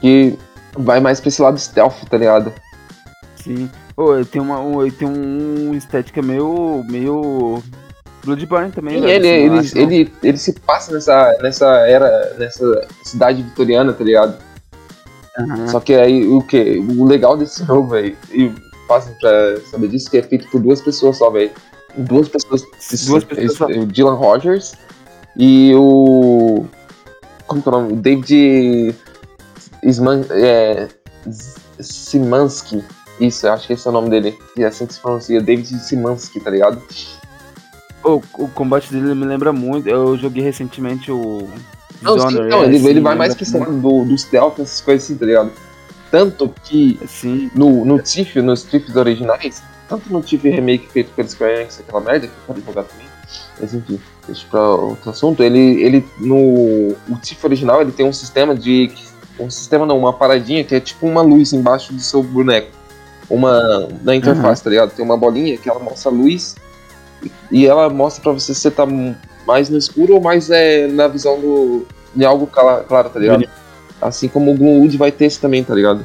Que 0.00 0.38
vai 0.76 1.00
mais 1.00 1.20
pra 1.20 1.28
esse 1.28 1.42
lado 1.42 1.58
stealth, 1.58 2.04
tá 2.08 2.16
ligado? 2.16 2.52
Sim. 3.36 3.70
Ô, 3.96 4.14
ele 4.14 4.24
tem 4.24 4.40
uma, 4.40 4.60
um, 4.60 4.82
ele 4.82 4.90
tem 4.90 5.08
um 5.08 5.74
estética 5.74 6.22
meio. 6.22 6.84
meio. 6.88 7.62
Bloodborne 8.24 8.72
também, 8.72 9.02
velho, 9.02 9.12
ele, 9.12 9.48
não 9.48 9.58
ele, 9.58 9.74
não? 9.74 9.82
ele, 9.82 10.12
ele 10.22 10.38
se 10.38 10.58
passa 10.60 10.94
nessa, 10.94 11.36
nessa 11.42 11.66
era, 11.86 12.34
nessa 12.38 12.88
cidade 13.02 13.42
vitoriana, 13.42 13.92
tá 13.92 14.02
ligado? 14.02 14.38
Aham. 15.38 15.68
Só 15.68 15.80
que 15.80 15.94
aí 15.94 16.26
o 16.26 16.42
que? 16.42 16.78
O 16.78 17.04
legal 17.04 17.36
desse 17.36 17.64
jogo, 17.66 17.88
velho, 17.88 18.16
e 18.32 18.52
fácil 18.86 19.14
pra 19.20 19.60
saber 19.70 19.88
disso, 19.88 20.10
que 20.10 20.18
é 20.18 20.22
feito 20.22 20.48
por 20.50 20.60
duas 20.60 20.80
pessoas 20.80 21.16
só, 21.18 21.30
velho. 21.30 21.50
Duas 21.96 22.28
pessoas. 22.28 22.62
Duas 23.06 23.24
pessoas 23.24 23.54
só. 23.54 23.66
O 23.66 23.86
Dylan 23.86 24.14
Rogers 24.14 24.74
e 25.36 25.72
o. 25.74 26.64
Como 27.46 27.62
que 27.62 27.68
é 27.68 27.72
o 27.72 27.74
nome? 27.74 27.92
O 27.92 27.96
David 27.96 28.94
Isman, 29.82 30.24
é, 30.30 30.88
Simansky. 31.80 32.82
Isso, 33.20 33.46
acho 33.46 33.66
que 33.66 33.74
esse 33.74 33.86
é 33.86 33.90
o 33.90 33.92
nome 33.92 34.10
dele. 34.10 34.36
E 34.56 34.62
é 34.62 34.66
assim 34.66 34.86
que 34.86 34.94
se 34.94 35.00
pronuncia, 35.00 35.40
David 35.40 35.78
Simansky, 35.78 36.40
tá 36.40 36.50
ligado? 36.50 36.82
Ô, 38.02 38.20
o 38.38 38.48
combate 38.48 38.92
dele 38.92 39.14
me 39.14 39.24
lembra 39.24 39.52
muito. 39.52 39.88
Eu 39.88 40.16
joguei 40.16 40.42
recentemente 40.42 41.10
o. 41.12 41.48
Não, 42.02 42.18
sim, 42.18 42.34
não, 42.34 42.62
é, 42.62 42.66
ele, 42.66 42.76
assim, 42.76 42.88
ele 42.88 43.00
vai 43.00 43.14
mais 43.14 43.34
lembra 43.34 43.36
pra 43.36 43.42
esse 43.42 43.58
lado 43.58 43.80
do, 43.80 44.04
do 44.04 44.18
stealth, 44.18 44.58
essas 44.58 44.80
coisas 44.80 45.04
assim, 45.04 45.16
tá 45.16 45.26
ligado? 45.26 45.50
Tanto 46.10 46.54
que 46.64 46.98
Sim. 47.08 47.50
no, 47.54 47.84
no 47.84 47.98
Tiff, 47.98 48.40
nos 48.40 48.62
Tiffs 48.62 48.94
originais, 48.94 49.62
tanto 49.88 50.12
no 50.12 50.22
Tiff 50.22 50.48
remake 50.48 50.88
feito 50.88 51.10
pela 51.12 51.26
Square 51.26 51.54
Enix, 51.54 51.80
aquela 51.80 52.00
merda, 52.00 52.28
que 52.28 52.32
eu 52.32 52.54
quero 52.54 52.66
jogar 52.66 52.84
também, 52.84 53.06
mas 53.60 53.74
enfim, 53.74 54.00
deixa 54.26 54.46
pra 54.48 54.60
outro 54.60 55.10
assunto, 55.10 55.42
ele, 55.42 55.82
ele 55.82 56.06
no 56.20 56.36
o 57.08 57.16
Tiff 57.20 57.44
original, 57.44 57.80
ele 57.80 57.90
tem 57.90 58.06
um 58.06 58.12
sistema 58.12 58.54
de, 58.54 58.92
um 59.40 59.50
sistema 59.50 59.84
não, 59.84 59.98
uma 59.98 60.12
paradinha 60.12 60.62
que 60.62 60.74
é 60.74 60.80
tipo 60.80 61.06
uma 61.06 61.22
luz 61.22 61.52
embaixo 61.52 61.92
do 61.92 62.00
seu 62.00 62.22
boneco, 62.22 62.70
uma, 63.28 63.88
na 64.02 64.14
interface, 64.14 64.62
tá 64.62 64.70
ligado? 64.70 64.94
Tem 64.94 65.04
uma 65.04 65.16
bolinha 65.16 65.56
que 65.56 65.68
ela 65.68 65.80
mostra 65.80 66.10
a 66.10 66.14
luz 66.14 66.54
e 67.50 67.66
ela 67.66 67.88
mostra 67.88 68.22
pra 68.22 68.32
você 68.32 68.54
se 68.54 68.60
você 68.60 68.70
tá 68.70 68.86
mais 69.46 69.68
no 69.68 69.76
escuro 69.78 70.14
ou 70.14 70.20
mais 70.20 70.50
é, 70.50 70.86
na 70.86 71.06
visão 71.08 71.40
do, 71.40 71.86
de 72.14 72.24
algo 72.24 72.46
cala- 72.46 72.84
claro, 72.84 73.10
tá 73.10 73.18
ligado? 73.20 73.44
Assim 74.00 74.28
como 74.28 74.52
o 74.52 74.56
Gloomwood 74.56 74.96
vai 74.96 75.10
ter 75.12 75.26
esse 75.26 75.40
também, 75.40 75.62
tá 75.64 75.74
ligado? 75.74 76.04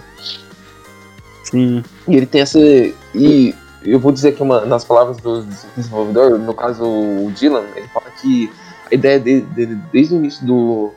Sim. 1.44 1.84
E 2.08 2.16
ele 2.16 2.26
tem 2.26 2.42
essa. 2.42 2.60
E 2.60 3.56
eu 3.84 4.00
vou 4.00 4.12
dizer 4.12 4.34
que 4.34 4.44
uma, 4.44 4.62
nas 4.66 4.84
palavras 4.86 5.18
do 5.18 5.44
desenvolvedor, 5.76 6.38
no 6.38 6.54
caso 6.54 6.84
o 6.84 7.32
Dylan, 7.36 7.64
ele 7.76 7.88
fala 7.88 8.06
que 8.22 8.52
a 8.92 8.96
ideia 8.96 9.20
dele, 9.20 9.42
dele 9.42 9.80
desde 9.92 10.14
o 10.14 10.18
início 10.18 10.46
do, 10.46 10.92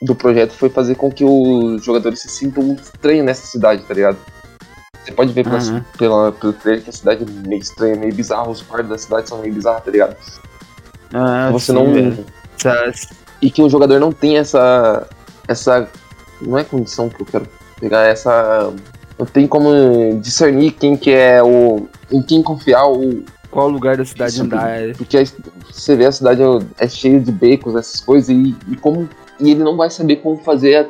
do 0.00 0.14
projeto 0.14 0.52
foi 0.52 0.68
fazer 0.70 0.94
com 0.94 1.10
que 1.10 1.24
os 1.24 1.84
jogadores 1.84 2.20
se 2.20 2.28
sintam 2.28 2.74
estranhos 2.74 3.24
nessa 3.24 3.46
cidade, 3.46 3.82
tá 3.82 3.92
ligado? 3.94 4.16
Você 5.04 5.12
pode 5.12 5.32
ver 5.32 5.42
pela, 5.44 5.58
Uhum. 5.58 5.82
pela, 5.98 6.32
pelo 6.32 6.52
trailer 6.52 6.84
que 6.84 6.90
a 6.90 6.92
cidade 6.92 7.24
é 7.24 7.48
meio 7.48 7.60
estranha, 7.60 7.96
meio 7.96 8.14
bizarra, 8.14 8.48
os 8.48 8.62
quartos 8.62 8.88
da 8.88 8.98
cidade 8.98 9.28
são 9.28 9.38
meio 9.38 9.52
bizarros, 9.52 9.84
tá 9.84 9.90
ligado? 9.90 10.16
Ah, 11.12 11.50
Você 11.52 11.72
sim, 11.72 11.78
não. 11.78 12.24
Essa- 12.64 13.14
E 13.40 13.50
que 13.50 13.62
o 13.62 13.68
jogador 13.68 13.98
não 14.00 14.12
tem 14.12 14.38
essa. 14.38 15.06
essa. 15.48 15.88
Não 16.40 16.56
é 16.58 16.64
condição 16.64 17.08
que 17.08 17.20
eu 17.20 17.26
quero 17.26 17.46
pegar, 17.80 18.02
essa. 18.06 18.72
Não 19.18 19.26
tem 19.26 19.46
como 19.46 19.70
discernir 20.20 20.72
quem 20.72 20.96
que 20.96 21.10
é 21.10 21.42
o. 21.42 21.86
em 22.10 22.22
quem 22.22 22.42
confiar 22.42 22.86
o. 22.88 23.22
Qual 23.50 23.68
lugar 23.68 23.96
da 23.98 24.04
cidade 24.04 24.32
Isso, 24.32 24.42
andar? 24.44 24.68
é- 24.70 24.92
Porque 24.94 25.18
a- 25.18 25.24
você 25.70 25.94
vê 25.94 26.06
a 26.06 26.12
cidade 26.12 26.40
é, 26.40 26.46
é 26.84 26.88
cheia 26.88 27.20
de 27.20 27.30
becos, 27.30 27.74
essas 27.76 28.00
coisas, 28.00 28.28
e, 28.30 28.56
e 28.68 28.76
como. 28.76 29.08
E 29.40 29.50
ele 29.50 29.62
não 29.62 29.76
vai 29.76 29.90
saber 29.90 30.16
como 30.16 30.38
fazer 30.38 30.88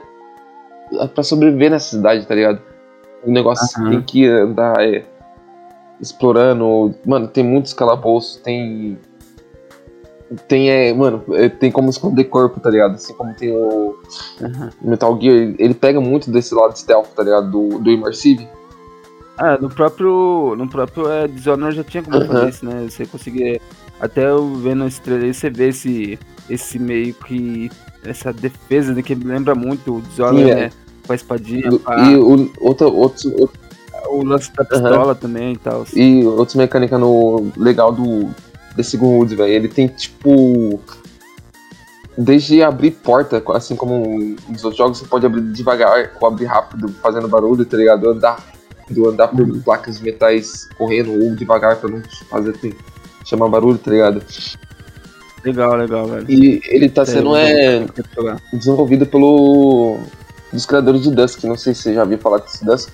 a, 0.97 1.05
a, 1.05 1.09
pra 1.09 1.25
sobreviver 1.25 1.71
nessa 1.71 1.97
cidade, 1.97 2.25
tá 2.27 2.35
ligado? 2.35 2.61
O 3.25 3.31
negócio 3.33 3.67
Aham. 3.81 3.91
tem 3.91 4.03
que 4.03 4.27
andar 4.29 4.75
é, 4.81 5.05
explorando. 6.01 6.95
Mano, 7.05 7.29
tem 7.29 7.43
muitos 7.45 7.73
calabouços, 7.73 8.37
tem. 8.43 8.99
Tem, 10.49 10.71
é, 10.71 10.93
mano, 10.95 11.23
é, 11.33 11.49
tem 11.49 11.71
como 11.71 11.91
esconder 11.91 12.25
corpo, 12.25 12.61
tá 12.61 12.71
ligado? 12.71 12.95
Assim 12.95 13.13
como 13.15 13.35
tem 13.35 13.51
o 13.55 13.97
Aham. 14.41 14.71
Metal 14.83 15.21
Gear, 15.21 15.35
ele- 15.37 15.57
ele 15.59 15.75
pega 15.75 16.01
muito 16.01 16.31
desse 16.31 16.55
lado 16.55 16.77
stealth, 16.79 17.09
tá 17.15 17.23
ligado? 17.23 17.51
Do, 17.51 17.79
do 17.79 17.91
Immersive. 17.91 18.49
Ah, 19.37 19.59
no 19.61 19.69
próprio. 19.69 20.55
No 20.57 20.69
próprio 20.69 21.11
é, 21.11 21.27
Dishonored 21.27 21.77
já 21.77 21.85
tinha 21.85 22.03
como 22.03 22.17
Aham. 22.17 22.27
fazer 22.27 22.49
isso, 22.49 22.65
né? 22.67 22.87
Você 22.89 23.07
conseguir. 23.07 23.61
Até 24.01 24.29
eu 24.29 24.55
vendo 24.57 24.87
esse 24.87 25.01
trailer 25.01 25.27
aí, 25.27 25.35
você 25.35 25.49
vê 25.51 25.69
esse, 25.69 26.19
esse 26.49 26.79
meio 26.79 27.15
que. 27.15 27.71
Essa 28.05 28.33
defesa 28.33 28.93
né, 28.93 29.01
que 29.03 29.15
me 29.15 29.25
lembra 29.25 29.55
muito 29.55 29.97
o 29.97 30.01
Dishonored, 30.03 30.45
Sim, 30.45 30.51
é. 30.51 30.55
né? 30.55 30.71
Com 31.07 31.13
a 31.13 31.17
espadinha, 31.17 31.71
Do- 31.71 31.81
E 32.11 32.17
o, 32.17 32.51
outro, 32.61 32.95
outros 32.95 33.25
o 34.09 34.25
lance 34.25 34.53
da 34.53 34.65
pistola 34.65 35.15
também 35.15 35.53
e 35.55 35.57
tal. 35.57 35.85
E 35.95 36.25
outras 36.25 36.55
mecânicas 36.55 36.99
no 37.01 37.51
legal 37.57 37.93
do 37.93 38.29
desse 38.77 38.97
Gunwood, 38.97 39.35
velho. 39.35 39.53
Ele 39.53 39.69
tem 39.69 39.89
tipo. 39.89 40.81
Desde 42.17 42.63
abrir 42.63 42.91
porta, 42.91 43.43
assim 43.55 43.75
como 43.75 44.37
nos 44.49 44.63
outros 44.65 44.77
jogos, 44.77 44.99
você 44.99 45.07
pode 45.07 45.25
abrir 45.25 45.41
devagar 45.53 46.13
ou 46.21 46.29
abrir 46.29 46.45
rápido, 46.45 46.91
fazendo 47.03 47.27
barulho, 47.27 47.65
tá 47.65 47.77
ligado? 47.77 48.09
Andar 48.11 48.39
rápido, 48.81 49.09
andar 49.09 49.29
por 49.29 49.41
Uhum. 49.41 49.61
placas 49.61 49.99
de 49.99 50.05
metais 50.05 50.69
correndo 50.77 51.11
ou 51.11 51.35
devagar 51.35 51.77
pra 51.77 51.89
não 51.89 52.03
fazer 52.29 52.55
chamar 53.25 53.49
barulho, 53.49 53.79
tá 53.79 53.91
ligado? 53.91 54.23
Legal, 55.45 55.75
legal, 55.75 56.07
velho. 56.07 56.31
E 56.31 56.61
ele 56.67 56.89
tá 56.89 57.05
sendo 57.05 57.35
é, 57.35 57.87
desenvolvido 58.53 59.07
pelo. 59.07 59.99
dos 60.53 60.67
criadores 60.67 61.03
de 61.03 61.11
Dusk. 61.11 61.43
Não 61.45 61.57
sei 61.57 61.75
se 61.75 61.83
você 61.83 61.95
já 61.95 62.05
viu 62.05 62.19
falar 62.19 62.39
desse 62.39 62.65
Dusk. 62.65 62.91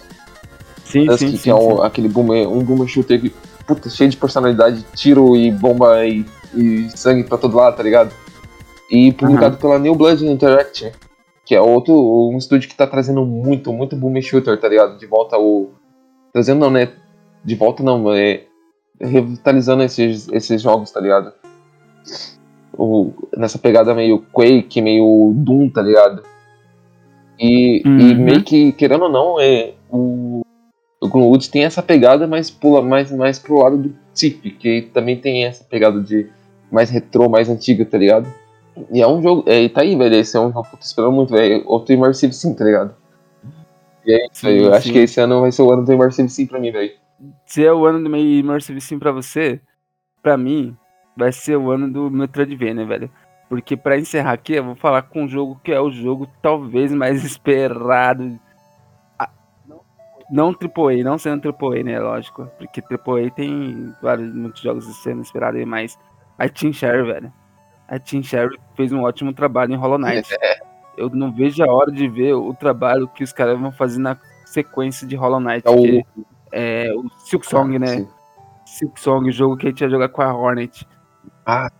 Sim, 0.84 1.06
Dusk, 1.06 1.18
sim, 1.18 1.30
que 1.32 1.38
sim. 1.38 1.50
é 1.50 1.54
um, 1.54 1.82
aquele 1.82 2.08
boomer, 2.08 2.48
um 2.48 2.62
boomer 2.62 2.88
shooter 2.88 3.20
que, 3.20 3.34
puta, 3.68 3.90
cheio 3.90 4.08
de 4.08 4.16
personalidade, 4.16 4.82
tiro 4.96 5.36
e 5.36 5.50
bomba 5.52 6.04
e, 6.06 6.24
e 6.54 6.88
sangue 6.96 7.22
pra 7.22 7.36
todo 7.36 7.56
lado, 7.56 7.76
tá 7.76 7.82
ligado? 7.82 8.10
E 8.90 9.12
publicado 9.12 9.58
pela 9.58 9.78
New 9.78 9.94
Blood 9.94 10.26
Interactive, 10.26 10.92
que 11.44 11.54
é 11.54 11.60
outro, 11.60 11.94
um 12.32 12.38
estúdio 12.38 12.68
que 12.68 12.74
tá 12.74 12.86
trazendo 12.86 13.24
muito, 13.26 13.70
muito 13.72 13.94
boomer 13.94 14.22
shooter, 14.22 14.58
tá 14.58 14.66
ligado? 14.66 14.98
De 14.98 15.06
volta 15.06 15.36
ao. 15.36 15.68
Trazendo 16.32 16.60
não, 16.60 16.70
né? 16.70 16.88
De 17.44 17.54
volta 17.54 17.82
não, 17.82 18.10
é. 18.12 18.44
Revitalizando 19.00 19.82
esses, 19.84 20.26
esses 20.30 20.60
jogos, 20.62 20.90
tá 20.90 21.00
ligado? 21.00 21.32
O, 22.76 23.12
nessa 23.36 23.58
pegada 23.58 23.94
meio 23.94 24.24
Quake, 24.32 24.80
meio 24.80 25.32
Doom, 25.36 25.68
tá 25.68 25.82
ligado? 25.82 26.22
E, 27.38 27.82
e 27.84 27.88
Uhum. 27.88 28.24
meio 28.24 28.42
que, 28.42 28.72
querendo 28.72 29.04
ou 29.04 29.10
não, 29.10 29.38
é, 29.40 29.74
o, 29.90 30.37
o 31.00 31.08
Gloomwood 31.08 31.50
tem 31.50 31.64
essa 31.64 31.82
pegada, 31.82 32.26
mas 32.26 32.50
pula 32.50 32.82
mais, 32.82 33.10
mais 33.10 33.38
pro 33.38 33.58
lado 33.62 33.76
do 33.76 33.94
Tip, 34.14 34.42
que 34.58 34.82
também 34.92 35.16
tem 35.16 35.44
essa 35.44 35.64
pegada 35.64 36.00
de 36.00 36.28
mais 36.70 36.90
retrô, 36.90 37.28
mais 37.28 37.48
antiga, 37.48 37.84
tá 37.84 37.96
ligado? 37.96 38.32
E 38.92 39.00
é 39.00 39.06
um 39.06 39.22
jogo, 39.22 39.44
é, 39.46 39.62
e 39.62 39.68
tá 39.68 39.82
aí, 39.82 39.96
velho, 39.96 40.14
esse 40.14 40.36
é 40.36 40.40
um 40.40 40.52
jogo 40.52 40.62
que 40.62 40.74
eu 40.74 40.78
tô 40.78 40.84
esperando 40.84 41.12
muito, 41.12 41.32
velho, 41.32 41.62
outro 41.66 41.92
Immersive 41.92 42.32
Sim, 42.32 42.54
tá 42.54 42.64
ligado? 42.64 42.94
E 44.04 44.12
é 44.12 44.24
isso, 44.26 44.40
Sim, 44.40 44.46
velho, 44.46 44.64
eu 44.64 44.74
acho 44.74 44.86
sim. 44.86 44.92
que 44.92 44.98
esse 44.98 45.20
ano 45.20 45.40
vai 45.40 45.52
ser 45.52 45.62
o 45.62 45.72
ano 45.72 45.84
do 45.84 45.92
Immersive 45.92 46.28
Sim 46.28 46.46
pra 46.46 46.60
mim, 46.60 46.70
velho. 46.70 46.92
Se 47.46 47.64
é 47.64 47.72
o 47.72 47.84
ano 47.86 48.02
do 48.02 48.10
meio 48.10 48.40
Immersive 48.40 48.80
Sim 48.80 48.98
pra 48.98 49.12
você, 49.12 49.60
pra 50.22 50.36
mim, 50.36 50.76
vai 51.16 51.32
ser 51.32 51.56
o 51.56 51.70
ano 51.70 51.90
do 51.90 52.10
Metroidvania, 52.10 52.86
velho. 52.86 53.10
Porque 53.48 53.76
pra 53.76 53.98
encerrar 53.98 54.32
aqui, 54.32 54.54
eu 54.54 54.64
vou 54.64 54.74
falar 54.74 55.02
com 55.02 55.24
um 55.24 55.28
jogo 55.28 55.60
que 55.64 55.72
é 55.72 55.80
o 55.80 55.90
jogo 55.90 56.28
talvez 56.42 56.92
mais 56.92 57.22
esperado. 57.24 58.38
Ah, 60.28 60.32
Não 60.32 60.48
AAA, 60.52 61.02
não 61.04 61.18
sendo 61.18 61.48
AAA, 61.48 61.82
né? 61.82 61.98
Lógico. 62.00 62.48
Porque 62.58 62.80
AAA 62.82 63.30
tem 63.30 63.94
vários, 64.02 64.32
muitos 64.34 64.60
jogos 64.62 64.84
sendo 65.02 65.22
esperados 65.22 65.58
aí, 65.58 65.66
mas 65.66 65.98
a 66.38 66.48
Team 66.48 66.72
Share, 66.72 67.02
velho. 67.04 67.32
A 67.88 67.98
Team 67.98 68.22
Share 68.22 68.58
fez 68.74 68.92
um 68.92 69.02
ótimo 69.02 69.32
trabalho 69.32 69.72
em 69.72 69.76
Hollow 69.76 69.98
Knight. 69.98 70.28
Eu 70.96 71.08
não 71.10 71.32
vejo 71.32 71.62
a 71.64 71.72
hora 71.72 71.90
de 71.90 72.06
ver 72.08 72.34
o 72.34 72.52
trabalho 72.54 73.08
que 73.08 73.24
os 73.24 73.32
caras 73.32 73.58
vão 73.58 73.72
fazer 73.72 73.98
na 74.00 74.18
sequência 74.44 75.06
de 75.06 75.16
Hollow 75.16 75.40
Knight. 75.40 75.66
É 75.66 75.70
o- 75.70 75.76
que 75.82 76.04
é 76.52 76.92
o 76.94 77.08
Silk 77.20 77.46
Song, 77.46 77.78
né? 77.78 77.86
Sim. 77.86 78.08
Silk 78.66 79.00
Song, 79.00 79.28
o 79.28 79.32
jogo 79.32 79.56
que 79.56 79.66
a 79.66 79.70
gente 79.70 79.80
ia 79.80 79.88
jogar 79.88 80.08
com 80.10 80.20
a 80.20 80.34
Hornet. 80.34 80.86
Ah. 81.46 81.70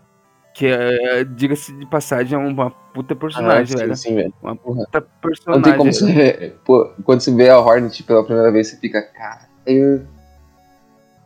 Que, 0.59 0.67
é, 0.67 1.23
diga-se 1.23 1.73
de 1.73 1.87
passagem, 1.87 2.35
é 2.35 2.43
uma 2.43 2.69
puta 2.69 3.15
personagem, 3.15 3.77
Ah, 3.77 3.79
velho. 3.79 3.97
sim, 3.97 4.09
sim, 4.09 4.15
velho. 4.17 4.35
Uma 4.43 4.57
puta 4.57 4.99
Não 5.01 5.07
personagem. 5.23 5.63
tem 5.63 5.77
como 5.77 5.93
você. 5.93 6.53
Pô, 6.65 6.91
quando 7.05 7.21
você 7.21 7.33
vê 7.33 7.49
a 7.49 7.61
Hornet 7.61 8.03
pela 8.03 8.25
primeira 8.25 8.51
vez, 8.51 8.67
você 8.67 8.77
fica, 8.77 9.01
cara. 9.01 9.43
Eu... 9.65 10.03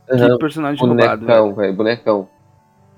Que 0.07 0.12
Aham, 0.16 0.37
personagem 0.39 0.78
roubado, 0.87 1.24
velho. 1.24 1.41
bonecão, 1.41 1.55
velho, 1.55 1.72
bonecão. 1.74 2.28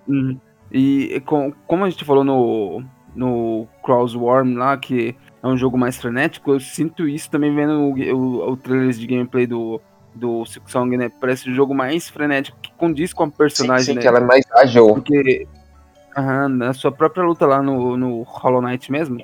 Uhum. 0.09 0.37
E 0.73 1.23
com, 1.25 1.53
como 1.69 1.85
a 1.85 1.91
gente 1.91 2.05
falou 2.05 2.25
no, 2.25 2.83
no 3.15 3.69
Crossworm 3.85 4.57
lá, 4.57 4.77
que 4.77 5.15
é 5.41 5.47
um 5.47 5.57
jogo 5.57 5.79
mais 5.79 5.97
frenético, 5.99 6.51
eu 6.51 6.59
sinto 6.59 7.07
isso 7.07 7.31
também 7.31 7.55
vendo 7.55 7.75
o, 7.75 7.93
o, 7.95 8.51
o 8.51 8.57
trailer 8.57 8.91
de 8.91 9.07
gameplay 9.07 9.47
do, 9.47 9.81
do 10.13 10.45
Silk 10.47 10.69
Song, 10.69 10.97
né? 10.97 11.13
Parece 11.21 11.49
um 11.49 11.55
jogo 11.55 11.73
mais 11.73 12.09
frenético, 12.09 12.59
que 12.61 12.73
condiz 12.73 13.13
com 13.13 13.23
a 13.23 13.31
personagem, 13.31 13.85
sim, 13.85 13.93
sim, 13.93 13.97
né? 13.99 14.03
que 14.03 14.09
ela 14.09 14.19
é 14.19 14.25
mais 14.25 14.45
ágil. 14.51 14.89
Porque 14.95 15.47
aham, 16.17 16.49
na 16.49 16.73
sua 16.73 16.93
própria 16.93 17.25
luta 17.25 17.47
lá 17.47 17.63
no, 17.63 17.97
no 17.97 18.23
Hollow 18.23 18.63
Knight 18.63 18.91
mesmo, 18.91 19.21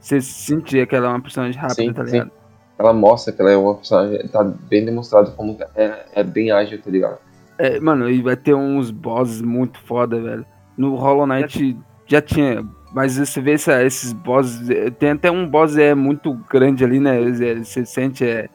você 0.00 0.20
sentia 0.20 0.86
que 0.86 0.94
ela 0.94 1.06
é 1.06 1.10
uma 1.10 1.20
personagem 1.20 1.60
rápida, 1.60 1.74
Sim, 1.82 1.92
tá 1.92 2.04
sim. 2.04 2.12
ligado? 2.12 2.30
Ela 2.78 2.92
mostra 2.92 3.32
que 3.32 3.40
ela 3.40 3.50
é 3.50 3.56
uma 3.56 3.74
personagem. 3.74 4.28
Tá 4.28 4.44
bem 4.44 4.84
demonstrado 4.84 5.32
como 5.32 5.56
é, 5.74 6.04
é 6.12 6.22
bem 6.22 6.50
ágil, 6.50 6.80
tá 6.80 6.90
ligado? 6.90 7.18
É, 7.58 7.80
mano, 7.80 8.10
e 8.10 8.20
vai 8.20 8.36
ter 8.36 8.54
uns 8.54 8.90
bosses 8.90 9.40
muito 9.40 9.80
foda, 9.80 10.20
velho. 10.20 10.44
No 10.76 10.94
Hollow 10.94 11.26
Knight 11.26 11.76
já 12.06 12.20
tinha, 12.20 12.62
mas 12.92 13.16
você 13.16 13.40
vê 13.40 13.52
essa- 13.52 13.82
esses 13.82 14.12
bosses, 14.12 14.68
é, 14.68 14.90
tem 14.90 15.10
até 15.12 15.30
um 15.30 15.48
boss 15.48 15.76
é 15.78 15.94
muito 15.94 16.34
grande 16.50 16.84
ali, 16.84 17.00
né? 17.00 17.18
Você 17.64 17.86
sente 17.86 18.24
é, 18.28 18.48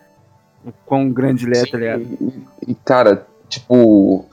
o 0.63 0.71
quão 0.85 1.09
grande 1.09 1.47
ele 1.47 1.57
é, 1.57 1.65
tá 1.65 1.77
ligado? 1.79 2.01
E, 2.01 2.45
e, 2.67 2.75
cara, 2.75 3.25
tipo. 3.49 4.25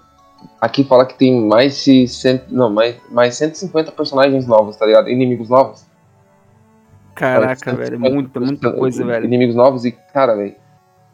Aqui 0.61 0.83
fala 0.85 1.07
que 1.07 1.17
tem 1.17 1.41
mais 1.47 1.85
de. 1.85 2.09
Cento, 2.09 2.47
não, 2.53 2.69
mais, 2.71 2.97
mais 3.11 3.37
150 3.37 3.93
personagens 3.93 4.47
novos, 4.47 4.77
tá 4.77 4.85
ligado? 4.87 5.09
Inimigos 5.09 5.49
novos. 5.49 5.87
Caraca, 7.15 7.75
velho, 7.75 7.99
muita, 7.99 8.39
muita 8.41 8.73
coisa, 8.73 9.05
velho. 9.05 9.25
Inimigos 9.25 9.55
novos 9.57 9.85
e, 9.85 9.93
cara, 9.93 10.37
velho. 10.37 10.55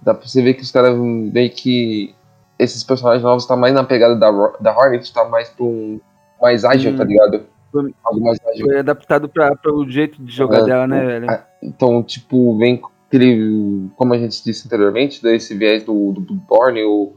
Dá 0.03 0.13
pra 0.15 0.27
você 0.27 0.43
ver 0.43 0.55
que 0.55 0.63
os 0.63 0.71
caras 0.71 0.97
meio 0.99 1.51
que. 1.51 2.15
Esses 2.59 2.85
personagens 2.85 3.23
novos 3.23 3.47
tá 3.47 3.57
mais 3.57 3.75
na 3.75 3.83
pegada 3.85 4.15
da, 4.15 4.31
da 4.61 4.77
Hornet, 4.77 5.13
tá 5.13 5.25
mais 5.29 5.49
pra 5.49 5.65
um. 5.65 6.01
Mais 6.41 6.65
ágil, 6.65 6.93
Sim. 6.93 6.97
tá 6.99 7.05
ligado? 7.05 7.47
Foi- 7.73 7.95
Algo 8.05 8.21
mais 8.25 8.39
ágil. 8.47 8.67
Foi 8.67 8.79
adaptado 8.79 9.29
pra, 9.29 9.57
pra 9.57 9.73
o 9.75 9.89
jeito 9.89 10.23
de 10.23 10.33
jogar 10.33 10.61
É, 10.61 10.65
dela, 10.65 10.87
né, 10.87 11.03
o- 11.03 11.07
velho? 11.07 11.31
a- 11.31 11.45
Então, 11.63 12.03
tipo, 12.03 12.57
vem 12.59 12.77
com 12.77 12.91
aquele. 13.09 13.89
Como 13.97 14.15
a 14.15 14.19
gente 14.19 14.43
disse 14.45 14.67
anteriormente, 14.67 15.23
desse 15.23 15.55
viés 15.55 15.83
do, 15.85 16.13
do 16.13 16.21
Bloodborne, 16.21 16.83
o, 16.85 17.13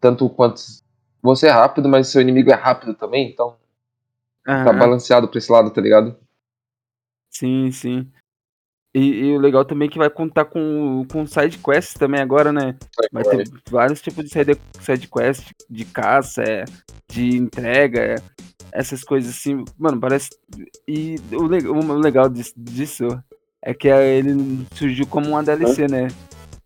tanto 0.00 0.28
quanto. 0.28 0.60
Você 1.24 1.46
é 1.46 1.50
rápido, 1.50 1.88
mas 1.88 2.08
seu 2.08 2.20
inimigo 2.20 2.50
é 2.50 2.54
rápido 2.54 2.92
também, 2.92 3.30
então 3.30 3.56
tá 4.62 4.72
balanceado 4.78 5.26
pra 5.26 5.38
esse 5.38 5.50
lado, 5.50 5.70
tá 5.70 5.80
ligado? 5.80 6.14
Sim, 7.30 7.72
sim. 7.72 8.06
E, 8.94 9.00
e 9.00 9.34
o 9.34 9.40
legal 9.40 9.64
também 9.64 9.88
é 9.88 9.90
que 9.90 9.96
vai 9.98 10.10
contar 10.10 10.44
com, 10.44 11.04
com 11.10 11.26
side 11.26 11.56
quests 11.58 11.94
também 11.94 12.20
agora, 12.20 12.52
né? 12.52 12.76
Vai 13.10 13.24
ter 13.24 13.48
vários 13.70 14.02
tipos 14.02 14.22
de 14.24 14.30
side, 14.30 14.60
side 14.80 15.08
quest, 15.08 15.50
de 15.68 15.84
caça, 15.86 16.42
é, 16.42 16.64
de 17.10 17.36
entrega, 17.38 18.00
é, 18.00 18.14
essas 18.70 19.02
coisas 19.02 19.34
assim. 19.34 19.64
Mano, 19.78 19.98
parece. 19.98 20.28
E 20.86 21.16
o, 21.32 21.44
le- 21.46 21.66
o 21.66 21.98
legal 21.98 22.28
disso, 22.28 22.52
disso 22.56 23.08
é 23.62 23.72
que 23.72 23.88
é, 23.88 24.16
ele 24.18 24.64
surgiu 24.74 25.06
como 25.06 25.30
uma 25.30 25.42
DLC, 25.42 25.88
né? 25.88 26.08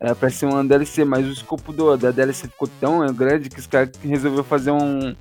É, 0.01 0.15
parece 0.15 0.39
ser 0.39 0.47
uma 0.47 0.65
DLC, 0.65 1.05
mas 1.05 1.27
o 1.27 1.31
escopo 1.33 1.73
do, 1.73 1.97
da 1.97 2.11
DLC 2.13 2.47
ficou 2.47 2.69
tão 2.81 3.05
grande 3.13 3.51
que 3.51 3.59
os 3.59 3.67
caras 3.67 3.91
resolveram 4.01 4.45
fazer 4.45 4.71
um, 4.71 5.15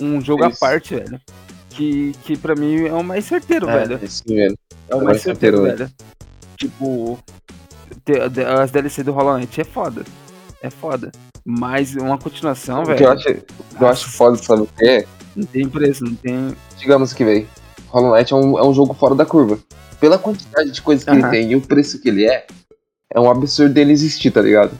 um 0.00 0.20
jogo 0.22 0.44
à 0.44 0.48
Isso. 0.48 0.58
parte, 0.58 0.94
velho. 0.94 1.20
que, 1.68 2.12
que 2.24 2.36
pra 2.36 2.54
mim 2.54 2.86
é 2.86 2.92
o 2.94 3.02
mais 3.04 3.24
certeiro, 3.26 3.68
É, 3.68 3.84
velho. 3.86 4.08
sim, 4.10 4.34
velho. 4.34 4.58
É 4.88 4.94
o 4.94 4.98
mais 4.98 5.08
mais 5.08 5.22
certeiro, 5.22 5.58
certeiro, 5.58 5.78
velho. 5.78 5.92
Tipo, 6.56 7.18
as 8.62 8.70
DLC 8.70 9.02
do 9.02 9.12
Hollow 9.12 9.36
Knight 9.38 9.60
é 9.60 9.64
foda. 9.64 10.02
É 10.62 10.70
foda. 10.70 11.12
Mas 11.44 11.94
uma 11.96 12.16
continuação, 12.18 12.82
O 12.82 12.86
que 12.86 12.92
velho, 12.94 13.04
eu 13.04 13.10
acho, 13.12 13.24
que 13.24 13.42
eu 13.80 13.86
acho 13.88 14.08
foda, 14.10 14.36
sabe 14.36 14.62
o 14.62 14.66
que 14.66 14.84
é? 14.86 15.04
não 15.34 15.44
tem 15.46 15.68
preço, 15.68 16.04
não 16.04 16.14
tem. 16.14 16.56
Digamos 16.78 17.12
que, 17.12 17.24
velho, 17.24 17.46
Hollow 17.88 18.14
Knight 18.16 18.32
é 18.32 18.36
um, 18.36 18.58
é 18.58 18.64
um 18.66 18.72
jogo 18.72 18.94
fora 18.94 19.14
da 19.14 19.26
curva. 19.26 19.58
Pela 20.00 20.18
quantidade 20.18 20.70
de 20.70 20.80
coisas 20.82 21.04
que 21.04 21.10
ele 21.10 21.22
Aham. 21.22 21.30
tem 21.30 21.52
e 21.52 21.56
o 21.56 21.60
preço 21.60 22.00
que 22.00 22.08
ele 22.08 22.24
é, 22.26 22.46
é 23.14 23.20
um 23.20 23.30
absurdo 23.30 23.74
dele 23.74 23.92
existir, 23.92 24.30
tá 24.30 24.40
ligado? 24.40 24.72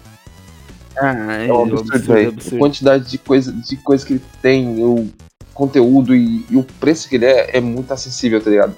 Ah, 0.96 1.34
é, 1.34 1.48
É 1.48 1.52
um 1.52 1.62
absurdo, 1.62 1.94
absurdo. 1.94 2.12
A 2.12 2.28
absurdo. 2.28 2.58
quantidade 2.58 3.10
de 3.10 3.18
coisa, 3.18 3.52
de 3.52 3.76
coisa 3.76 4.06
que 4.06 4.14
ele 4.14 4.22
tem, 4.40 4.84
o 4.84 5.08
conteúdo 5.54 6.14
e, 6.14 6.44
e 6.50 6.56
o 6.56 6.64
preço 6.80 7.08
que 7.08 7.16
ele 7.16 7.26
é, 7.26 7.56
é 7.56 7.60
muito 7.60 7.92
acessível, 7.92 8.42
tá 8.42 8.50
ligado? 8.50 8.74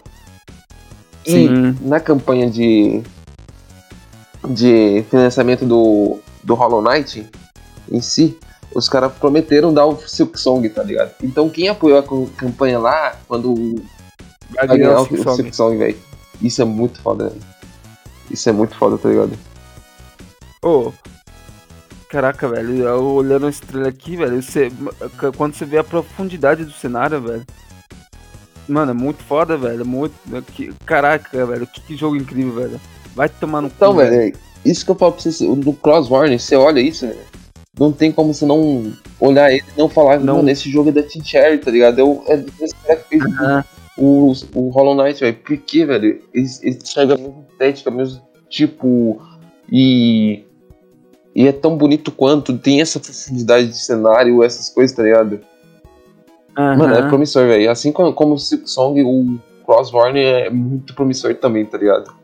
E 1.26 1.30
Sim. 1.30 1.78
na 1.80 2.00
campanha 2.00 2.50
de, 2.50 3.02
de 4.48 5.04
financiamento 5.10 5.64
do, 5.64 6.18
do 6.42 6.54
Hollow 6.54 6.82
Knight 6.82 7.26
em 7.90 8.00
si, 8.00 8.36
os 8.74 8.88
caras 8.88 9.12
prometeram 9.12 9.72
dar 9.72 9.86
o 9.86 9.96
Silk 9.96 10.38
Song, 10.38 10.68
tá 10.68 10.82
ligado? 10.82 11.12
Então 11.22 11.48
quem 11.48 11.68
apoiou 11.68 11.98
a 11.98 12.36
campanha 12.36 12.78
lá, 12.78 13.16
quando 13.26 13.74
Vai 14.54 14.66
ganhar 14.66 15.00
o, 15.00 15.06
Silk 15.06 15.14
o 15.14 15.22
Song. 15.22 15.36
Silk 15.36 15.56
Song, 15.56 15.76
velho. 15.78 15.96
Isso 16.42 16.60
é 16.60 16.64
muito 16.64 17.00
foda, 17.00 17.28
velho. 17.28 17.53
Isso 18.30 18.48
é 18.48 18.52
muito 18.52 18.74
foda, 18.76 18.96
tá 18.98 19.08
ligado? 19.08 19.32
Ô, 20.62 20.92
caraca, 22.08 22.48
velho, 22.48 22.82
eu 22.84 23.04
olhando 23.04 23.46
a 23.46 23.50
estrela 23.50 23.88
aqui, 23.88 24.16
velho, 24.16 24.42
você, 24.42 24.70
quando 25.36 25.54
você 25.54 25.64
vê 25.64 25.78
a 25.78 25.84
profundidade 25.84 26.64
do 26.64 26.72
cenário, 26.72 27.20
velho, 27.20 27.44
mano, 28.68 28.92
é 28.92 28.94
muito 28.94 29.22
foda, 29.24 29.56
velho, 29.58 29.82
é 29.82 29.84
muito, 29.84 30.14
que, 30.52 30.72
caraca, 30.86 31.44
velho, 31.44 31.66
que, 31.66 31.80
que 31.82 31.96
jogo 31.96 32.16
incrível, 32.16 32.54
velho. 32.54 32.80
Vai 33.14 33.28
tomar 33.28 33.60
no 33.60 33.68
Então, 33.68 33.92
cu, 33.92 33.98
velho, 33.98 34.34
isso 34.64 34.84
que 34.84 34.90
eu 34.90 34.94
falo 34.94 35.12
pra 35.12 35.20
você, 35.22 35.46
no 35.46 35.72
Cross 35.74 36.08
Warning, 36.10 36.38
você 36.38 36.56
olha 36.56 36.80
isso, 36.80 37.06
velho, 37.06 37.20
não 37.78 37.92
tem 37.92 38.10
como 38.10 38.32
você 38.32 38.46
não 38.46 38.92
olhar 39.20 39.52
ele 39.52 39.64
e 39.76 39.78
não 39.78 39.88
falar, 39.88 40.18
Não. 40.18 40.36
mano, 40.36 40.48
esse 40.48 40.70
jogo 40.70 40.88
é 40.88 40.92
da 40.92 41.02
Team 41.02 41.24
Cherry, 41.24 41.58
tá 41.58 41.70
ligado? 41.70 42.00
É, 42.00 42.04
o- 42.04 42.24
é 42.26 42.36
desse 42.38 42.74
cara 42.86 42.96
que 43.00 43.20
fez. 43.20 43.22
O, 43.96 44.32
o 44.54 44.68
Hollow 44.70 44.94
Knight, 44.94 45.20
velho. 45.20 45.36
Por 45.36 45.56
quê, 45.58 45.84
velho? 45.84 46.20
Ele, 46.32 46.78
chega 46.84 47.14
a 47.14 47.18
mesma 47.18 47.44
estética, 47.50 47.90
mesmo 47.90 48.22
tipo. 48.48 49.20
E. 49.70 50.44
E 51.34 51.48
é 51.48 51.52
tão 51.52 51.76
bonito 51.76 52.12
quanto, 52.12 52.56
tem 52.56 52.80
essa 52.80 53.00
profundidade 53.00 53.66
de 53.66 53.76
cenário, 53.76 54.44
essas 54.44 54.68
coisas, 54.68 54.96
tá 54.96 55.02
ligado? 55.02 55.40
Mano, 56.56 56.94
é 56.94 57.08
promissor, 57.08 57.48
velho. 57.48 57.68
Assim 57.68 57.90
como, 57.90 58.12
como 58.12 58.34
o 58.34 58.38
Silk 58.38 58.70
Song, 58.70 59.02
o 59.02 59.38
Cross 59.66 59.92
Warning 59.92 60.20
é 60.20 60.50
muito 60.50 60.94
promissor 60.94 61.34
também, 61.34 61.66
tá 61.66 61.76
ligado? 61.76 62.14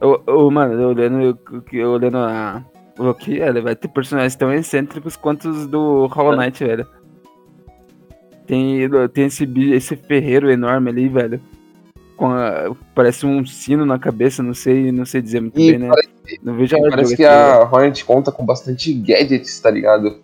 Ô, 0.00 0.50
mano, 0.50 0.80
eu 0.80 0.88
olhando, 0.88 1.20
eu, 1.20 1.38
eu 1.72 1.90
olhando 1.90 2.18
a. 2.18 2.64
O 2.96 3.12
que, 3.12 3.38
ele 3.38 3.60
vai 3.60 3.74
ter 3.74 3.88
personagens 3.88 4.36
tão 4.36 4.52
excêntricos 4.52 5.16
quanto 5.16 5.48
os 5.48 5.66
do 5.66 6.06
Hollow 6.06 6.36
Knight, 6.36 6.62
velho. 6.64 6.86
Tem, 8.46 8.80
tem 9.12 9.24
esse, 9.26 9.44
esse 9.72 9.96
ferreiro 9.96 10.50
enorme 10.50 10.90
ali, 10.90 11.08
velho. 11.08 11.40
Com 12.16 12.26
a- 12.30 12.74
parece 12.94 13.26
um 13.26 13.44
sino 13.44 13.84
na 13.86 13.98
cabeça, 13.98 14.42
não 14.42 14.54
sei, 14.54 14.92
não 14.92 15.04
sei 15.04 15.20
dizer 15.22 15.40
muito 15.40 15.58
E 15.58 15.70
bem, 15.72 15.78
né? 15.80 15.88
parece, 15.88 16.40
Não 16.42 16.54
vejo 16.54 16.76
a 16.76 16.80
hora 16.80 16.90
parece 16.90 17.16
que 17.16 17.24
a 17.24 17.68
Hornet 17.72 18.04
conta 18.04 18.30
com 18.30 18.44
bastante 18.44 18.92
gadgets, 18.92 19.58
tá 19.60 19.70
ligado? 19.70 20.20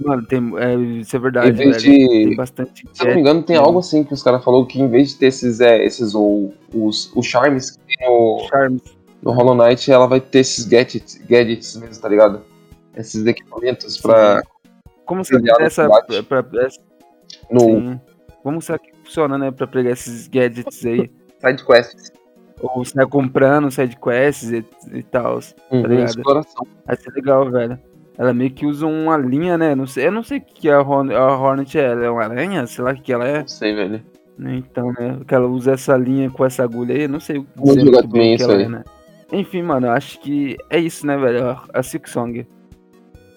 Mano, 0.00 0.24
tem, 0.26 0.40
é, 0.58 0.74
isso 1.00 1.14
é 1.14 1.18
Em 1.18 1.22
verdade, 1.22 1.52
vez 1.52 1.82
velho. 1.82 1.98
de. 1.98 2.08
Tem 2.08 2.36
bastante. 2.36 2.88
Se 2.92 3.02
eu 3.02 3.06
não 3.08 3.14
me 3.14 3.20
engano, 3.20 3.42
tem 3.42 3.54
é, 3.56 3.58
algo 3.58 3.78
assim 3.78 4.02
que 4.02 4.12
os 4.14 4.22
caras 4.22 4.42
falaram 4.42 4.64
que 4.64 4.80
em 4.80 4.88
vez 4.88 5.10
de 5.10 5.16
ter 5.18 5.26
esses, 5.26 5.60
é, 5.60 5.84
esses 5.84 6.14
ou, 6.14 6.52
os, 6.72 7.12
os 7.14 7.26
charms 7.26 7.72
que 7.72 7.78
tem 7.96 8.08
no, 8.08 8.46
Charms. 8.48 8.82
no 9.22 9.30
Hollow 9.32 9.54
Knight, 9.54 9.90
ela 9.92 10.06
vai 10.06 10.20
ter 10.20 10.40
esses 10.40 10.64
gadgets, 10.64 11.20
gadgets 11.28 11.76
mesmo, 11.76 12.00
tá 12.02 12.08
ligado? 12.08 12.40
Esses 12.96 13.24
equipamentos 13.26 13.98
pra. 14.00 14.42
Como 15.04 15.20
é 15.20 15.62
essa. 15.64 15.88
Pra, 16.28 16.42
pra, 16.42 16.66
essa- 16.66 16.80
no 17.50 17.60
sim. 17.60 18.00
Como 18.42 18.60
será 18.60 18.78
que 18.78 18.92
funciona, 19.02 19.38
né? 19.38 19.50
Pra 19.50 19.66
pegar 19.66 19.90
esses 19.90 20.28
gadgets 20.28 20.84
aí? 20.84 21.10
side 21.40 21.64
quest. 21.64 22.12
Ou 22.60 22.84
você 22.84 22.94
tá 22.94 23.06
comprando 23.06 23.70
side 23.70 23.96
quests 23.96 24.50
e, 24.52 24.64
e 24.92 25.02
tal. 25.02 25.38
Uhum, 25.70 25.82
ligado? 25.86 26.08
exploração. 26.08 26.66
Vai 26.86 26.96
ser 26.96 27.10
legal, 27.12 27.50
velho. 27.50 27.78
Ela 28.16 28.32
meio 28.32 28.50
que 28.50 28.64
usa 28.64 28.86
uma 28.86 29.16
linha, 29.16 29.58
né? 29.58 29.74
Não 29.74 29.86
sei, 29.86 30.06
eu 30.06 30.12
não 30.12 30.22
sei 30.22 30.38
o 30.38 30.40
que 30.40 30.70
a, 30.70 30.80
Horn, 30.80 31.12
a 31.14 31.36
Hornet 31.36 31.76
é. 31.78 31.84
Ela 31.84 32.04
é 32.04 32.10
uma 32.10 32.22
aranha? 32.22 32.66
Sei 32.66 32.84
lá 32.84 32.92
o 32.92 32.94
que 32.94 33.12
ela 33.12 33.26
é. 33.26 33.40
Não 33.40 33.48
sei, 33.48 33.74
velho. 33.74 34.02
Então, 34.38 34.92
né? 34.92 35.20
Que 35.26 35.34
ela 35.34 35.46
usa 35.46 35.72
essa 35.72 35.96
linha 35.96 36.30
com 36.30 36.44
essa 36.44 36.62
agulha 36.62 36.94
aí. 36.94 37.08
Não 37.08 37.20
sei 37.20 37.38
o 37.38 37.44
que 37.44 37.50
Vamos 37.56 37.76
muito 37.82 38.08
bem 38.08 38.34
isso 38.34 38.44
ela 38.44 38.54
aí. 38.54 38.64
é, 38.64 38.68
né? 38.68 38.84
Enfim, 39.32 39.62
mano, 39.62 39.90
acho 39.90 40.20
que 40.20 40.56
é 40.70 40.78
isso, 40.78 41.06
né, 41.06 41.16
velho? 41.16 41.58
A- 41.72 41.82
Silk 41.82 42.08
Song. 42.08 42.46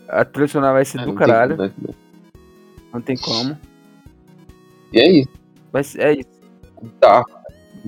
A 0.08 0.26
sonora 0.48 0.74
vai 0.74 0.86
ser 0.86 1.00
É, 1.02 1.06
do 1.06 1.14
caralho. 1.14 1.58
né? 1.58 1.72
Não 2.94 3.02
tem 3.02 3.18
como. 3.18 3.58
E 4.94 5.00
é 5.00 5.10
isso. 5.20 5.30
Ser, 5.84 6.02
é 6.02 6.14
isso. 6.14 6.30
Tá. 7.00 7.24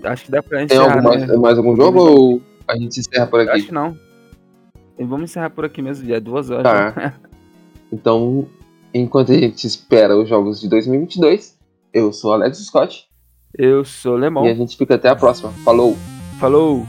Acho 0.04 0.26
que 0.26 0.32
dá 0.32 0.42
pra 0.44 0.58
Tem 0.60 0.66
encerrar, 0.66 0.94
algum 0.96 1.08
mais, 1.10 1.28
né? 1.28 1.36
mais 1.38 1.58
algum 1.58 1.76
jogo 1.76 2.00
ou 2.00 2.42
a 2.68 2.76
gente 2.78 3.00
encerra 3.00 3.28
por 3.28 3.40
aqui? 3.40 3.52
Acho 3.52 3.66
que 3.68 3.74
não. 3.74 3.98
Vamos 5.00 5.32
encerrar 5.32 5.50
por 5.50 5.66
aqui 5.66 5.82
mesmo, 5.82 6.08
já 6.08 6.16
é 6.18 6.20
duas 6.20 6.50
horas. 6.50 6.64
né? 6.72 6.92
Tá. 6.92 7.14
Então, 7.92 8.48
enquanto 8.94 9.32
a 9.32 9.36
gente 9.36 9.66
espera 9.66 10.16
os 10.16 10.30
jogos 10.30 10.62
de 10.62 10.70
2022, 10.70 11.58
eu 11.92 12.14
sou 12.14 12.32
Alex 12.34 12.60
Scott 12.60 13.08
Eu 13.58 13.84
sou 13.84 14.16
Lemon. 14.16 14.46
e 14.46 14.50
a 14.52 14.54
gente 14.54 14.78
fica 14.78 14.94
até 14.94 15.10
a 15.10 15.16
próxima. 15.16 15.50
Falou! 15.66 15.98
Falou! 16.40 16.86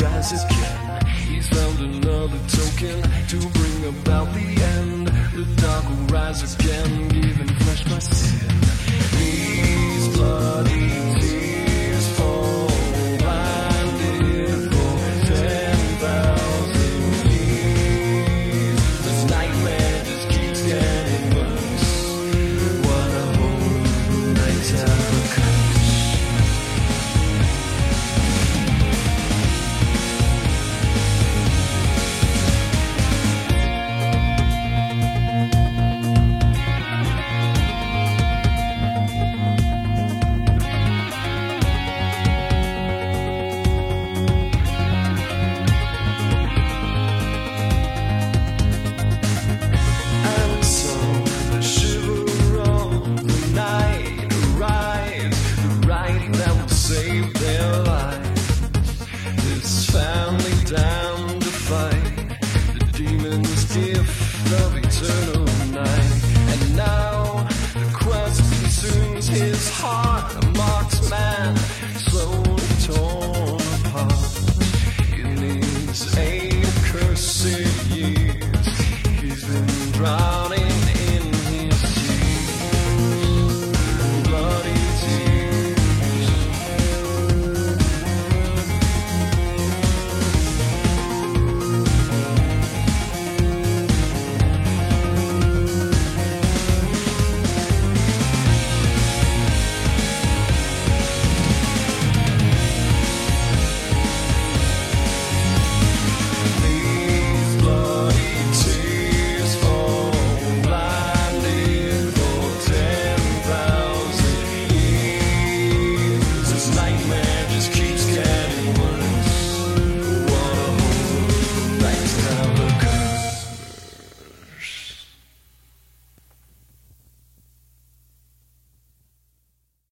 Rise 0.00 0.32
again. 0.44 1.06
He's 1.06 1.48
found 1.48 1.78
another 1.80 2.38
token 2.48 3.02
to 3.28 3.38
bring 3.58 3.84
about 3.94 4.32
the 4.34 4.62
end. 4.74 5.08
The 5.34 5.44
dark 5.60 5.84
will 5.88 6.06
rise 6.06 6.42
again, 6.54 7.08
give 7.08 7.35